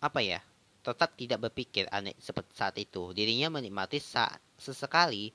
apa 0.00 0.20
ya? 0.22 0.40
Tetap 0.80 1.12
tidak 1.18 1.50
berpikir 1.50 1.90
aneh 1.92 2.16
seperti 2.16 2.52
saat 2.56 2.78
itu. 2.80 3.12
Dirinya 3.12 3.52
menikmati 3.52 4.00
saat 4.00 4.40
sesekali 4.56 5.34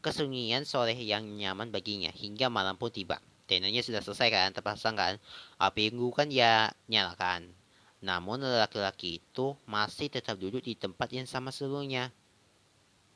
kesunyian 0.00 0.64
sore 0.64 0.96
yang 0.96 1.28
nyaman 1.28 1.68
baginya 1.68 2.10
hingga 2.10 2.48
malam 2.48 2.74
pun 2.74 2.90
tiba. 2.90 3.20
Tenanya 3.50 3.82
sudah 3.82 3.98
selesai 3.98 4.30
kan, 4.30 4.54
terpasang 4.54 4.94
kan. 4.94 5.18
Api 5.58 5.90
unggu 5.90 6.14
kan 6.14 6.30
ya 6.30 6.70
nyalakan. 6.86 7.50
Namun 7.98 8.46
laki-laki 8.46 9.18
itu 9.18 9.58
masih 9.66 10.06
tetap 10.06 10.38
duduk 10.38 10.62
di 10.62 10.78
tempat 10.78 11.10
yang 11.10 11.26
sama 11.26 11.50
sebelumnya. 11.50 12.14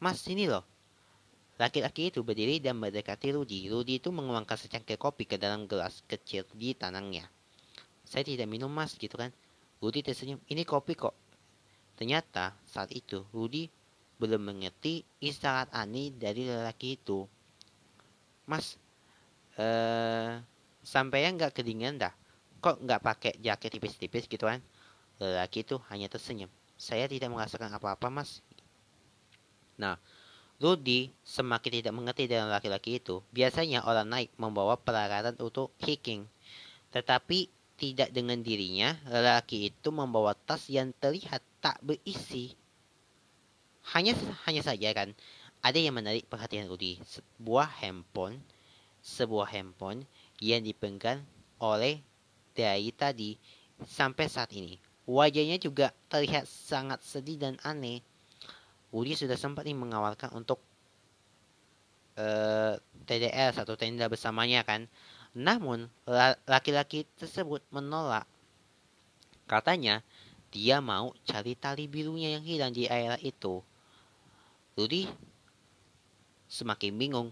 Mas, 0.02 0.18
sini 0.18 0.50
loh. 0.50 0.66
Laki-laki 1.54 2.10
itu 2.10 2.26
berdiri 2.26 2.58
dan 2.58 2.82
mendekati 2.82 3.30
Rudi. 3.30 3.70
Rudi 3.70 4.02
itu 4.02 4.10
menguangkan 4.10 4.58
secangkir 4.58 4.98
kopi 4.98 5.22
ke 5.22 5.38
dalam 5.38 5.70
gelas 5.70 6.02
kecil 6.10 6.42
di 6.50 6.74
tanangnya. 6.74 7.30
Saya 8.02 8.26
tidak 8.26 8.50
minum 8.50 8.74
mas, 8.74 8.98
gitu 8.98 9.14
kan. 9.14 9.30
Rudi 9.78 10.02
tersenyum, 10.02 10.42
ini 10.50 10.66
kopi 10.66 10.98
kok. 10.98 11.14
Ternyata 11.94 12.58
saat 12.66 12.90
itu 12.90 13.22
Rudi 13.30 13.70
belum 14.18 14.50
mengerti 14.50 15.06
isyarat 15.22 15.70
aneh 15.70 16.10
dari 16.10 16.42
lelaki 16.42 16.98
itu. 16.98 17.22
Mas, 18.50 18.82
eh, 19.58 20.40
sampai 20.84 21.18
yang 21.26 21.38
nggak 21.38 21.54
kedinginan 21.56 21.98
dah. 22.00 22.14
Kok 22.60 22.84
nggak 22.84 23.00
pakai 23.02 23.32
jaket 23.40 23.76
tipis-tipis 23.76 24.24
gitu 24.26 24.48
kan? 24.48 24.60
Lelaki 25.20 25.62
itu 25.62 25.78
hanya 25.92 26.08
tersenyum. 26.08 26.50
Saya 26.74 27.06
tidak 27.06 27.30
merasakan 27.30 27.70
apa-apa, 27.76 28.10
mas. 28.10 28.42
Nah, 29.78 30.00
Rudy 30.58 31.12
semakin 31.22 31.82
tidak 31.82 31.94
mengerti 31.94 32.24
dengan 32.26 32.50
laki-laki 32.50 32.98
itu. 32.98 33.22
Biasanya 33.30 33.86
orang 33.86 34.08
naik 34.10 34.30
membawa 34.40 34.74
peralatan 34.78 35.38
untuk 35.38 35.70
hiking. 35.82 36.26
Tetapi 36.90 37.50
tidak 37.74 38.14
dengan 38.14 38.38
dirinya, 38.40 38.94
lelaki 39.10 39.70
itu 39.70 39.88
membawa 39.90 40.34
tas 40.34 40.70
yang 40.70 40.94
terlihat 40.98 41.42
tak 41.58 41.82
berisi 41.82 42.54
hanya 43.92 44.16
hanya 44.48 44.64
saja 44.64 44.88
kan 44.96 45.12
ada 45.60 45.76
yang 45.80 45.96
menarik 45.96 46.24
perhatian 46.28 46.68
Rudy. 46.68 47.00
Sebuah 47.04 47.68
handphone, 47.84 48.40
sebuah 49.04 49.52
handphone 49.52 50.08
yang 50.40 50.64
dipegang 50.64 51.20
oleh 51.60 52.00
dari 52.56 52.88
tadi 52.96 53.36
sampai 53.84 54.24
saat 54.32 54.48
ini. 54.56 54.80
Wajahnya 55.04 55.60
juga 55.60 55.92
terlihat 56.08 56.48
sangat 56.48 57.04
sedih 57.04 57.36
dan 57.36 57.60
aneh. 57.60 58.00
Rudy 58.88 59.12
sudah 59.12 59.36
sempat 59.36 59.68
nih 59.68 59.76
mengawalkan 59.76 60.32
untuk 60.32 60.56
uh, 62.16 62.72
eh, 62.72 62.74
TDR 63.04 63.52
satu 63.52 63.76
tenda 63.76 64.08
bersamanya 64.08 64.64
kan. 64.64 64.88
Namun 65.36 65.90
laki-laki 66.48 67.04
tersebut 67.20 67.60
menolak. 67.68 68.24
Katanya 69.44 70.00
dia 70.48 70.78
mau 70.80 71.12
cari 71.26 71.58
tali 71.58 71.90
birunya 71.90 72.38
yang 72.38 72.44
hilang 72.46 72.72
di 72.72 72.88
air 72.88 73.18
itu. 73.20 73.60
Rudy 74.78 75.10
semakin 76.48 76.94
bingung 76.94 77.28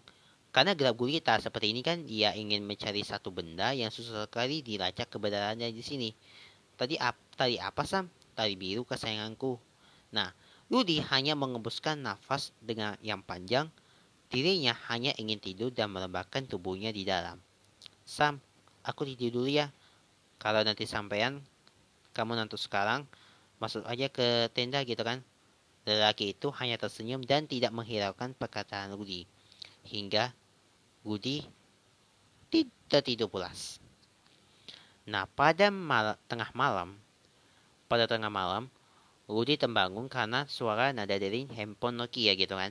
karena 0.53 0.77
gelap 0.77 1.01
gulita 1.01 1.41
seperti 1.41 1.73
ini 1.73 1.81
kan 1.81 2.05
dia 2.05 2.37
ingin 2.37 2.61
mencari 2.69 3.01
satu 3.01 3.33
benda 3.33 3.73
yang 3.73 3.89
susah 3.89 4.29
sekali 4.29 4.61
dilacak 4.61 5.09
kebenarannya 5.09 5.73
di 5.73 5.81
sini. 5.81 6.13
Tadi 6.77 7.01
ap, 7.01 7.17
tadi 7.41 7.57
apa 7.57 7.89
Sam? 7.89 8.13
Tadi 8.37 8.53
biru 8.53 8.85
kesayanganku. 8.85 9.57
Nah, 10.13 10.29
Rudy 10.69 11.01
hanya 11.09 11.33
mengembuskan 11.33 12.05
nafas 12.05 12.53
dengan 12.61 13.01
yang 13.01 13.25
panjang. 13.25 13.73
Dirinya 14.29 14.77
hanya 14.93 15.17
ingin 15.17 15.41
tidur 15.41 15.73
dan 15.73 15.89
melembabkan 15.89 16.45
tubuhnya 16.45 16.93
di 16.93 17.09
dalam. 17.09 17.41
Sam, 18.05 18.37
aku 18.85 19.09
tidur 19.09 19.41
dulu 19.41 19.49
ya. 19.49 19.73
Kalau 20.37 20.61
nanti 20.61 20.85
sampean, 20.85 21.41
kamu 22.13 22.37
nanti 22.37 22.61
sekarang, 22.61 23.09
masuk 23.57 23.89
aja 23.89 24.13
ke 24.13 24.53
tenda 24.53 24.85
gitu 24.85 25.01
kan. 25.01 25.25
Lelaki 25.89 26.37
itu 26.37 26.53
hanya 26.61 26.77
tersenyum 26.77 27.25
dan 27.25 27.49
tidak 27.49 27.73
menghiraukan 27.73 28.37
perkataan 28.37 28.93
Rudy. 28.93 29.25
Hingga 29.89 30.42
Rudy 31.03 31.43
tidak 32.51 33.03
tidur 33.03 33.27
pulas. 33.27 33.83
Nah, 35.03 35.27
pada 35.27 35.67
mal 35.73 36.15
tengah 36.31 36.55
malam, 36.55 36.95
pada 37.91 38.07
tengah 38.07 38.31
malam, 38.31 38.71
Rudy 39.27 39.59
terbangun 39.59 40.07
karena 40.07 40.47
suara 40.47 40.95
nada 40.95 41.19
dering 41.19 41.51
handphone 41.51 41.99
Nokia 41.99 42.39
gitu 42.39 42.55
kan. 42.55 42.71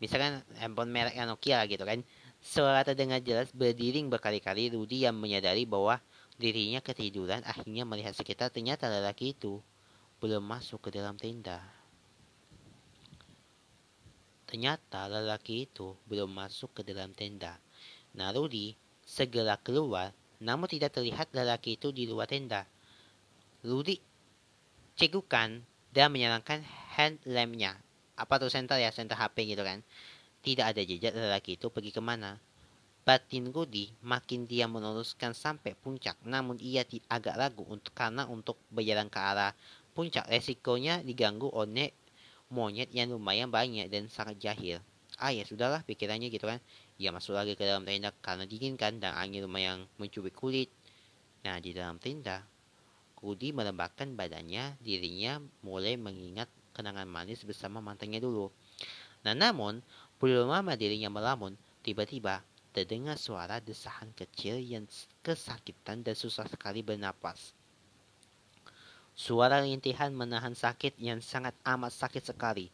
Misalkan 0.00 0.40
handphone 0.56 0.88
merek 0.88 1.16
Nokia 1.28 1.64
gitu 1.68 1.84
kan. 1.84 2.00
Suara 2.40 2.80
terdengar 2.80 3.20
jelas 3.20 3.52
berdering 3.52 4.08
berkali-kali 4.08 4.72
Rudy 4.72 5.04
yang 5.04 5.20
menyadari 5.20 5.68
bahwa 5.68 6.00
dirinya 6.40 6.80
ketiduran 6.80 7.44
akhirnya 7.44 7.84
melihat 7.84 8.16
sekitar 8.16 8.48
ternyata 8.48 8.88
lelaki 8.88 9.36
itu 9.36 9.60
belum 10.24 10.40
masuk 10.40 10.88
ke 10.88 10.96
dalam 10.96 11.20
tenda. 11.20 11.60
Ternyata 14.50 15.06
lelaki 15.06 15.70
itu 15.70 15.94
belum 16.10 16.34
masuk 16.34 16.74
ke 16.74 16.82
dalam 16.82 17.14
tenda. 17.14 17.54
Rudy 18.10 18.74
segera 19.06 19.54
keluar 19.54 20.10
namun 20.40 20.66
tidak 20.66 20.96
terlihat 20.96 21.30
lelaki 21.36 21.76
itu 21.76 21.92
di 21.92 22.08
luar 22.08 22.26
tenda. 22.26 22.64
Rudy 23.60 24.00
cegukan 24.96 25.60
dan 25.92 26.08
menyalakan 26.08 26.64
hand 26.96 27.20
lampnya. 27.28 27.76
Apa 28.16 28.40
tuh 28.40 28.48
center 28.48 28.80
ya, 28.80 28.88
center 28.88 29.20
HP 29.20 29.52
gitu 29.52 29.60
kan. 29.60 29.84
Tidak 30.40 30.64
ada 30.64 30.80
jejak 30.80 31.12
lelaki 31.12 31.60
itu 31.60 31.68
pergi 31.68 31.92
ke 31.92 32.00
mana. 32.00 32.40
Batin 33.04 33.52
Rudy 33.52 33.92
makin 34.00 34.48
dia 34.48 34.64
meneruskan 34.64 35.36
sampai 35.36 35.76
puncak, 35.76 36.16
namun 36.24 36.56
ia 36.60 36.84
agak 37.08 37.36
ragu 37.36 37.64
untuk 37.68 37.92
karena 37.92 38.24
untuk 38.28 38.56
berjalan 38.72 39.12
ke 39.12 39.20
arah 39.20 39.52
puncak 39.92 40.24
resikonya 40.28 41.04
diganggu 41.04 41.48
oleh 41.52 41.92
monyet 42.50 42.90
yang 42.90 43.14
lumayan 43.14 43.48
banyak 43.48 43.86
dan 43.86 44.10
sangat 44.10 44.36
jahil. 44.42 44.82
Ah 45.16 45.30
ya 45.30 45.46
sudahlah 45.46 45.86
pikirannya 45.86 46.28
gitu 46.28 46.50
kan. 46.50 46.58
Ia 46.98 47.14
masuk 47.14 47.38
lagi 47.38 47.54
ke 47.54 47.62
dalam 47.62 47.86
tenda 47.86 48.10
karena 48.20 48.44
dingin 48.44 48.74
kan 48.74 48.98
dan 48.98 49.14
angin 49.14 49.46
lumayan 49.46 49.86
mencubit 49.96 50.34
kulit. 50.34 50.68
Nah 51.46 51.56
di 51.62 51.72
dalam 51.72 51.96
tenda, 51.96 52.44
Rudy 53.20 53.52
melembabkan 53.52 54.16
badannya, 54.16 54.80
dirinya 54.80 55.40
mulai 55.60 55.96
mengingat 55.96 56.48
kenangan 56.72 57.04
manis 57.04 57.44
bersama 57.44 57.78
mantannya 57.84 58.16
dulu. 58.16 58.48
Nah 59.24 59.36
namun, 59.36 59.84
belum 60.16 60.48
lama 60.48 60.72
dirinya 60.76 61.12
melamun, 61.12 61.52
tiba-tiba 61.84 62.40
terdengar 62.72 63.20
suara 63.20 63.60
desahan 63.60 64.08
kecil 64.16 64.56
yang 64.56 64.88
kesakitan 65.20 66.00
dan 66.00 66.16
susah 66.16 66.48
sekali 66.48 66.80
bernapas. 66.80 67.52
Suara 69.20 69.60
rintihan 69.60 70.16
menahan 70.16 70.56
sakit 70.56 70.96
yang 70.96 71.20
sangat 71.20 71.52
amat 71.68 71.92
sakit 71.92 72.32
sekali. 72.32 72.72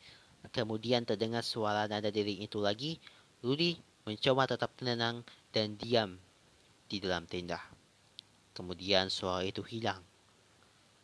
Kemudian 0.55 1.03
terdengar 1.03 1.43
suara 1.43 1.91
nada 1.91 2.07
diri 2.07 2.39
itu 2.39 2.63
lagi. 2.63 3.03
Rudy 3.43 3.75
mencoba 4.07 4.47
tetap 4.47 4.71
tenang 4.79 5.27
dan 5.51 5.75
diam 5.75 6.15
di 6.87 7.03
dalam 7.03 7.27
tenda. 7.27 7.59
Kemudian 8.55 9.11
suara 9.11 9.43
itu 9.43 9.59
hilang. 9.67 9.99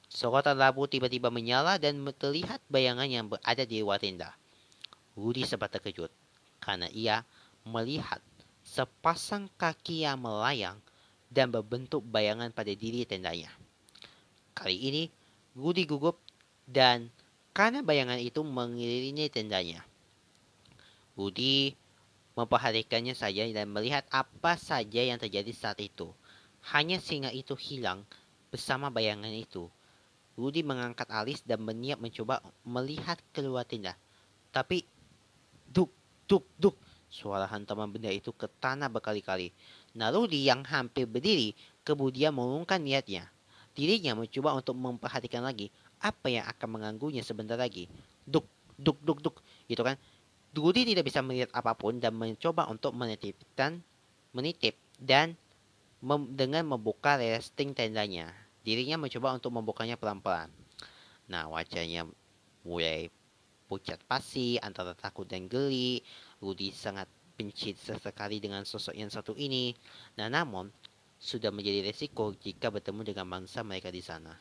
Sorotan 0.07 0.62
labu 0.62 0.86
tiba-tiba 0.86 1.26
menyala 1.26 1.74
dan 1.74 1.99
terlihat 2.14 2.62
bayangan 2.70 3.11
yang 3.11 3.26
berada 3.26 3.66
di 3.66 3.82
luar 3.82 3.99
tenda. 3.99 4.30
Rudy 5.18 5.43
sempat 5.43 5.74
terkejut 5.74 6.14
karena 6.62 6.86
ia 6.95 7.26
melihat 7.66 8.22
sepasang 8.62 9.51
kaki 9.59 10.07
yang 10.07 10.22
melayang 10.22 10.78
dan 11.34 11.51
berbentuk 11.51 12.07
bayangan 12.07 12.55
pada 12.55 12.70
diri 12.70 13.03
tendanya. 13.03 13.51
Kali 14.55 14.78
ini, 14.78 15.05
Rudy 15.53 15.84
gugup 15.84 16.16
dan 16.64 17.12
karena 17.53 17.84
bayangan 17.84 18.16
itu 18.16 18.40
mengelilingi 18.40 19.28
tendanya. 19.28 19.84
Rudy 21.12 21.76
memperhatikannya 22.32 23.12
saja 23.12 23.44
dan 23.53 23.68
melihat 23.68 24.09
apa 24.09 24.57
saja 24.57 25.05
yang 25.05 25.20
terjadi 25.20 25.53
saat 25.53 25.78
itu. 25.84 26.09
Hanya 26.72 26.96
singa 27.03 27.28
itu 27.28 27.53
hilang 27.59 28.09
bersama 28.48 28.88
bayangan 28.88 29.28
itu. 29.28 29.68
Rudy 30.40 30.64
mengangkat 30.64 31.12
alis 31.12 31.44
dan 31.44 31.61
berniat 31.61 32.00
mencoba 32.00 32.40
melihat 32.64 33.20
keluar 33.36 33.68
tenda. 33.68 33.92
Tapi, 34.48 34.88
duk, 35.68 35.92
duk, 36.24 36.48
duk, 36.57 36.76
Suara 37.12 37.44
hantaman 37.44 37.92
benda 37.92 38.09
itu 38.09 38.32
ke 38.32 38.48
tanah 38.48 38.88
berkali-kali. 38.88 39.53
Narudi 39.92 40.48
yang 40.48 40.64
hampir 40.64 41.05
berdiri 41.05 41.53
kemudian 41.84 42.32
mengumumkan 42.32 42.80
niatnya. 42.80 43.28
Dirinya 43.72 44.12
mencoba 44.12 44.52
untuk 44.56 44.76
memperhatikan 44.76 45.40
lagi 45.40 45.72
apa 46.02 46.28
yang 46.28 46.44
akan 46.44 46.68
mengganggunya 46.76 47.24
sebentar 47.24 47.56
lagi. 47.56 47.88
Duk, 48.28 48.44
duk, 48.76 49.00
duk, 49.00 49.18
duk. 49.24 49.36
Gitu 49.68 49.80
kan. 49.80 49.96
Rudi 50.52 50.84
tidak 50.84 51.08
bisa 51.08 51.24
melihat 51.24 51.48
apa 51.56 51.72
pun 51.72 51.96
dan 51.96 52.12
mencoba 52.12 52.68
untuk 52.68 52.92
menitipkan, 52.92 53.80
menitip 54.36 54.76
dan 55.00 55.32
mem 56.04 56.28
dengan 56.36 56.68
membuka 56.68 57.16
resting 57.16 57.72
tendanya. 57.72 58.28
Dirinya 58.60 59.00
mencoba 59.00 59.32
untuk 59.32 59.48
membukanya 59.48 59.96
pelan-pelan. 59.96 60.52
Nah, 61.32 61.48
wajahnya 61.48 62.04
mulai 62.68 63.08
pucat 63.64 63.96
pasi 64.04 64.60
antara 64.60 64.92
takut 64.92 65.24
dan 65.24 65.48
geli. 65.48 66.04
Rudy 66.44 66.68
sangat 66.68 67.08
benci 67.32 67.72
sesekali 67.72 68.36
dengan 68.36 68.68
sosok 68.68 68.92
yang 68.92 69.08
satu 69.08 69.32
ini. 69.32 69.72
Nah, 70.20 70.28
namun 70.28 70.68
sudah 71.22 71.54
menjadi 71.54 71.86
resiko 71.86 72.34
jika 72.34 72.74
bertemu 72.74 73.14
dengan 73.14 73.26
bangsa 73.30 73.62
mereka 73.62 73.94
di 73.94 74.02
sana. 74.02 74.34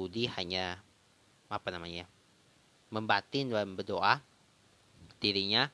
Rudy 0.00 0.24
hanya 0.40 0.80
apa 1.52 1.68
namanya 1.68 2.08
membatin 2.88 3.52
dan 3.52 3.76
berdoa 3.76 4.24
dirinya 5.20 5.68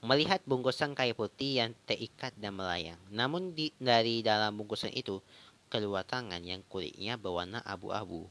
melihat 0.00 0.40
bungkusan 0.48 0.96
kayu 0.96 1.12
putih 1.12 1.60
yang 1.60 1.76
terikat 1.84 2.32
dan 2.40 2.56
melayang. 2.56 2.96
Namun 3.12 3.52
di, 3.52 3.76
dari 3.76 4.24
dalam 4.24 4.56
bungkusan 4.56 4.96
itu 4.96 5.20
keluar 5.68 6.08
tangan 6.08 6.40
yang 6.40 6.64
kulitnya 6.72 7.20
berwarna 7.20 7.60
abu-abu. 7.60 8.24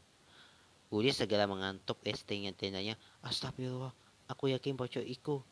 Rudy 0.90 1.14
segera 1.14 1.46
mengantuk 1.46 2.02
estingnya 2.02 2.50
tendanya. 2.58 2.98
Astagfirullah, 3.22 3.94
aku 4.26 4.50
yakin 4.50 4.74
pocok 4.74 5.06
iku 5.06 5.46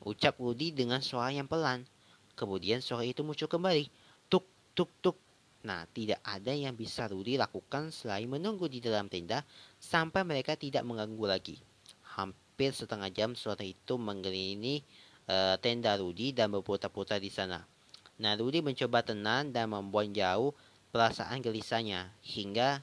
Ucap 0.00 0.40
Rudy 0.40 0.72
dengan 0.72 1.04
suara 1.04 1.28
yang 1.28 1.44
pelan. 1.44 1.84
Kemudian 2.32 2.80
suara 2.80 3.04
itu 3.04 3.20
muncul 3.20 3.44
kembali. 3.44 3.92
Tuk, 4.32 4.48
tuk, 4.72 4.88
tuk. 5.04 5.16
Nah, 5.60 5.84
tidak 5.92 6.24
ada 6.24 6.56
yang 6.56 6.72
bisa 6.72 7.04
Rudy 7.04 7.36
lakukan 7.36 7.92
selain 7.92 8.24
menunggu 8.24 8.64
di 8.64 8.80
dalam 8.80 9.12
tenda 9.12 9.44
sampai 9.76 10.24
mereka 10.24 10.56
tidak 10.56 10.84
mengganggu 10.88 11.26
lagi. 11.28 11.56
Hampir 12.16 12.72
setengah 12.72 13.12
jam 13.12 13.36
suara 13.36 13.60
itu 13.60 14.00
mengelilingi 14.00 14.80
uh, 15.28 15.60
tenda 15.60 16.00
Rudy 16.00 16.32
dan 16.32 16.48
berputar-putar 16.48 17.20
di 17.20 17.28
sana. 17.28 17.60
Nah, 18.20 18.32
Rudy 18.40 18.64
mencoba 18.64 19.04
tenang 19.04 19.52
dan 19.52 19.68
membuang 19.68 20.12
jauh 20.16 20.56
perasaan 20.90 21.44
gelisahnya 21.44 22.08
hingga 22.24 22.80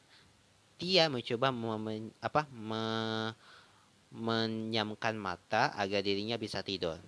dia 0.78 1.10
mencoba 1.10 1.50
mem, 1.50 2.14
apa, 2.22 2.46
me, 2.54 2.86
menyamkan 4.14 5.18
mata 5.18 5.74
agar 5.76 6.06
dirinya 6.06 6.40
bisa 6.40 6.64
tidur. 6.64 7.02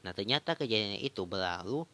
Nah 0.00 0.16
ternyata 0.16 0.56
kejadian 0.56 0.98
itu 0.98 1.22
berlalu 1.28 1.84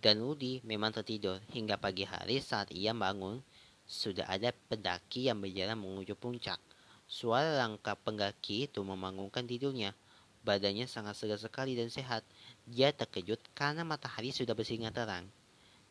dan 0.00 0.24
Rudy 0.24 0.64
memang 0.64 0.90
tertidur 0.96 1.38
hingga 1.52 1.76
pagi 1.76 2.08
hari 2.08 2.40
saat 2.40 2.72
ia 2.72 2.96
bangun 2.96 3.44
sudah 3.84 4.24
ada 4.26 4.50
pendaki 4.72 5.28
yang 5.28 5.38
berjalan 5.38 5.76
menuju 5.76 6.16
puncak. 6.16 6.56
Suara 7.04 7.60
langkah 7.60 7.94
pendaki 7.94 8.66
itu 8.70 8.80
membangunkan 8.80 9.44
tidurnya. 9.44 9.92
Badannya 10.40 10.88
sangat 10.88 11.20
segar 11.20 11.36
sekali 11.36 11.76
dan 11.76 11.92
sehat. 11.92 12.24
Dia 12.64 12.96
terkejut 12.96 13.38
karena 13.52 13.84
matahari 13.84 14.32
sudah 14.32 14.56
bersinar 14.56 14.94
terang. 14.94 15.28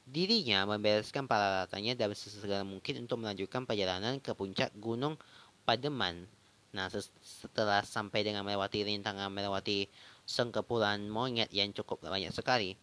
Dirinya 0.09 0.65
membereskan 0.65 1.29
peralatannya 1.29 1.93
dan 1.93 2.09
sesegera 2.17 2.65
mungkin 2.65 3.05
untuk 3.05 3.21
melanjutkan 3.21 3.69
perjalanan 3.69 4.17
ke 4.17 4.33
puncak 4.33 4.73
Gunung 4.81 5.21
Pademan 5.69 6.25
Nah, 6.69 6.85
setelah 7.21 7.81
sampai 7.81 8.21
dengan 8.21 8.45
melewati 8.45 8.85
rintangan 8.85 9.33
melewati 9.33 9.89
sengkepulan 10.29 11.01
monyet 11.09 11.49
yang 11.49 11.73
cukup 11.73 12.05
banyak 12.05 12.29
sekali, 12.29 12.77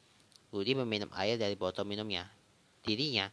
Rudy 0.56 0.72
meminum 0.72 1.12
air 1.12 1.36
dari 1.36 1.52
botol 1.52 1.84
minumnya. 1.84 2.24
Dirinya 2.80 3.28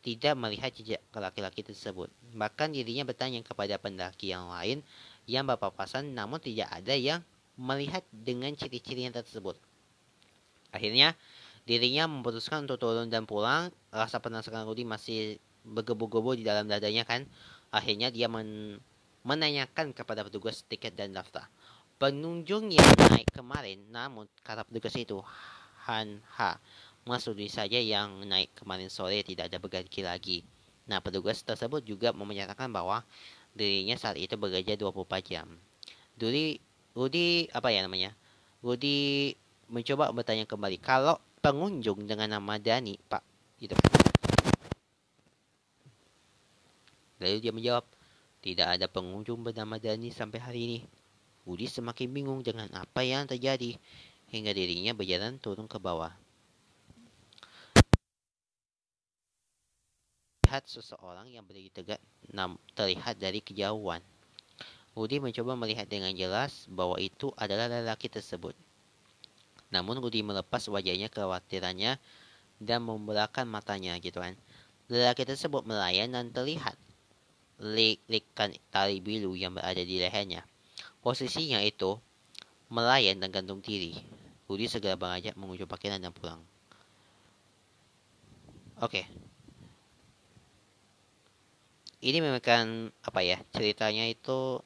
tidak 0.00 0.36
melihat 0.36 0.72
jejak 0.72 1.00
laki-laki 1.12 1.60
tersebut. 1.60 2.08
Bahkan 2.32 2.72
dirinya 2.72 3.04
bertanya 3.04 3.44
kepada 3.44 3.76
pendaki 3.76 4.32
yang 4.32 4.48
lain 4.48 4.80
yang 5.28 5.44
berpapasan 5.44 6.12
namun 6.12 6.40
tidak 6.40 6.68
ada 6.72 6.96
yang 6.96 7.20
melihat 7.60 8.04
dengan 8.12 8.52
ciri-ciri 8.56 9.08
yang 9.08 9.14
tersebut. 9.16 9.56
Akhirnya, 10.74 11.14
dirinya 11.64 12.10
memutuskan 12.10 12.66
untuk 12.66 12.82
turun 12.82 13.08
dan 13.08 13.24
pulang. 13.24 13.70
Rasa 13.94 14.18
penasaran 14.18 14.66
Rudy 14.66 14.82
masih 14.82 15.38
bergebu-gebu 15.62 16.36
di 16.36 16.44
dalam 16.44 16.66
dadanya 16.66 17.06
kan. 17.06 17.24
Akhirnya 17.70 18.10
dia 18.10 18.26
men 18.26 18.78
menanyakan 19.24 19.96
kepada 19.96 20.20
petugas 20.20 20.60
tiket 20.68 20.92
dan 20.92 21.16
daftar. 21.16 21.48
Pengunjung 21.96 22.68
yang 22.68 22.84
naik 23.08 23.32
kemarin, 23.32 23.80
namun 23.88 24.28
kata 24.44 24.68
petugas 24.68 24.92
itu, 25.00 25.24
Han 25.84 26.24
Ha, 26.40 26.56
maksudnya 27.04 27.48
saja 27.52 27.76
yang 27.76 28.24
naik 28.24 28.56
kemarin 28.56 28.88
sore 28.88 29.20
tidak 29.20 29.52
ada 29.52 29.60
berganti 29.60 30.00
lagi. 30.00 30.38
Nah, 30.84 31.00
petugas 31.00 31.40
tersebut 31.40 31.84
juga 31.84 32.12
menyatakan 32.12 32.68
bahwa 32.68 33.04
dirinya 33.56 33.96
saat 33.96 34.20
itu 34.20 34.36
bekerja 34.36 34.76
24 34.76 35.24
jam. 35.24 35.46
Duri, 36.16 36.60
Rudi, 36.92 37.48
apa 37.50 37.72
ya 37.72 37.84
namanya? 37.84 38.12
Rudi 38.60 39.32
mencoba 39.68 40.12
bertanya 40.12 40.44
kembali, 40.44 40.76
kalau 40.80 41.16
pengunjung 41.40 42.04
dengan 42.04 42.36
nama 42.40 42.56
Dani, 42.60 42.96
Pak, 42.96 43.22
itu. 43.60 43.76
Lalu 47.20 47.40
dia 47.40 47.52
menjawab, 47.52 47.84
tidak 48.44 48.76
ada 48.76 48.86
pengunjung 48.88 49.40
bernama 49.40 49.80
Dani 49.80 50.12
sampai 50.12 50.38
hari 50.40 50.60
ini. 50.64 50.78
Rudi 51.44 51.68
semakin 51.68 52.08
bingung 52.08 52.40
dengan 52.40 52.68
apa 52.72 53.04
yang 53.04 53.28
terjadi, 53.28 53.76
hingga 54.34 54.50
dirinya 54.50 54.90
berjalan 54.90 55.38
turun 55.38 55.70
ke 55.70 55.78
bawah. 55.78 56.10
Lihat 60.50 60.66
seseorang 60.66 61.30
yang 61.30 61.46
berdiri 61.46 61.70
tegak 61.70 62.02
terlihat 62.74 63.18
dari 63.22 63.38
kejauhan. 63.38 64.02
Rudi 64.94 65.18
mencoba 65.18 65.58
melihat 65.58 65.86
dengan 65.90 66.14
jelas 66.14 66.66
bahwa 66.70 66.98
itu 66.98 67.30
adalah 67.34 67.66
lelaki 67.66 68.06
tersebut. 68.06 68.54
Namun 69.74 69.98
Rudi 69.98 70.22
melepas 70.22 70.62
wajahnya 70.70 71.10
kekhawatirannya 71.10 71.98
dan 72.62 72.78
membelakang 72.86 73.50
matanya 73.50 73.98
gitu 73.98 74.22
kan. 74.22 74.38
Lelaki 74.86 75.26
tersebut 75.26 75.66
melayan 75.66 76.14
dan 76.14 76.30
terlihat 76.30 76.78
lik-likan 77.58 78.54
tali 78.70 79.02
biru 79.02 79.34
yang 79.34 79.58
berada 79.58 79.82
di 79.82 79.98
lehernya. 79.98 80.46
Posisinya 81.02 81.58
itu 81.66 81.98
melayan 82.70 83.18
dan 83.18 83.34
gantung 83.34 83.58
diri. 83.58 83.98
Rudi 84.44 84.68
segera 84.68 84.98
mengajak 84.98 85.34
mengunjung 85.38 85.70
pakaian 85.70 86.00
dan 86.00 86.12
pulang. 86.12 86.40
Oke. 88.82 89.08
Ini 92.04 92.20
memang 92.20 92.92
apa 93.00 93.20
ya 93.24 93.40
ceritanya 93.56 94.04
itu 94.04 94.60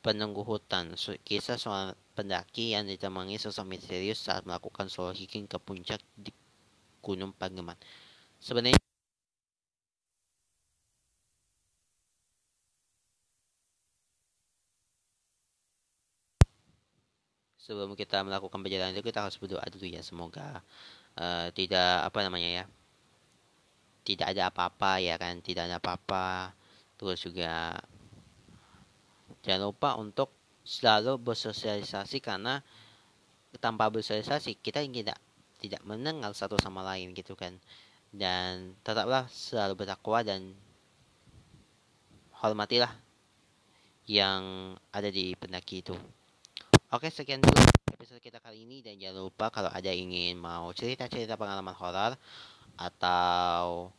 penunggu 0.00 0.40
hutan 0.40 0.96
kisah 1.20 1.60
soal 1.60 1.92
pendaki 2.16 2.72
yang 2.72 2.88
ditemani 2.88 3.36
sosok 3.36 3.68
misterius 3.68 4.24
saat 4.24 4.48
melakukan 4.48 4.88
solo 4.88 5.12
hiking 5.12 5.44
ke 5.44 5.60
puncak 5.60 6.00
di 6.16 6.32
Gunung 7.04 7.36
Pageman. 7.36 7.76
Sebenarnya 8.40 8.80
sebelum 17.64 17.96
kita 17.96 18.20
melakukan 18.20 18.60
perjalanan 18.60 18.92
itu 18.92 19.00
kita 19.00 19.24
harus 19.24 19.40
berdoa 19.40 19.64
dulu 19.72 19.88
ya. 19.88 20.04
Semoga 20.04 20.60
eh, 21.16 21.48
tidak 21.56 22.12
apa 22.12 22.18
namanya 22.20 22.62
ya 22.62 22.64
tidak 24.04 24.36
ada 24.36 24.52
apa-apa 24.52 25.00
ya 25.00 25.16
kan 25.16 25.40
tidak 25.40 25.72
ada 25.72 25.80
apa-apa. 25.80 26.52
Terus 27.00 27.24
juga 27.24 27.80
jangan 29.40 29.72
lupa 29.72 29.96
untuk 29.96 30.28
selalu 30.64 31.16
bersosialisasi 31.20 32.20
karena 32.20 32.60
tanpa 33.60 33.88
bersosialisasi 33.88 34.60
kita 34.60 34.84
tidak 34.84 35.18
tidak 35.56 35.80
mendengar 35.88 36.36
satu 36.36 36.60
sama 36.60 36.84
lain 36.84 37.16
gitu 37.16 37.32
kan. 37.32 37.56
Dan 38.14 38.76
tetaplah 38.84 39.26
selalu 39.32 39.74
bertakwa 39.74 40.22
dan 40.22 40.52
hormatilah 42.44 42.92
yang 44.04 44.76
ada 44.92 45.08
di 45.08 45.32
pendaki 45.32 45.80
itu 45.80 45.96
Oke, 46.94 47.10
sekian 47.10 47.42
dulu 47.42 47.58
episode 47.90 48.22
kita 48.22 48.38
kali 48.38 48.62
ini 48.62 48.78
dan 48.78 48.94
jangan 48.94 49.26
lupa 49.26 49.50
kalau 49.50 49.66
ada 49.66 49.90
ingin 49.90 50.38
mau 50.38 50.70
cerita-cerita 50.70 51.34
pengalaman 51.34 51.74
horor 51.74 52.14
atau 52.78 53.90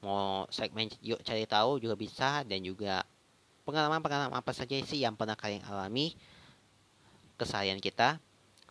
mau 0.00 0.48
segmen 0.48 0.88
yuk 1.04 1.20
cari 1.20 1.44
tahu 1.44 1.84
juga 1.84 1.92
bisa 2.00 2.40
dan 2.48 2.64
juga 2.64 3.04
pengalaman-pengalaman 3.68 4.40
apa 4.40 4.56
saja 4.56 4.72
sih 4.88 5.04
yang 5.04 5.20
pernah 5.20 5.36
kalian 5.36 5.68
alami 5.68 6.16
keseharian 7.36 7.76
kita 7.76 8.16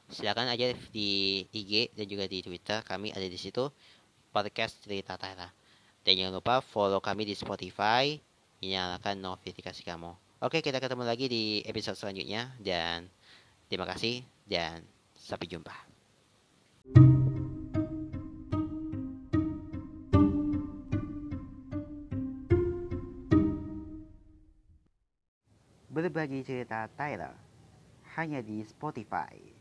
silakan 0.10 0.50
aja 0.50 0.74
di 0.90 1.46
IG 1.54 1.94
dan 1.94 2.10
juga 2.10 2.26
di 2.26 2.42
Twitter 2.42 2.82
kami 2.82 3.14
ada 3.14 3.30
di 3.30 3.38
situ 3.38 3.70
podcast 4.34 4.82
cerita 4.82 5.14
Tara. 5.14 5.54
Dan 6.02 6.18
jangan 6.18 6.42
lupa 6.42 6.58
follow 6.58 6.98
kami 7.06 7.30
di 7.30 7.38
Spotify 7.38 8.18
nyalakan 8.66 9.22
notifikasi 9.22 9.86
kamu. 9.86 10.10
Oke 10.42 10.66
kita 10.66 10.82
ketemu 10.82 11.06
lagi 11.06 11.30
di 11.30 11.62
episode 11.70 12.02
selanjutnya 12.02 12.50
dan 12.58 13.14
Terima 13.70 13.88
kasih 13.88 14.26
dan 14.48 14.84
sampai 15.16 15.48
jumpa. 15.48 15.76
Berbagi 25.94 26.42
cerita 26.42 26.90
Tyler 26.98 27.38
hanya 28.18 28.42
di 28.42 28.66
Spotify. 28.66 29.53